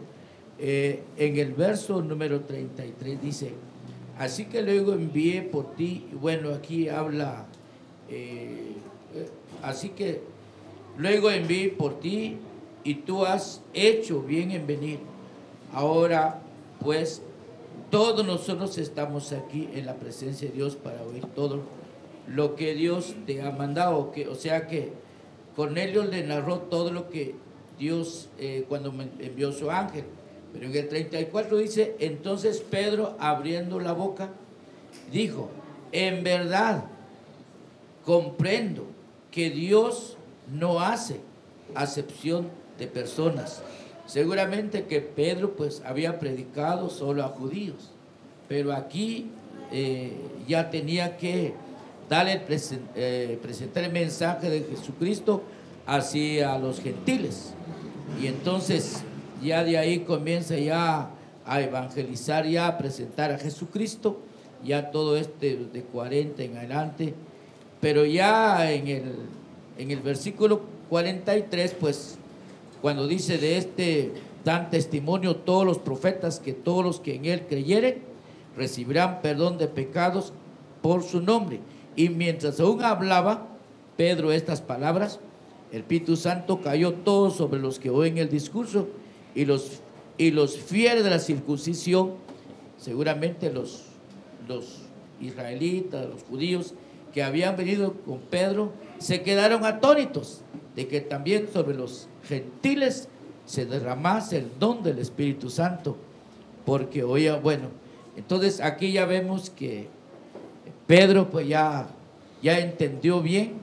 [0.58, 3.52] eh, en el verso número 33 dice,
[4.18, 7.46] así que luego envié por ti, bueno, aquí habla,
[8.08, 8.72] eh,
[9.14, 9.28] eh,
[9.62, 10.22] así que
[10.96, 12.36] luego envié por ti
[12.84, 14.98] y tú has hecho bien en venir.
[15.72, 16.40] Ahora,
[16.80, 17.22] pues,
[17.90, 21.60] todos nosotros estamos aquí en la presencia de Dios para oír todo
[22.26, 24.12] lo que Dios te ha mandado.
[24.12, 24.92] Que, o sea que
[25.56, 27.34] Cornelio le narró todo lo que
[27.78, 30.04] Dios eh, cuando envió su ángel.
[30.52, 34.30] Pero en el 34 dice, entonces Pedro abriendo la boca,
[35.12, 35.50] dijo,
[35.92, 36.84] en verdad
[38.08, 38.86] comprendo
[39.30, 40.16] que Dios
[40.50, 41.20] no hace
[41.74, 42.48] acepción
[42.78, 43.60] de personas.
[44.06, 47.90] Seguramente que Pedro pues había predicado solo a judíos,
[48.48, 49.26] pero aquí
[49.70, 50.14] eh,
[50.46, 51.52] ya tenía que
[52.08, 52.40] darle,
[52.94, 55.42] eh, presentar el mensaje de Jesucristo
[55.86, 57.52] hacia los gentiles.
[58.22, 59.02] Y entonces
[59.42, 61.10] ya de ahí comienza ya
[61.44, 64.18] a evangelizar, ya a presentar a Jesucristo,
[64.64, 67.14] ya todo este de 40 en adelante.
[67.80, 69.12] Pero ya en el,
[69.78, 72.18] en el versículo 43, pues
[72.80, 74.12] cuando dice de este
[74.44, 77.98] dan testimonio todos los profetas que todos los que en él creyeren
[78.56, 80.32] recibirán perdón de pecados
[80.82, 81.60] por su nombre.
[81.96, 83.46] Y mientras aún hablaba
[83.96, 85.20] Pedro estas palabras,
[85.72, 88.88] el Espíritu Santo cayó todo sobre los que oyen el discurso
[89.34, 89.80] y los,
[90.16, 92.12] y los fieles de la circuncisión,
[92.78, 93.84] seguramente los,
[94.48, 94.82] los
[95.20, 96.74] israelitas, los judíos
[97.22, 100.42] habían venido con Pedro, se quedaron atónitos
[100.76, 103.08] de que también sobre los gentiles
[103.46, 105.96] se derramase el don del Espíritu Santo,
[106.64, 107.68] porque oía, bueno,
[108.16, 109.88] entonces aquí ya vemos que
[110.86, 111.88] Pedro pues ya,
[112.42, 113.54] ya entendió bien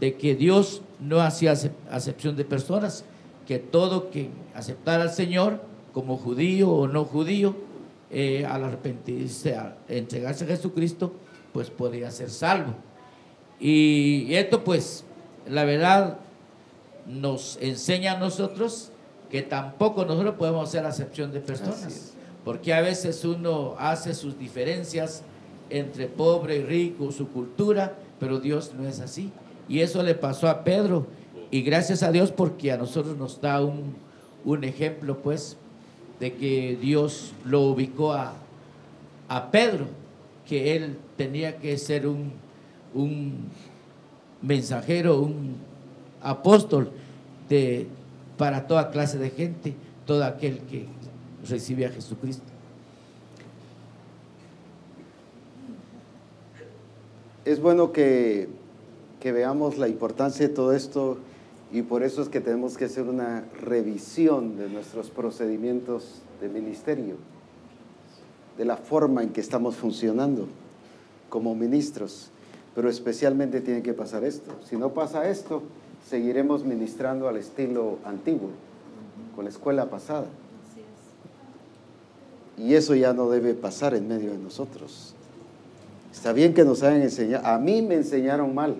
[0.00, 3.04] de que Dios no hacía acep- acepción de personas,
[3.46, 5.60] que todo quien aceptara al Señor
[5.92, 7.54] como judío o no judío,
[8.10, 11.12] eh, al arrepentirse, a entregarse a Jesucristo,
[11.52, 12.74] pues podía ser salvo.
[13.58, 15.04] Y esto pues,
[15.46, 16.18] la verdad,
[17.06, 18.90] nos enseña a nosotros
[19.30, 22.14] que tampoco nosotros podemos hacer acepción de personas,
[22.44, 25.22] porque a veces uno hace sus diferencias
[25.68, 29.30] entre pobre y rico, su cultura, pero Dios no es así.
[29.68, 31.06] Y eso le pasó a Pedro.
[31.52, 33.94] Y gracias a Dios porque a nosotros nos da un,
[34.44, 35.56] un ejemplo, pues,
[36.18, 38.34] de que Dios lo ubicó a,
[39.28, 39.86] a Pedro,
[40.50, 42.32] que él tenía que ser un,
[42.92, 43.50] un
[44.42, 45.54] mensajero, un
[46.20, 46.90] apóstol
[47.48, 47.86] de,
[48.36, 49.74] para toda clase de gente,
[50.06, 50.86] todo aquel que
[51.48, 52.42] recibe a Jesucristo.
[57.44, 58.48] Es bueno que,
[59.20, 61.18] que veamos la importancia de todo esto
[61.70, 67.14] y por eso es que tenemos que hacer una revisión de nuestros procedimientos de ministerio,
[68.56, 70.46] de la forma en que estamos funcionando
[71.28, 72.30] como ministros.
[72.74, 74.52] Pero especialmente tiene que pasar esto.
[74.68, 75.62] Si no pasa esto,
[76.08, 78.50] seguiremos ministrando al estilo antiguo,
[79.34, 80.26] con la escuela pasada.
[82.56, 85.14] Y eso ya no debe pasar en medio de nosotros.
[86.12, 87.46] Está bien que nos hayan enseñado.
[87.46, 88.76] A mí me enseñaron mal.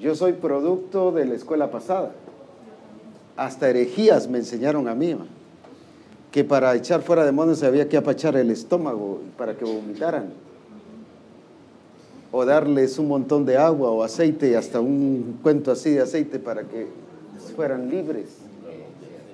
[0.00, 2.12] Yo soy producto de la escuela pasada.
[3.36, 5.14] Hasta herejías me enseñaron a mí.
[6.30, 10.32] Que para echar fuera demonios había que apachar el estómago para que vomitaran.
[12.32, 16.62] O darles un montón de agua o aceite, hasta un cuento así de aceite para
[16.62, 16.86] que
[17.56, 18.28] fueran libres.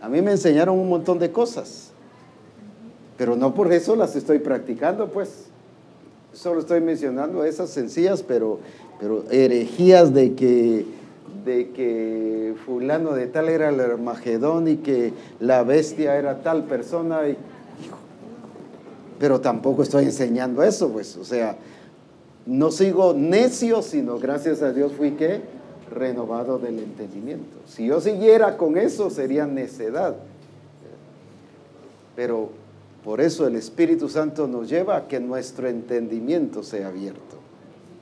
[0.01, 1.91] A mí me enseñaron un montón de cosas.
[3.17, 5.47] Pero no por eso las estoy practicando, pues.
[6.33, 8.61] Solo estoy mencionando esas sencillas, pero,
[9.01, 10.85] pero herejías de que,
[11.45, 17.29] de que fulano de tal era el Armagedón y que la bestia era tal persona.
[17.29, 17.37] y-
[19.19, 21.17] pero tampoco estoy enseñando eso, pues.
[21.17, 21.57] O sea,
[22.45, 25.41] no sigo necio, sino gracias a Dios fui que
[25.91, 27.57] renovado del entendimiento.
[27.67, 30.17] Si yo siguiera con eso sería necedad.
[32.15, 32.51] Pero
[33.05, 37.21] por eso el Espíritu Santo nos lleva a que nuestro entendimiento sea abierto.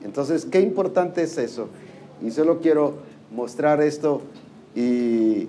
[0.03, 1.69] Entonces, qué importante es eso.
[2.23, 2.95] Y solo quiero
[3.31, 4.23] mostrar esto
[4.75, 5.49] y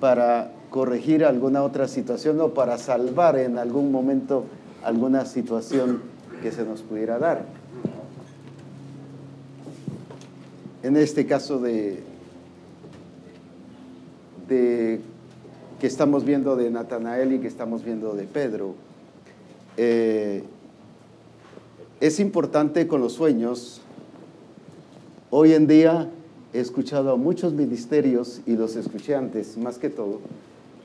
[0.00, 4.44] para corregir alguna otra situación o para salvar en algún momento
[4.84, 6.02] alguna situación
[6.42, 7.44] que se nos pudiera dar.
[10.82, 12.02] En este caso de,
[14.48, 15.00] de
[15.80, 18.74] que estamos viendo de Natanael y que estamos viendo de Pedro,
[19.76, 20.44] eh,
[22.00, 23.80] es importante con los sueños.
[25.30, 26.08] Hoy en día
[26.56, 30.20] he escuchado a muchos ministerios y los escuché antes, más que todo,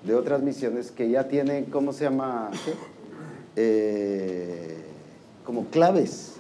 [0.05, 2.51] de otras misiones que ya tienen, ¿cómo se llama?
[2.65, 2.73] ¿Qué?
[3.55, 4.77] Eh,
[5.45, 6.35] como claves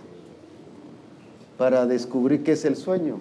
[1.57, 3.19] para descubrir qué es el sueño.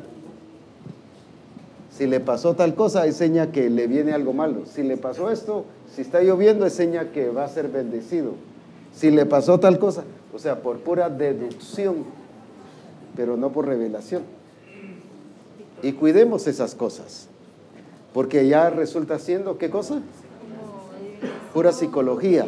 [1.96, 4.64] Si le pasó tal cosa, es seña que le viene algo malo.
[4.66, 5.64] Si le pasó esto,
[5.94, 8.32] si está lloviendo, es seña que va a ser bendecido.
[8.94, 12.04] Si le pasó tal cosa, o sea, por pura deducción,
[13.16, 14.22] pero no por revelación.
[15.82, 17.28] Y cuidemos esas cosas,
[18.12, 20.00] porque ya resulta siendo, ¿qué cosa?
[21.54, 22.46] Pura psicología.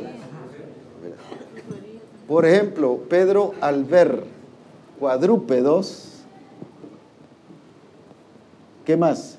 [2.28, 4.24] Por ejemplo, Pedro al ver
[4.98, 6.20] cuadrúpedos,
[8.84, 9.38] ¿qué más?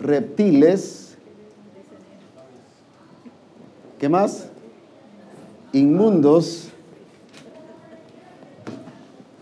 [0.00, 1.16] Reptiles,
[3.98, 4.48] ¿qué más?
[5.72, 6.68] Inmundos,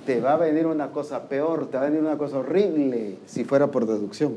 [0.05, 3.45] te va a venir una cosa peor, te va a venir una cosa horrible si
[3.45, 4.35] fuera por deducción.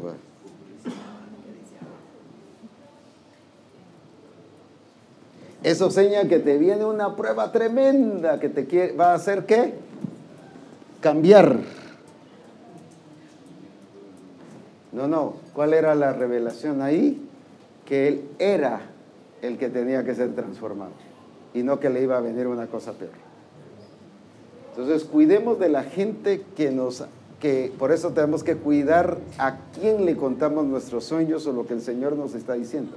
[5.64, 9.74] Eso señala que te viene una prueba tremenda que te quiere, va a hacer qué?
[11.02, 11.58] Cambiar.
[14.94, 15.34] No, no.
[15.54, 17.22] ¿Cuál era la revelación ahí?
[17.86, 18.82] Que él era
[19.42, 20.92] el que tenía que ser transformado
[21.54, 23.27] y no que le iba a venir una cosa peor.
[24.78, 27.04] Entonces, cuidemos de la gente que nos
[27.40, 31.74] que por eso tenemos que cuidar a quién le contamos nuestros sueños o lo que
[31.74, 32.96] el Señor nos está diciendo.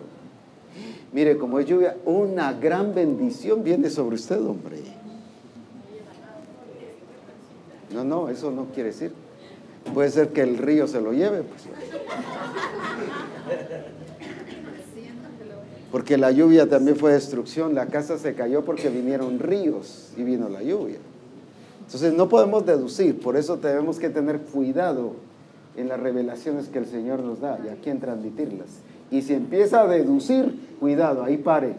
[1.13, 4.79] Mire, como es lluvia, una gran bendición viene sobre usted, hombre.
[7.95, 9.13] No, no, eso no quiere decir.
[9.95, 11.43] Puede ser que el río se lo lleve.
[11.43, 11.63] Pues.
[15.91, 17.75] Porque la lluvia también fue destrucción.
[17.75, 20.99] La casa se cayó porque vinieron ríos y vino la lluvia.
[21.91, 23.19] Entonces no podemos deducir.
[23.19, 25.15] Por eso tenemos que tener cuidado
[25.77, 28.69] en las revelaciones que el Señor nos da y a quién transmitirlas.
[29.11, 31.75] Y si empieza a deducir, cuidado, ahí pare.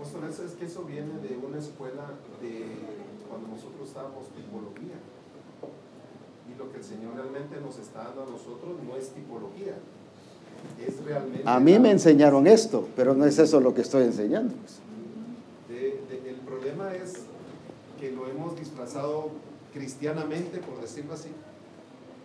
[0.00, 2.64] Pastor, eso es que eso viene de una escuela de
[3.28, 4.96] cuando nosotros estábamos tipología.
[6.48, 9.74] Y lo que el Señor realmente nos está dando a nosotros no es tipología.
[10.80, 11.42] Es realmente.
[11.44, 14.54] A mí me enseñaron esto, pero no es eso lo que estoy enseñando.
[14.54, 14.78] pues.
[15.68, 17.23] de- de- el problema es
[18.04, 19.30] que lo hemos disfrazado
[19.72, 21.28] cristianamente, por decirlo así.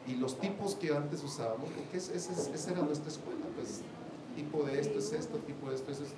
[0.08, 3.80] Y los tipos que antes usábamos, porque ese- esa era nuestra escuela, pues
[4.36, 6.18] tipo de esto es esto, tipo de esto es esto.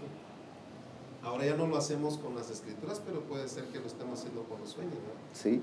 [1.23, 4.43] Ahora ya no lo hacemos con las escrituras, pero puede ser que lo estemos haciendo
[4.45, 4.93] con los sueños.
[4.95, 5.39] ¿no?
[5.39, 5.61] Sí.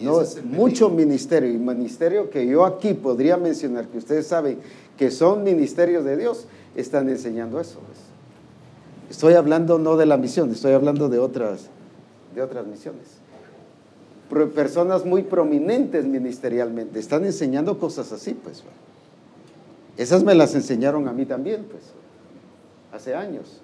[0.00, 4.58] No, es mucho ministerio y ministerio que yo aquí podría mencionar, que ustedes saben
[4.98, 7.78] que son ministerios de Dios, están enseñando eso.
[7.86, 7.98] pues.
[9.10, 11.68] Estoy hablando no de la misión, estoy hablando de otras,
[12.34, 13.06] de otras misiones.
[14.28, 18.62] Personas muy prominentes ministerialmente están enseñando cosas así, pues.
[19.96, 21.82] Esas me las enseñaron a mí también, pues,
[22.92, 23.60] hace años.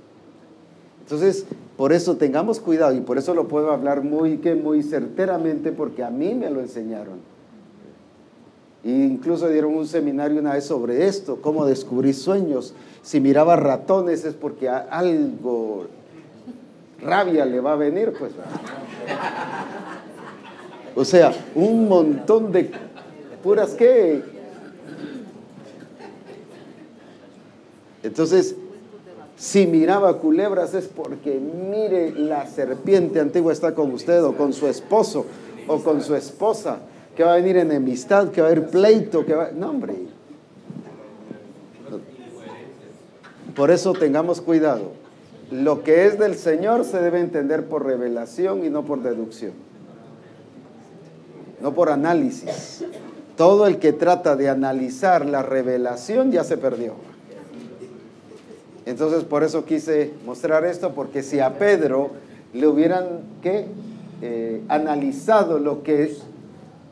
[1.03, 1.45] Entonces,
[1.77, 6.05] por eso tengamos cuidado y por eso lo puedo hablar muy, que muy certeramente porque
[6.05, 7.21] a mí me lo enseñaron.
[8.85, 12.75] E incluso dieron un seminario una vez sobre esto, cómo descubrir sueños.
[13.03, 15.87] Si miraba ratones es porque algo,
[17.01, 18.33] rabia le va a venir, pues.
[20.95, 22.71] O sea, un montón de
[23.43, 24.23] puras que...
[28.03, 28.57] Entonces,
[29.37, 34.67] si miraba culebras es porque mire la serpiente antigua está con usted o con su
[34.67, 35.27] esposo
[35.67, 36.79] o con su esposa,
[37.17, 39.51] que va a venir enemistad, que va a haber pleito, que va...
[39.53, 39.95] No, hombre.
[43.55, 44.93] Por eso tengamos cuidado.
[45.51, 49.53] Lo que es del Señor se debe entender por revelación y no por deducción.
[51.63, 52.85] No por análisis.
[53.37, 56.95] Todo el que trata de analizar la revelación ya se perdió.
[58.85, 62.11] Entonces por eso quise mostrar esto, porque si a Pedro
[62.53, 63.67] le hubieran ¿qué?
[64.21, 66.15] Eh, analizado lo que,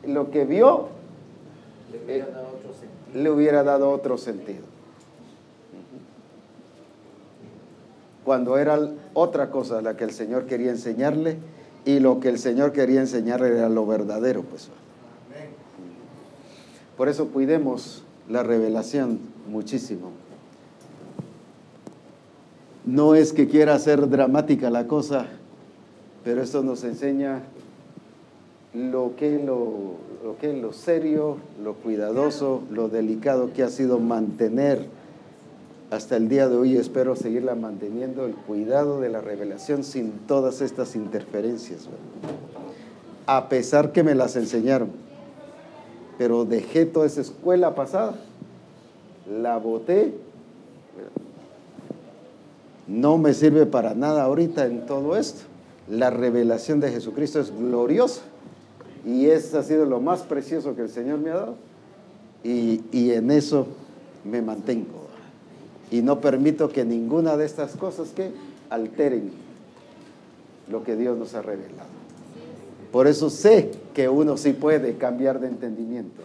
[0.05, 0.87] lo que vio,
[2.07, 2.25] eh,
[3.13, 4.63] le hubiera dado otro sentido.
[8.23, 8.79] Cuando era
[9.13, 11.37] otra cosa la que el Señor quería enseñarle
[11.85, 14.69] y lo que el Señor quería enseñarle era lo verdadero, pues.
[16.97, 20.11] Por eso cuidemos la revelación muchísimo.
[22.85, 25.27] No es que quiera hacer dramática la cosa,
[26.23, 27.41] pero esto nos enseña
[28.73, 33.99] lo que lo, lo que es lo serio, lo cuidadoso, lo delicado que ha sido
[33.99, 34.87] mantener
[35.91, 36.77] hasta el día de hoy.
[36.77, 41.87] Espero seguirla manteniendo el cuidado de la revelación sin todas estas interferencias.
[43.27, 44.89] A pesar que me las enseñaron,
[46.17, 48.15] pero dejé toda esa escuela pasada,
[49.29, 50.15] la boté
[52.87, 55.43] no me sirve para nada ahorita en todo esto.
[55.87, 58.21] La revelación de Jesucristo es gloriosa
[59.05, 61.55] y eso ha sido lo más precioso que el Señor me ha dado
[62.43, 62.81] y
[63.11, 63.67] en eso
[64.25, 65.00] me mantengo.
[65.91, 68.31] Y no permito que ninguna de estas cosas que
[68.69, 69.31] alteren
[70.69, 71.89] lo que Dios nos ha revelado.
[72.91, 76.21] Por eso sé que uno sí puede cambiar de entendimiento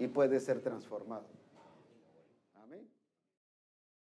[0.00, 1.35] y puede ser transformado.